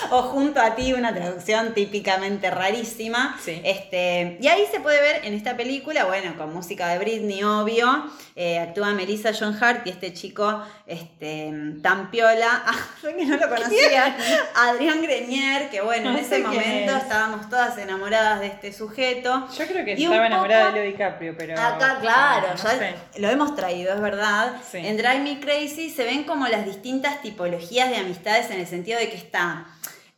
o 0.10 0.22
junto 0.22 0.60
a 0.60 0.74
ti, 0.74 0.92
una 0.92 1.14
traducción 1.14 1.74
típicamente 1.74 2.50
rarísima. 2.50 3.38
Sí. 3.44 3.60
Este, 3.64 4.38
y 4.40 4.48
ahí 4.48 4.64
se 4.70 4.80
puede 4.80 5.00
ver 5.00 5.24
en 5.24 5.34
esta 5.34 5.56
película, 5.56 6.04
bueno, 6.04 6.36
con 6.36 6.52
música 6.52 6.88
de 6.88 6.98
Britney, 6.98 7.42
obvio. 7.44 8.10
eh, 8.36 8.58
actúa 8.58 8.92
Melissa 8.92 9.32
John 9.38 9.56
Hart 9.62 9.86
y 9.86 9.90
este 9.90 10.12
chico 10.14 10.62
este, 10.86 11.52
tan 11.82 12.10
piola. 12.10 12.62
Ah, 12.66 12.74
yo 13.02 13.14
que 13.16 13.24
no 13.26 13.36
lo 13.36 13.48
conocía. 13.48 14.16
Adrián 14.56 15.02
Grenier, 15.02 15.68
que 15.70 15.80
bueno, 15.80 16.12
No 16.12 16.18
en 16.18 16.24
ese 16.24 16.38
momento 16.38 16.96
es. 16.96 17.02
estábamos 17.02 17.48
todas 17.50 17.76
enamoradas 17.78 18.40
de 18.40 18.46
este 18.46 18.72
sujeto. 18.72 19.48
Yo 19.58 19.66
creo 19.66 19.84
que 19.84 19.94
Y 19.94 20.04
estaba 20.04 20.26
enamorada 20.26 20.66
poco- 20.66 20.76
de 20.76 20.82
Leo 20.84 20.92
DiCaprio, 20.92 21.34
pero. 21.36 21.54
Acá, 21.60 21.98
claro, 22.00 22.48
no 22.50 22.56
ya 22.62 22.70
sé. 22.78 22.94
lo 23.16 23.28
hemos 23.28 23.54
traído, 23.54 23.94
es 23.94 24.00
verdad. 24.00 24.52
Sí. 24.70 24.78
En 24.78 24.96
Drive 24.96 25.20
Me 25.20 25.40
Crazy 25.40 25.90
se 25.90 26.04
ven 26.04 26.24
como 26.24 26.46
las 26.48 26.64
distintas 26.64 27.20
tipologías 27.22 27.90
de 27.90 27.96
amistades 27.98 28.50
en 28.50 28.60
el 28.60 28.66
sentido 28.66 28.98
de 28.98 29.10
que 29.10 29.16
está. 29.16 29.66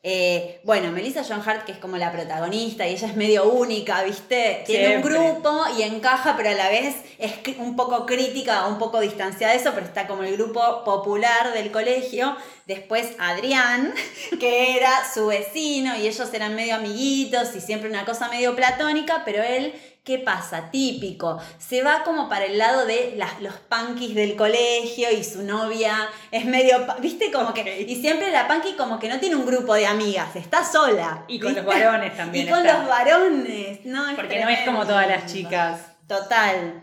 Eh, 0.04 0.60
bueno, 0.64 0.90
Melissa 0.90 1.22
John 1.22 1.42
Hart, 1.46 1.64
que 1.64 1.70
es 1.70 1.78
como 1.78 1.96
la 1.96 2.10
protagonista 2.10 2.88
y 2.88 2.94
ella 2.94 3.06
es 3.06 3.14
medio 3.14 3.48
única, 3.48 4.02
¿viste? 4.02 4.64
Tiene 4.66 4.96
un 4.96 5.02
grupo 5.02 5.64
y 5.78 5.82
encaja, 5.82 6.36
pero 6.36 6.50
a 6.50 6.54
la 6.54 6.70
vez 6.70 6.96
es 7.18 7.32
un 7.58 7.76
poco 7.76 8.04
crítica, 8.04 8.66
un 8.66 8.78
poco 8.80 8.98
distanciada 8.98 9.52
de 9.52 9.60
eso, 9.60 9.70
pero 9.74 9.86
está 9.86 10.08
como 10.08 10.24
el 10.24 10.36
grupo 10.36 10.82
popular 10.82 11.52
del 11.52 11.70
colegio. 11.70 12.36
Después 12.66 13.12
Adrián, 13.20 13.94
que 14.40 14.76
era 14.76 14.90
su 15.12 15.26
vecino 15.26 15.96
y 15.96 16.08
ellos 16.08 16.34
eran 16.34 16.56
medio 16.56 16.74
amiguitos 16.74 17.54
y 17.54 17.60
siempre 17.60 17.88
una 17.88 18.04
cosa 18.04 18.28
medio 18.28 18.56
platónica, 18.56 19.22
pero 19.24 19.44
él, 19.44 19.72
¿qué 20.04 20.18
pasa? 20.18 20.70
Típico, 20.70 21.38
se 21.58 21.82
va 21.82 22.02
como 22.04 22.28
para 22.28 22.44
el 22.46 22.58
lado 22.58 22.86
de 22.86 23.14
las, 23.16 23.40
los 23.40 23.54
punkis 23.54 24.14
del 24.14 24.34
colegio 24.36 25.10
y 25.12 25.22
su 25.22 25.42
novia 25.42 26.08
es 26.30 26.44
medio, 26.44 26.76
viste, 27.00 27.30
como 27.30 27.54
que, 27.54 27.82
y 27.88 28.00
siempre 28.00 28.30
la 28.32 28.48
punky 28.48 28.72
como 28.74 28.98
que 28.98 29.08
no 29.08 29.20
tiene 29.20 29.36
un 29.36 29.46
grupo 29.46 29.74
de 29.74 29.86
amigas, 29.86 30.34
está 30.36 30.64
sola. 30.64 31.24
Y 31.28 31.38
con 31.38 31.54
¿viste? 31.54 31.62
los 31.62 31.74
varones 31.74 32.16
también 32.16 32.46
Y 32.46 32.50
con 32.50 32.58
está. 32.66 32.78
los 32.78 32.88
varones, 32.88 33.84
no, 33.84 34.08
es 34.08 34.16
Porque 34.16 34.40
no 34.40 34.48
es 34.48 34.60
como 34.64 34.84
todas 34.86 35.06
las 35.06 35.32
chicas. 35.32 35.80
Total. 36.08 36.82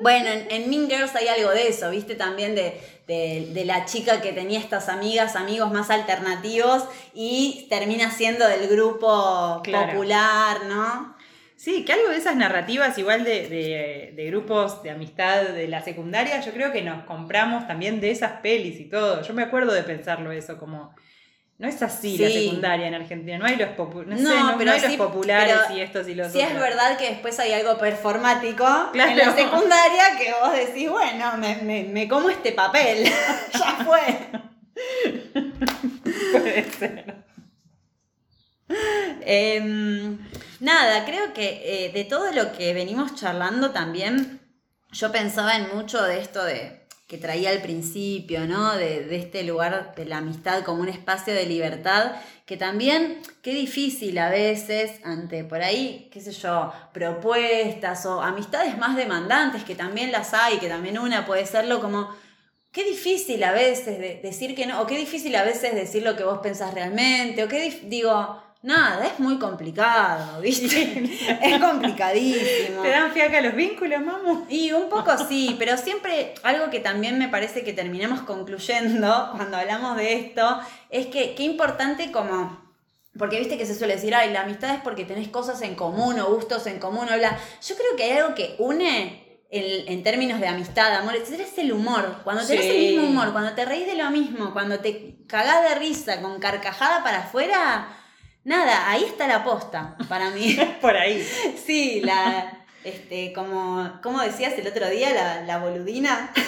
Bueno, 0.00 0.28
en, 0.28 0.46
en 0.50 0.70
Mean 0.70 0.88
Girls 0.88 1.16
hay 1.16 1.26
algo 1.26 1.50
de 1.50 1.68
eso, 1.68 1.90
¿viste? 1.90 2.14
También 2.14 2.54
de, 2.54 2.80
de- 3.08 3.50
de 3.52 3.64
la 3.64 3.84
chica 3.84 4.20
que 4.20 4.32
tenía 4.32 4.60
estas 4.60 4.88
amigas, 4.88 5.34
amigos 5.34 5.72
más 5.72 5.90
alternativos 5.90 6.84
y 7.14 7.66
termina 7.68 8.12
siendo 8.12 8.46
del 8.46 8.68
grupo 8.68 9.60
Claro. 9.64 9.92
popular, 9.92 10.66
¿no? 10.68 11.16
Sí, 11.58 11.84
que 11.84 11.92
algo 11.92 12.10
de 12.10 12.16
esas 12.18 12.36
narrativas, 12.36 12.96
igual 12.98 13.24
de, 13.24 13.48
de- 13.48 14.12
de 14.14 14.24
grupos 14.26 14.80
de 14.84 14.90
amistad 14.90 15.42
de 15.42 15.66
la 15.66 15.82
secundaria, 15.82 16.40
yo 16.40 16.52
creo 16.52 16.70
que 16.72 16.82
nos 16.82 17.02
compramos 17.04 17.66
también 17.66 18.00
de 18.00 18.12
esas 18.12 18.40
pelis 18.42 18.78
y 18.78 18.84
todo. 18.84 19.22
Yo 19.22 19.34
me 19.34 19.42
acuerdo 19.42 19.72
de 19.72 19.82
pensarlo 19.82 20.30
eso, 20.30 20.56
como. 20.56 20.94
No 21.58 21.66
es 21.66 21.82
así 21.82 22.16
la 22.16 22.28
secundaria 22.30 22.86
en 22.86 22.94
Argentina, 22.94 23.36
no 23.38 23.44
hay 23.44 23.56
los, 23.56 23.70
popu- 23.70 24.06
no 24.06 24.16
sé, 24.16 24.22
No, 24.22 24.30
no- 24.32 24.52
no 24.52 24.58
pero 24.58 24.70
hay 24.70 24.80
los 24.80 24.92
populares 24.92 25.56
pero 25.66 25.76
y 25.76 25.80
estos 25.80 26.06
y 26.06 26.14
los 26.14 26.30
Sí 26.30 26.38
es 26.38 26.46
otros. 26.46 26.60
verdad 26.62 26.96
que 26.96 27.08
después 27.10 27.36
hay 27.40 27.52
algo 27.52 27.76
performático 27.76 28.64
Claro. 28.92 29.10
en 29.10 29.18
la 29.18 29.34
secundaria 29.34 30.04
que 30.16 30.32
vos 30.40 30.52
decís, 30.52 30.88
bueno, 30.88 31.36
me, 31.38 31.56
me- 31.56 31.82
me 31.82 32.06
como 32.06 32.30
este 32.30 32.52
papel, 32.52 33.02
ya 33.52 33.84
fue. 33.84 34.02
Puede 36.32 36.62
ser. 36.70 37.27
Em, 39.20 40.18
nada, 40.60 41.04
creo 41.04 41.32
que 41.34 41.86
eh, 41.86 41.92
de 41.92 42.04
todo 42.04 42.32
lo 42.32 42.52
que 42.52 42.72
venimos 42.72 43.14
charlando 43.14 43.72
también, 43.72 44.40
yo 44.92 45.12
pensaba 45.12 45.56
en 45.56 45.74
mucho 45.74 46.02
de 46.02 46.20
esto 46.20 46.44
de 46.44 46.86
que 47.06 47.16
traía 47.16 47.50
al 47.50 47.62
principio, 47.62 48.46
¿no? 48.46 48.76
De, 48.76 49.16
este 49.16 49.42
lugar 49.42 49.94
de 49.96 50.04
la 50.04 50.18
amistad 50.18 50.62
como 50.62 50.82
un 50.82 50.90
espacio 50.90 51.32
de 51.32 51.46
libertad, 51.46 52.12
que 52.44 52.58
también, 52.58 53.22
qué 53.42 53.54
difícil 53.54 54.18
a 54.18 54.28
veces 54.28 55.00
ante 55.04 55.42
por 55.42 55.62
ahí, 55.62 56.10
qué 56.12 56.20
sé 56.20 56.32
yo, 56.32 56.70
propuestas 56.92 58.04
o 58.04 58.20
amistades 58.22 58.76
más 58.76 58.94
demandantes, 58.94 59.64
que 59.64 59.74
también 59.74 60.12
las 60.12 60.34
hay, 60.34 60.58
que 60.58 60.68
también 60.68 60.98
una 60.98 61.24
puede 61.26 61.46
serlo 61.46 61.80
como 61.80 62.10
Qué 62.70 62.84
difícil 62.84 63.42
a 63.44 63.52
veces 63.52 63.98
de- 63.98 64.20
decir 64.22 64.54
que 64.54 64.66
no, 64.66 64.82
o 64.82 64.86
qué 64.86 64.98
difícil 64.98 65.34
a 65.36 65.42
veces 65.42 65.74
decir 65.74 66.02
lo 66.02 66.16
que 66.16 66.24
vos 66.24 66.38
pensás 66.40 66.74
realmente, 66.74 67.42
o 67.42 67.48
qué 67.48 67.80
digo, 67.84 68.42
nada, 68.62 69.06
es 69.06 69.20
muy 69.20 69.38
complicado, 69.38 70.40
¿viste? 70.40 71.38
es 71.42 71.60
complicadísimo. 71.60 72.82
¿Te 72.82 72.90
dan 72.90 73.12
fiaca 73.12 73.40
los 73.40 73.54
vínculos, 73.54 74.00
mamu? 74.00 74.46
Y 74.48 74.72
un 74.72 74.88
poco 74.88 75.12
sí, 75.28 75.56
pero 75.58 75.76
siempre 75.76 76.34
algo 76.42 76.70
que 76.70 76.80
también 76.80 77.18
me 77.18 77.28
parece 77.28 77.64
que 77.64 77.72
terminamos 77.72 78.22
concluyendo 78.22 79.30
cuando 79.36 79.56
hablamos 79.56 79.96
de 79.96 80.14
esto 80.14 80.60
es 80.90 81.06
que 81.06 81.34
qué 81.34 81.44
importante 81.44 82.10
como 82.12 82.66
porque 83.18 83.38
viste 83.40 83.58
que 83.58 83.66
se 83.66 83.74
suele 83.74 83.96
decir, 83.96 84.14
ay, 84.14 84.32
la 84.32 84.42
amistad 84.42 84.74
es 84.76 84.80
porque 84.80 85.04
tenés 85.04 85.26
cosas 85.28 85.60
en 85.62 85.74
común 85.74 86.20
o 86.20 86.26
gustos 86.32 86.68
en 86.68 86.78
común, 86.78 87.08
o 87.12 87.16
bla. 87.18 87.36
Yo 87.66 87.74
creo 87.74 87.96
que 87.96 88.04
hay 88.04 88.12
algo 88.18 88.34
que 88.36 88.54
une 88.60 89.42
en, 89.50 89.88
en 89.92 90.02
términos 90.04 90.38
de 90.38 90.46
amistad, 90.46 90.94
amor, 90.94 91.16
etcétera, 91.16 91.48
es 91.48 91.58
el 91.58 91.72
humor. 91.72 92.20
Cuando 92.22 92.46
tenés 92.46 92.66
el 92.66 92.72
Sí. 92.76 92.78
mismo 92.90 93.08
humor, 93.08 93.32
cuando 93.32 93.54
te 93.54 93.64
reís 93.64 93.86
de 93.86 93.96
lo 93.96 94.08
mismo, 94.10 94.52
cuando 94.52 94.78
te 94.78 95.16
cagás 95.26 95.68
de 95.68 95.74
risa 95.76 96.22
con 96.22 96.38
carcajada 96.38 97.02
para 97.02 97.20
afuera, 97.20 97.88
nada, 98.44 98.90
ahí 98.90 99.04
está 99.04 99.26
la 99.26 99.44
posta 99.44 99.96
para 100.08 100.30
mí. 100.30 100.56
Por 100.80 100.96
ahí. 100.96 101.26
Sí, 101.64 102.00
la, 102.00 102.64
este, 102.84 103.32
como, 103.32 104.00
como 104.02 104.22
decías 104.22 104.54
el 104.58 104.66
otro 104.66 104.88
día, 104.88 105.12
la, 105.12 105.42
la 105.42 105.58
boludina. 105.58 106.32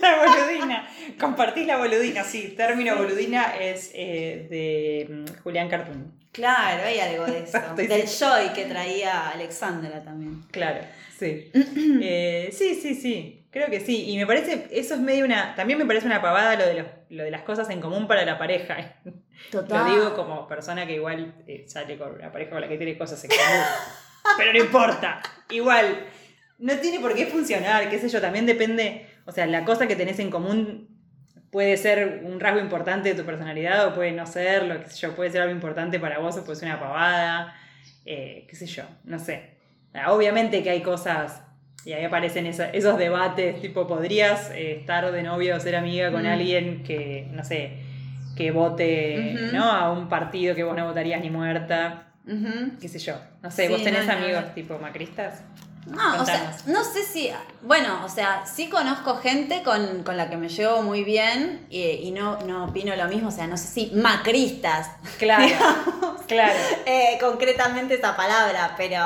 La 0.00 0.24
boludina. 0.24 0.88
Compartís 1.18 1.66
la 1.66 1.76
boludina, 1.76 2.22
sí. 2.22 2.54
Término 2.56 2.96
boludina 2.96 3.56
es 3.58 3.90
eh, 3.94 4.46
de 4.48 5.08
mm, 5.12 5.42
Julián 5.42 5.68
Cartoon. 5.68 6.12
Claro, 6.32 6.84
hay 6.84 7.00
algo 7.00 7.26
de 7.26 7.38
eso. 7.44 7.58
Estoy 7.58 7.86
Del 7.88 8.06
joy 8.06 8.52
que 8.54 8.66
traía 8.66 9.30
Alexandra 9.30 10.02
también. 10.02 10.44
Claro, 10.50 10.80
sí. 11.18 11.50
Eh, 12.02 12.50
sí, 12.52 12.78
sí, 12.80 12.94
sí. 12.94 13.39
Creo 13.50 13.68
que 13.68 13.80
sí. 13.80 14.08
Y 14.10 14.16
me 14.16 14.26
parece, 14.26 14.68
eso 14.70 14.94
es 14.94 15.00
medio 15.00 15.24
una. 15.24 15.54
También 15.56 15.78
me 15.78 15.84
parece 15.86 16.06
una 16.06 16.22
pavada 16.22 16.56
lo 16.56 16.66
de, 16.66 16.74
los- 16.74 16.86
lo 17.08 17.24
de 17.24 17.30
las 17.30 17.42
cosas 17.42 17.68
en 17.70 17.80
común 17.80 18.06
para 18.06 18.24
la 18.24 18.38
pareja. 18.38 18.94
Total. 19.50 19.86
Lo 19.86 19.92
digo 19.92 20.14
como 20.14 20.46
persona 20.46 20.86
que 20.86 20.94
igual 20.94 21.34
eh, 21.46 21.64
sale 21.66 21.98
con 21.98 22.14
una 22.14 22.30
pareja 22.30 22.50
con 22.52 22.60
la 22.60 22.68
que 22.68 22.76
tiene 22.76 22.96
cosas 22.96 23.22
en 23.24 23.30
común. 23.30 23.64
Pero 24.38 24.52
no 24.52 24.58
importa. 24.58 25.20
Igual, 25.50 26.04
no 26.58 26.74
tiene 26.76 27.00
por 27.00 27.14
qué 27.14 27.26
funcionar, 27.26 27.88
qué 27.90 27.98
sé 27.98 28.08
yo, 28.08 28.20
también 28.20 28.46
depende. 28.46 29.06
O 29.26 29.32
sea, 29.32 29.46
la 29.46 29.64
cosa 29.64 29.86
que 29.88 29.96
tenés 29.96 30.18
en 30.20 30.30
común 30.30 30.88
puede 31.50 31.76
ser 31.76 32.20
un 32.22 32.38
rasgo 32.38 32.60
importante 32.60 33.08
de 33.08 33.14
tu 33.20 33.26
personalidad 33.26 33.88
o 33.88 33.94
puede 33.94 34.12
no 34.12 34.26
serlo, 34.26 34.80
qué 34.80 34.88
sé 34.90 34.98
yo, 34.98 35.16
puede 35.16 35.30
ser 35.30 35.40
algo 35.42 35.52
importante 35.54 35.98
para 35.98 36.18
vos 36.20 36.36
o 36.36 36.44
puede 36.44 36.56
ser 36.60 36.68
una 36.68 36.78
pavada, 36.78 37.56
eh, 38.06 38.46
qué 38.48 38.54
sé 38.54 38.66
yo, 38.66 38.84
no 39.02 39.18
sé. 39.18 39.56
Obviamente 40.06 40.62
que 40.62 40.70
hay 40.70 40.82
cosas, 40.82 41.42
y 41.84 41.92
ahí 41.92 42.04
aparecen 42.04 42.46
esa- 42.46 42.70
esos 42.70 42.98
debates, 42.98 43.60
tipo, 43.60 43.86
¿podrías 43.86 44.50
eh, 44.50 44.76
estar 44.80 45.10
de 45.12 45.22
novio 45.22 45.56
o 45.56 45.60
ser 45.60 45.76
amiga 45.76 46.10
con 46.12 46.22
Mm. 46.24 46.26
alguien 46.26 46.82
que, 46.82 47.28
no 47.32 47.44
sé, 47.44 47.78
que 48.36 48.50
vote. 48.52 49.50
¿no? 49.52 49.64
a 49.70 49.90
un 49.92 50.08
partido 50.08 50.54
que 50.54 50.64
vos 50.64 50.76
no 50.76 50.86
votarías 50.86 51.20
ni 51.20 51.30
muerta? 51.30 52.06
Qué 52.80 52.88
sé 52.88 52.98
yo. 52.98 53.14
No 53.42 53.50
sé, 53.50 53.66
Sí, 53.66 53.72
¿vos 53.72 53.82
tenés 53.82 54.06
no, 54.06 54.12
amigos 54.12 54.42
no. 54.46 54.50
tipo 54.52 54.78
macristas? 54.78 55.42
No, 55.86 56.20
o 56.22 56.24
sea, 56.26 56.54
no 56.66 56.84
sé 56.84 57.02
si. 57.02 57.30
Bueno, 57.62 58.04
o 58.04 58.08
sea, 58.08 58.44
sí 58.46 58.68
conozco 58.68 59.16
gente 59.16 59.62
con, 59.62 60.02
con 60.04 60.16
la 60.18 60.28
que 60.30 60.36
me 60.36 60.48
llevo 60.48 60.82
muy 60.82 61.02
bien 61.04 61.66
y, 61.70 61.82
y 61.82 62.10
no, 62.12 62.38
no 62.42 62.66
opino 62.66 62.94
lo 62.94 63.08
mismo. 63.08 63.28
O 63.28 63.32
sea, 63.32 63.46
no 63.46 63.56
sé 63.56 63.66
si 63.66 63.90
macristas, 63.96 64.90
Claro, 65.18 65.46
claro. 66.28 66.58
eh, 66.86 67.18
concretamente 67.20 67.94
esa 67.94 68.14
palabra, 68.14 68.74
pero 68.76 69.00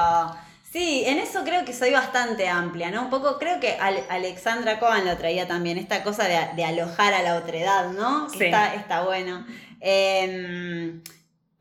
sí, 0.74 1.04
en 1.06 1.18
eso 1.18 1.44
creo 1.44 1.64
que 1.64 1.72
soy 1.72 1.90
bastante 1.92 2.48
amplia, 2.48 2.90
¿no? 2.90 3.02
Un 3.02 3.10
poco, 3.10 3.38
creo 3.38 3.60
que 3.60 3.70
Al- 3.74 4.04
Alexandra 4.10 4.78
Cohen 4.80 5.04
lo 5.06 5.16
traía 5.16 5.46
también, 5.46 5.78
esta 5.78 6.02
cosa 6.02 6.24
de, 6.26 6.36
de 6.56 6.64
alojar 6.64 7.14
a 7.14 7.22
la 7.22 7.36
otredad, 7.36 7.90
¿no? 7.92 8.28
Sí. 8.28 8.44
Está, 8.46 8.74
está 8.74 8.96
bueno. 9.04 9.46
Em, 9.80 11.00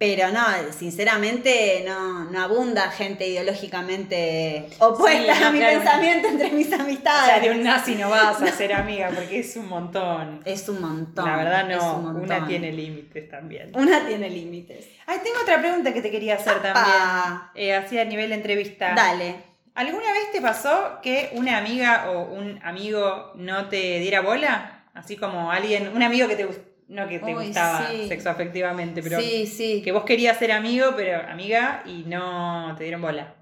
pero 0.05 0.31
no, 0.33 0.43
sinceramente 0.77 1.81
no, 1.87 2.25
no 2.25 2.41
abunda 2.41 2.91
gente 2.91 3.25
ideológicamente 3.25 4.67
opuesta 4.79 5.33
Sí, 5.33 5.39
no, 5.41 5.47
a 5.47 5.51
mi 5.51 5.59
claro. 5.59 5.79
pensamiento 5.79 6.27
entre 6.27 6.51
mis 6.51 6.71
O 6.73 6.75
amistades. 6.75 7.25
sea, 7.25 7.39
de 7.39 7.51
un 7.51 7.63
nazi 7.63 7.95
no 7.95 8.09
vas 8.09 8.41
a 8.41 8.47
ser 8.51 8.73
amiga 8.83 9.09
porque 9.15 9.39
es 9.39 9.55
un 9.55 9.69
montón. 9.69 10.41
Es 10.43 10.67
un 10.67 10.81
montón. 10.81 11.25
La 11.25 11.37
verdad 11.37 11.67
no, 11.69 11.99
un 11.99 12.17
una 12.17 12.45
tiene 12.45 12.73
límites 12.73 13.29
también. 13.29 13.71
Una 13.75 14.05
tiene 14.05 14.29
límites. 14.29 14.87
Ay, 15.05 15.19
tengo 15.23 15.37
otra 15.41 15.61
pregunta 15.61 15.93
que 15.93 16.01
te 16.01 16.11
quería 16.11 16.35
hacer 16.35 16.57
Apa. 16.57 16.73
también. 16.73 17.41
Eh, 17.55 17.73
así 17.73 17.97
a 17.97 18.03
nivel 18.03 18.27
de 18.29 18.35
entrevista. 18.35 18.93
Dale. 18.95 19.35
¿Alguna 19.75 20.11
vez 20.11 20.31
te 20.33 20.41
pasó 20.41 20.99
que 21.01 21.29
una 21.33 21.57
amiga 21.57 22.11
o 22.11 22.23
un 22.33 22.59
amigo 22.63 23.31
no 23.35 23.69
te 23.69 23.99
diera 23.99 24.19
bola? 24.19 24.83
Así 24.93 25.15
como 25.15 25.49
alguien, 25.49 25.87
un 25.95 26.03
amigo 26.03 26.27
que 26.27 26.35
te 26.35 26.45
gust- 26.47 26.61
no 26.87 27.07
que 27.07 27.19
te 27.19 27.33
Uy, 27.35 27.45
gustaba 27.47 27.87
sí. 27.89 28.07
sexoafectivamente, 28.07 29.01
pero 29.01 29.19
sí, 29.19 29.47
sí. 29.47 29.81
que 29.83 29.91
vos 29.91 30.03
querías 30.03 30.37
ser 30.37 30.51
amigo, 30.51 30.93
pero 30.95 31.27
amiga, 31.29 31.83
y 31.85 32.03
no 32.05 32.73
te 32.77 32.83
dieron 32.83 33.01
bola. 33.01 33.33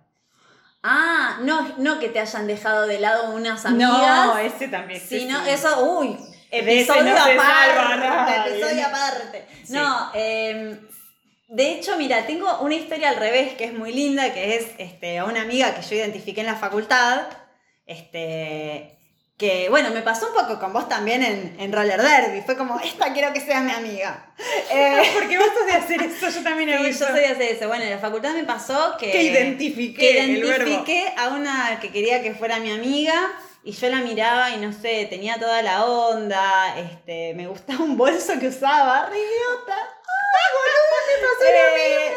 Ah, 0.83 1.37
no, 1.41 1.75
no 1.77 1.99
que 1.99 2.09
te 2.09 2.19
hayan 2.19 2.47
dejado 2.47 2.87
de 2.87 2.99
lado 2.99 3.33
unas 3.35 3.63
No, 3.71 3.93
amigas. 3.93 4.53
ese 4.55 4.67
también. 4.67 4.99
sino 4.99 5.43
sí. 5.43 5.49
eso, 5.51 5.83
uy, 5.99 6.17
ese 6.49 6.81
episodio 6.81 7.03
no 7.03 7.17
aparte, 7.17 8.49
episodio 8.51 8.87
aparte. 8.87 9.45
No, 9.69 10.11
eh, 10.15 10.79
de 11.49 11.71
hecho, 11.73 11.97
mira, 11.97 12.25
tengo 12.25 12.59
una 12.61 12.75
historia 12.75 13.09
al 13.09 13.17
revés 13.17 13.53
que 13.53 13.65
es 13.65 13.73
muy 13.73 13.93
linda, 13.93 14.33
que 14.33 14.55
es 14.55 14.71
este, 14.79 15.19
a 15.19 15.25
una 15.25 15.41
amiga 15.41 15.75
que 15.75 15.81
yo 15.81 15.95
identifiqué 15.95 16.41
en 16.41 16.47
la 16.47 16.55
facultad, 16.55 17.27
este, 17.85 18.97
que 19.41 19.69
bueno, 19.69 19.89
me 19.89 20.03
pasó 20.03 20.27
un 20.27 20.35
poco 20.35 20.59
con 20.59 20.71
vos 20.71 20.87
también 20.87 21.23
en, 21.23 21.55
en 21.59 21.73
roller 21.73 21.99
derby, 21.99 22.43
fue 22.45 22.55
como, 22.55 22.79
esta 22.79 23.11
quiero 23.11 23.33
que 23.33 23.41
sea 23.41 23.61
mi 23.61 23.71
amiga. 23.71 24.27
Eh, 24.73 25.01
Porque 25.13 25.37
vos 25.37 25.47
sos 25.47 25.65
de 25.65 25.73
hacer 25.73 26.01
eso, 26.03 26.29
yo 26.29 26.43
también 26.43 26.69
hago 26.69 26.83
Sí, 26.85 26.89
eso. 26.91 27.05
yo 27.07 27.11
soy 27.11 27.19
de 27.21 27.27
hacer 27.27 27.51
eso. 27.57 27.67
Bueno, 27.67 27.83
en 27.83 27.89
la 27.91 27.97
facultad 27.99 28.33
me 28.33 28.43
pasó 28.43 28.95
que. 28.97 29.11
Que 29.11 29.23
identifiqué 29.23 29.99
que 29.99 30.19
el 30.23 30.41
verbo. 30.43 30.63
identifiqué 30.63 31.13
a 31.17 31.29
una 31.29 31.79
que 31.81 31.91
quería 31.91 32.21
que 32.23 32.33
fuera 32.33 32.59
mi 32.59 32.71
amiga. 32.71 33.13
Y 33.63 33.73
yo 33.73 33.89
la 33.89 33.97
miraba 33.97 34.49
y 34.51 34.57
no 34.57 34.71
sé, 34.73 35.05
tenía 35.09 35.37
toda 35.39 35.61
la 35.61 35.85
onda. 35.85 36.75
Este, 36.79 37.33
me 37.35 37.47
gustaba 37.47 37.83
un 37.83 37.97
bolso 37.97 38.39
que 38.39 38.47
usaba. 38.47 39.07
Re 39.07 39.17
idiota. 39.17 39.77
Eh, 41.53 42.15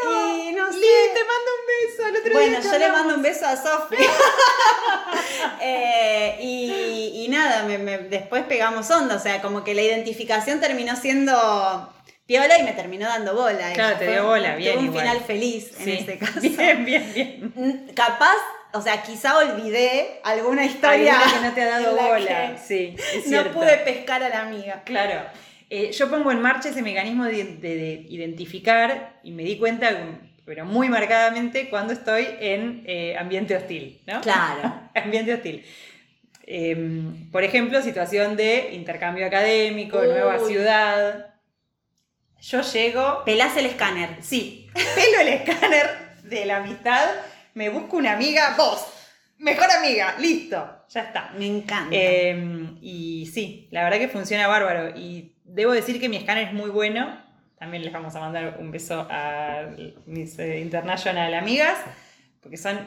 y 0.48 0.52
no 0.52 0.70
sé. 0.72 0.78
Lee, 0.78 1.12
te 1.14 1.20
mando 1.24 1.50
un 1.58 1.66
beso. 1.66 2.08
El 2.08 2.16
otro 2.16 2.32
Bueno, 2.32 2.60
día 2.60 2.72
yo 2.72 2.78
le 2.78 2.88
mando 2.92 3.14
un 3.14 3.22
beso 3.22 3.46
a 3.46 3.56
Sofi. 3.56 3.96
Eh, 5.60 6.36
y, 6.40 7.24
y 7.24 7.28
nada, 7.28 7.62
me- 7.64 7.78
me- 7.78 7.98
después 7.98 8.44
pegamos 8.44 8.90
onda. 8.90 9.16
O 9.16 9.18
sea, 9.18 9.40
como 9.40 9.64
que 9.64 9.74
la 9.74 9.82
identificación 9.82 10.60
terminó 10.60 10.94
siendo 10.96 11.92
piola 12.26 12.58
y 12.58 12.62
me 12.64 12.72
terminó 12.72 13.06
dando 13.08 13.34
bola. 13.34 13.72
Claro, 13.72 13.96
te 13.98 14.10
dio 14.10 14.26
bola, 14.26 14.56
bien 14.56 14.74
Tuve 14.74 14.80
un 14.80 14.86
igual. 14.90 15.04
final 15.04 15.20
feliz 15.24 15.70
en 15.78 15.84
Sí. 15.84 15.92
este 16.00 16.18
caso. 16.18 16.40
Bien, 16.40 16.84
bien, 16.84 17.12
bien. 17.14 17.52
Mm, 17.54 17.92
Capaz, 17.94 18.36
o 18.72 18.80
sea, 18.82 19.02
quizá 19.02 19.38
olvidé 19.38 20.20
alguna 20.24 20.64
historia. 20.64 21.18
Alguna 21.18 21.32
que 21.40 21.46
no 21.48 21.54
te 21.54 21.62
ha 21.62 21.80
dado 21.80 21.96
bola. 21.96 22.56
Sí, 22.58 22.94
es 22.98 23.24
No 23.26 23.28
cierto. 23.30 23.52
pude 23.54 23.76
pescar 23.78 24.22
a 24.22 24.28
la 24.28 24.40
amiga. 24.42 24.82
Claro. 24.84 25.22
Eh, 25.76 25.90
yo 25.92 26.08
pongo 26.08 26.30
en 26.30 26.40
marcha 26.40 26.68
ese 26.68 26.82
mecanismo 26.82 27.24
de, 27.24 27.42
de- 27.44 27.76
de 27.76 28.06
identificar 28.08 29.18
y 29.24 29.32
me 29.32 29.42
di 29.42 29.56
cuenta, 29.58 29.90
pero 30.44 30.64
muy 30.64 30.88
marcadamente, 30.88 31.68
cuando 31.68 31.92
estoy 31.92 32.28
en 32.38 32.84
eh, 32.86 33.16
ambiente 33.18 33.56
hostil, 33.56 34.00
¿no? 34.06 34.20
Claro. 34.20 34.72
ambiente 34.94 35.34
hostil. 35.34 35.64
Em, 36.46 37.30
por 37.32 37.42
ejemplo, 37.42 37.82
situación 37.82 38.36
de 38.36 38.70
intercambio 38.74 39.26
académico, 39.26 39.98
Uy. 39.98 40.06
nueva 40.08 40.38
ciudad. 40.46 41.34
Yo 42.40 42.60
llego, 42.60 43.22
Pelás 43.24 43.56
el 43.56 43.66
escáner. 43.66 44.10
sí, 44.20 44.68
pelo 44.74 45.20
el 45.22 45.28
escáner 45.28 45.86
de 46.22 46.44
la 46.44 46.58
amistad, 46.58 47.08
me 47.54 47.68
busco 47.70 47.96
una 47.96 48.12
amiga, 48.12 48.54
vos, 48.56 48.86
mejor 49.38 49.70
amiga, 49.70 50.14
listo, 50.20 50.84
ya 50.90 51.00
está. 51.00 51.32
Me 51.38 51.46
encanta. 51.46 51.88
Eh, 51.90 52.68
y 52.82 53.26
sí, 53.32 53.66
la 53.72 53.82
verdad 53.84 53.98
que 53.98 54.08
funciona 54.08 54.46
bárbaro. 54.46 54.90
Y 54.96 55.33
debo 55.54 55.72
decir 55.72 56.00
que 56.00 56.08
mi 56.08 56.16
escáner 56.16 56.48
es 56.48 56.52
muy 56.52 56.70
bueno. 56.70 57.22
También 57.58 57.82
les 57.84 57.92
vamos 57.92 58.14
a 58.16 58.20
mandar 58.20 58.56
un 58.58 58.70
beso 58.70 59.06
a 59.10 59.62
mis 60.06 60.38
eh, 60.38 60.58
international 60.60 61.32
amigas, 61.34 61.78
porque 62.42 62.56
son 62.56 62.78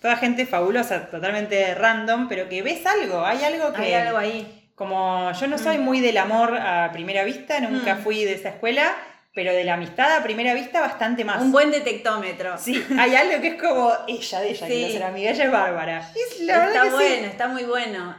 toda 0.00 0.16
gente 0.16 0.46
fabulosa, 0.46 1.10
totalmente 1.10 1.74
random, 1.74 2.28
pero 2.28 2.48
que 2.48 2.62
ves 2.62 2.84
algo, 2.86 3.24
hay 3.24 3.42
algo 3.42 3.72
que... 3.72 3.82
Hay 3.82 3.94
algo 3.94 4.18
ahí. 4.18 4.70
Como 4.74 5.32
yo 5.32 5.46
no 5.46 5.58
soy 5.58 5.78
muy 5.78 6.00
del 6.00 6.16
amor 6.18 6.56
a 6.56 6.90
primera 6.92 7.24
vista, 7.24 7.58
nunca 7.60 7.96
Mm. 7.96 8.02
fui 8.02 8.24
de 8.24 8.34
esa 8.34 8.50
escuela, 8.50 8.94
pero 9.34 9.52
de 9.52 9.64
la 9.64 9.74
amistad 9.74 10.16
a 10.16 10.22
primera 10.22 10.54
vista 10.54 10.80
bastante 10.80 11.24
más. 11.24 11.40
Un 11.42 11.50
buen 11.52 11.70
detectómetro. 11.70 12.56
Sí, 12.58 12.82
hay 12.98 13.14
algo 13.14 13.40
que 13.40 13.48
es 13.48 13.60
como 13.62 13.92
ella, 14.06 14.40
de 14.40 14.50
ella, 14.50 14.66
Sí. 14.66 14.72
quiero 14.72 14.92
ser 14.92 15.02
amiga, 15.02 15.30
ella 15.30 15.44
es 15.44 15.50
bárbara. 15.52 16.10
Es 16.14 16.40
la 16.42 16.58
verdad 16.58 16.72
está 16.74 16.82
que 16.84 16.88
sí. 16.90 16.94
bueno, 16.94 17.26
está 17.26 17.48
muy 17.48 17.64
bueno. 17.64 18.16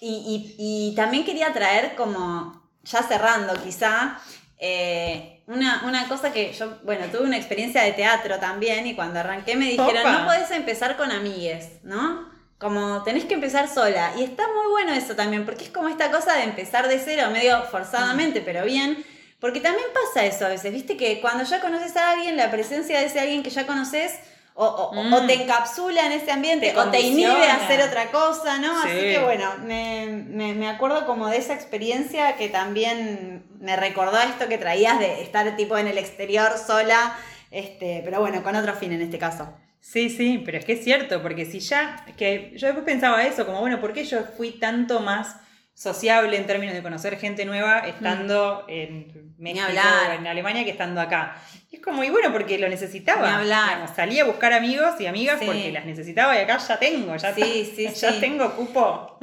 Y, 0.00 0.54
y- 0.58 0.90
y 0.92 0.94
también 0.94 1.24
quería 1.24 1.52
traer 1.52 1.94
como, 1.96 2.57
ya 2.90 3.02
cerrando 3.02 3.54
quizá, 3.62 4.18
eh, 4.58 5.42
una, 5.46 5.82
una 5.86 6.08
cosa 6.08 6.32
que 6.32 6.52
yo, 6.52 6.78
bueno, 6.82 7.06
tuve 7.06 7.22
una 7.22 7.36
experiencia 7.36 7.82
de 7.82 7.92
teatro 7.92 8.38
también 8.38 8.86
y 8.86 8.94
cuando 8.94 9.20
arranqué 9.20 9.56
me 9.56 9.66
dijeron, 9.66 10.00
Opa. 10.00 10.12
no 10.12 10.26
podés 10.26 10.50
empezar 10.50 10.96
con 10.96 11.10
amigues, 11.10 11.82
¿no? 11.84 12.28
Como 12.58 13.02
tenés 13.04 13.24
que 13.24 13.34
empezar 13.34 13.68
sola. 13.68 14.12
Y 14.18 14.24
está 14.24 14.42
muy 14.48 14.70
bueno 14.72 14.92
eso 14.92 15.14
también, 15.14 15.44
porque 15.44 15.64
es 15.64 15.70
como 15.70 15.88
esta 15.88 16.10
cosa 16.10 16.34
de 16.34 16.42
empezar 16.42 16.88
de 16.88 16.98
cero, 16.98 17.30
medio 17.30 17.62
forzadamente, 17.64 18.40
pero 18.40 18.64
bien. 18.64 19.04
Porque 19.38 19.60
también 19.60 19.86
pasa 19.94 20.26
eso 20.26 20.46
a 20.46 20.48
veces, 20.48 20.72
viste 20.72 20.96
que 20.96 21.20
cuando 21.20 21.44
ya 21.44 21.60
conoces 21.60 21.96
a 21.96 22.10
alguien, 22.10 22.36
la 22.36 22.50
presencia 22.50 22.98
de 22.98 23.06
ese 23.06 23.20
alguien 23.20 23.44
que 23.44 23.50
ya 23.50 23.66
conoces, 23.66 24.18
o, 24.60 24.64
o- 24.66 24.90
o- 24.90 25.04
Mm. 25.04 25.12
o 25.12 25.26
te 25.26 25.34
encapsula 25.42 26.06
en 26.06 26.12
ese 26.12 26.32
ambiente, 26.32 26.72
Te 26.72 26.78
o 26.78 26.90
te 26.90 27.00
inhibe 27.00 27.46
a 27.48 27.54
hacer 27.56 27.80
otra 27.80 28.10
cosa, 28.10 28.58
¿no? 28.58 28.76
Así 28.80 28.90
Sí. 28.90 29.00
que 29.14 29.20
bueno, 29.22 29.48
me, 29.64 30.06
me- 30.28 30.54
me 30.54 30.68
acuerdo 30.68 31.06
como 31.06 31.28
de 31.28 31.36
esa 31.36 31.54
experiencia 31.54 32.34
que 32.36 32.48
también 32.48 33.44
me 33.60 33.76
recordó 33.76 34.18
esto 34.20 34.48
que 34.48 34.58
traías 34.58 34.98
de 34.98 35.22
estar 35.22 35.56
tipo 35.56 35.78
en 35.78 35.86
el 35.86 35.96
exterior 35.96 36.58
sola, 36.58 37.16
este, 37.52 38.02
pero 38.04 38.20
bueno, 38.20 38.42
con 38.42 38.56
otro 38.56 38.74
fin 38.74 38.92
en 38.92 39.02
este 39.02 39.18
caso. 39.18 39.48
Sí, 39.80 40.10
sí, 40.10 40.42
pero 40.44 40.58
es 40.58 40.64
que 40.64 40.72
es 40.72 40.82
cierto, 40.82 41.22
porque 41.22 41.44
si 41.44 41.60
ya, 41.60 42.04
que 42.16 42.52
yo 42.56 42.66
después 42.66 42.84
pensaba 42.84 43.22
eso, 43.24 43.46
como 43.46 43.60
bueno, 43.60 43.80
¿por 43.80 43.92
qué 43.92 44.04
yo 44.04 44.24
fui 44.36 44.50
tanto 44.50 44.98
más 45.00 45.36
sociable 45.78 46.36
en 46.36 46.46
términos 46.46 46.74
de 46.74 46.82
conocer 46.82 47.18
gente 47.18 47.44
nueva 47.44 47.78
estando 47.80 48.64
en 48.68 49.34
México 49.38 49.64
en 50.12 50.26
Alemania 50.26 50.64
que 50.64 50.70
estando 50.70 51.00
acá? 51.00 51.36
Y 51.70 51.76
es 51.76 51.82
como, 51.82 52.02
y 52.02 52.10
bueno, 52.10 52.32
porque 52.32 52.58
lo 52.58 52.68
necesitaba. 52.68 53.36
Hablar. 53.38 53.68
Digamos, 53.68 53.90
salí 53.94 54.18
a 54.18 54.24
buscar 54.24 54.52
amigos 54.52 54.94
y 55.00 55.06
amigas 55.06 55.38
Sí. 55.38 55.46
porque 55.46 55.70
las 55.70 55.84
necesitaba 55.84 56.34
y 56.36 56.40
acá 56.40 56.58
ya 56.58 56.78
tengo, 56.78 57.14
ya, 57.14 57.32
Sí, 57.34 57.72
sí, 57.76 57.88
ya 57.94 58.18
tengo 58.18 58.56
cupo, 58.56 59.18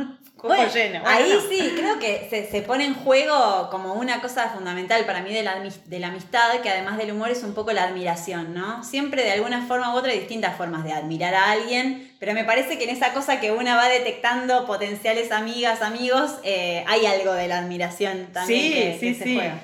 cojo 0.47 0.55
Bueno, 0.55 0.73
lleno. 0.73 1.01
Bueno, 1.01 1.17
ahí 1.17 1.33
no. 1.33 1.41
sí, 1.49 1.73
creo 1.77 1.99
que 1.99 2.27
se, 2.29 2.49
se 2.49 2.61
pone 2.61 2.85
en 2.85 2.93
juego 2.93 3.69
como 3.71 3.93
una 3.93 4.21
cosa 4.21 4.49
fundamental 4.49 5.05
para 5.05 5.21
mí 5.21 5.33
de 5.33 5.43
la, 5.43 5.59
de 5.85 5.99
la 5.99 6.07
amistad, 6.07 6.59
que 6.61 6.69
además 6.69 6.97
del 6.97 7.11
humor 7.11 7.29
es 7.29 7.43
un 7.43 7.53
poco 7.53 7.71
la 7.73 7.83
admiración, 7.83 8.53
¿no? 8.53 8.83
Siempre 8.83 9.23
de 9.23 9.31
alguna 9.31 9.65
forma 9.67 9.93
u 9.93 9.97
otra 9.97 10.11
hay 10.11 10.19
distintas 10.19 10.55
formas 10.57 10.83
de 10.83 10.93
admirar 10.93 11.33
a 11.35 11.51
alguien, 11.51 12.11
pero 12.19 12.33
me 12.33 12.43
parece 12.43 12.77
que 12.77 12.85
en 12.85 12.91
esa 12.91 13.13
cosa 13.13 13.39
que 13.39 13.51
una 13.51 13.75
va 13.75 13.87
detectando 13.89 14.65
potenciales 14.65 15.31
amigas, 15.31 15.81
amigos, 15.81 16.31
eh, 16.43 16.83
hay 16.87 17.05
algo 17.05 17.33
de 17.33 17.47
la 17.47 17.59
admiración 17.59 18.27
también 18.33 18.61
Sí, 18.61 18.73
que, 18.73 18.97
sí, 18.99 19.07
que 19.07 19.13
se 19.15 19.23
sí. 19.23 19.35
juega. 19.35 19.59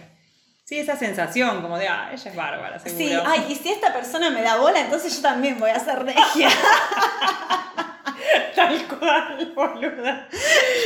Sí, 0.71 0.79
esa 0.79 0.95
sensación 0.95 1.61
como 1.61 1.77
de, 1.77 1.89
ah, 1.89 2.11
ella 2.13 2.31
es 2.31 2.33
bárbara, 2.33 2.79
seguro. 2.79 3.05
Sí, 3.05 3.13
ay, 3.25 3.47
y 3.49 3.55
si 3.55 3.73
esta 3.73 3.91
persona 3.91 4.29
me 4.29 4.41
da 4.41 4.55
bola, 4.55 4.79
entonces 4.79 5.13
yo 5.13 5.21
también 5.21 5.59
voy 5.59 5.69
a 5.69 5.77
ser 5.77 6.01
regia. 6.01 6.47
Tal 8.55 8.87
cual, 8.87 9.51
boluda. 9.53 10.29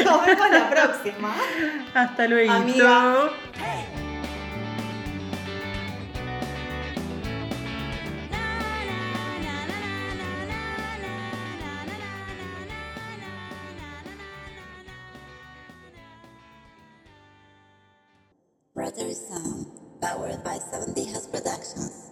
Nos 0.04 0.26
vemos 0.26 0.50
la 0.50 0.70
próxima. 0.72 1.36
Hasta 1.94 2.28
luego. 2.28 2.52
Amiga. 2.52 3.30
Brother 18.76 19.14
Sound, 19.14 19.75
powered 20.06 20.44
by 20.44 20.60
70 20.60 21.04
House 21.14 21.26
Productions. 21.26 22.05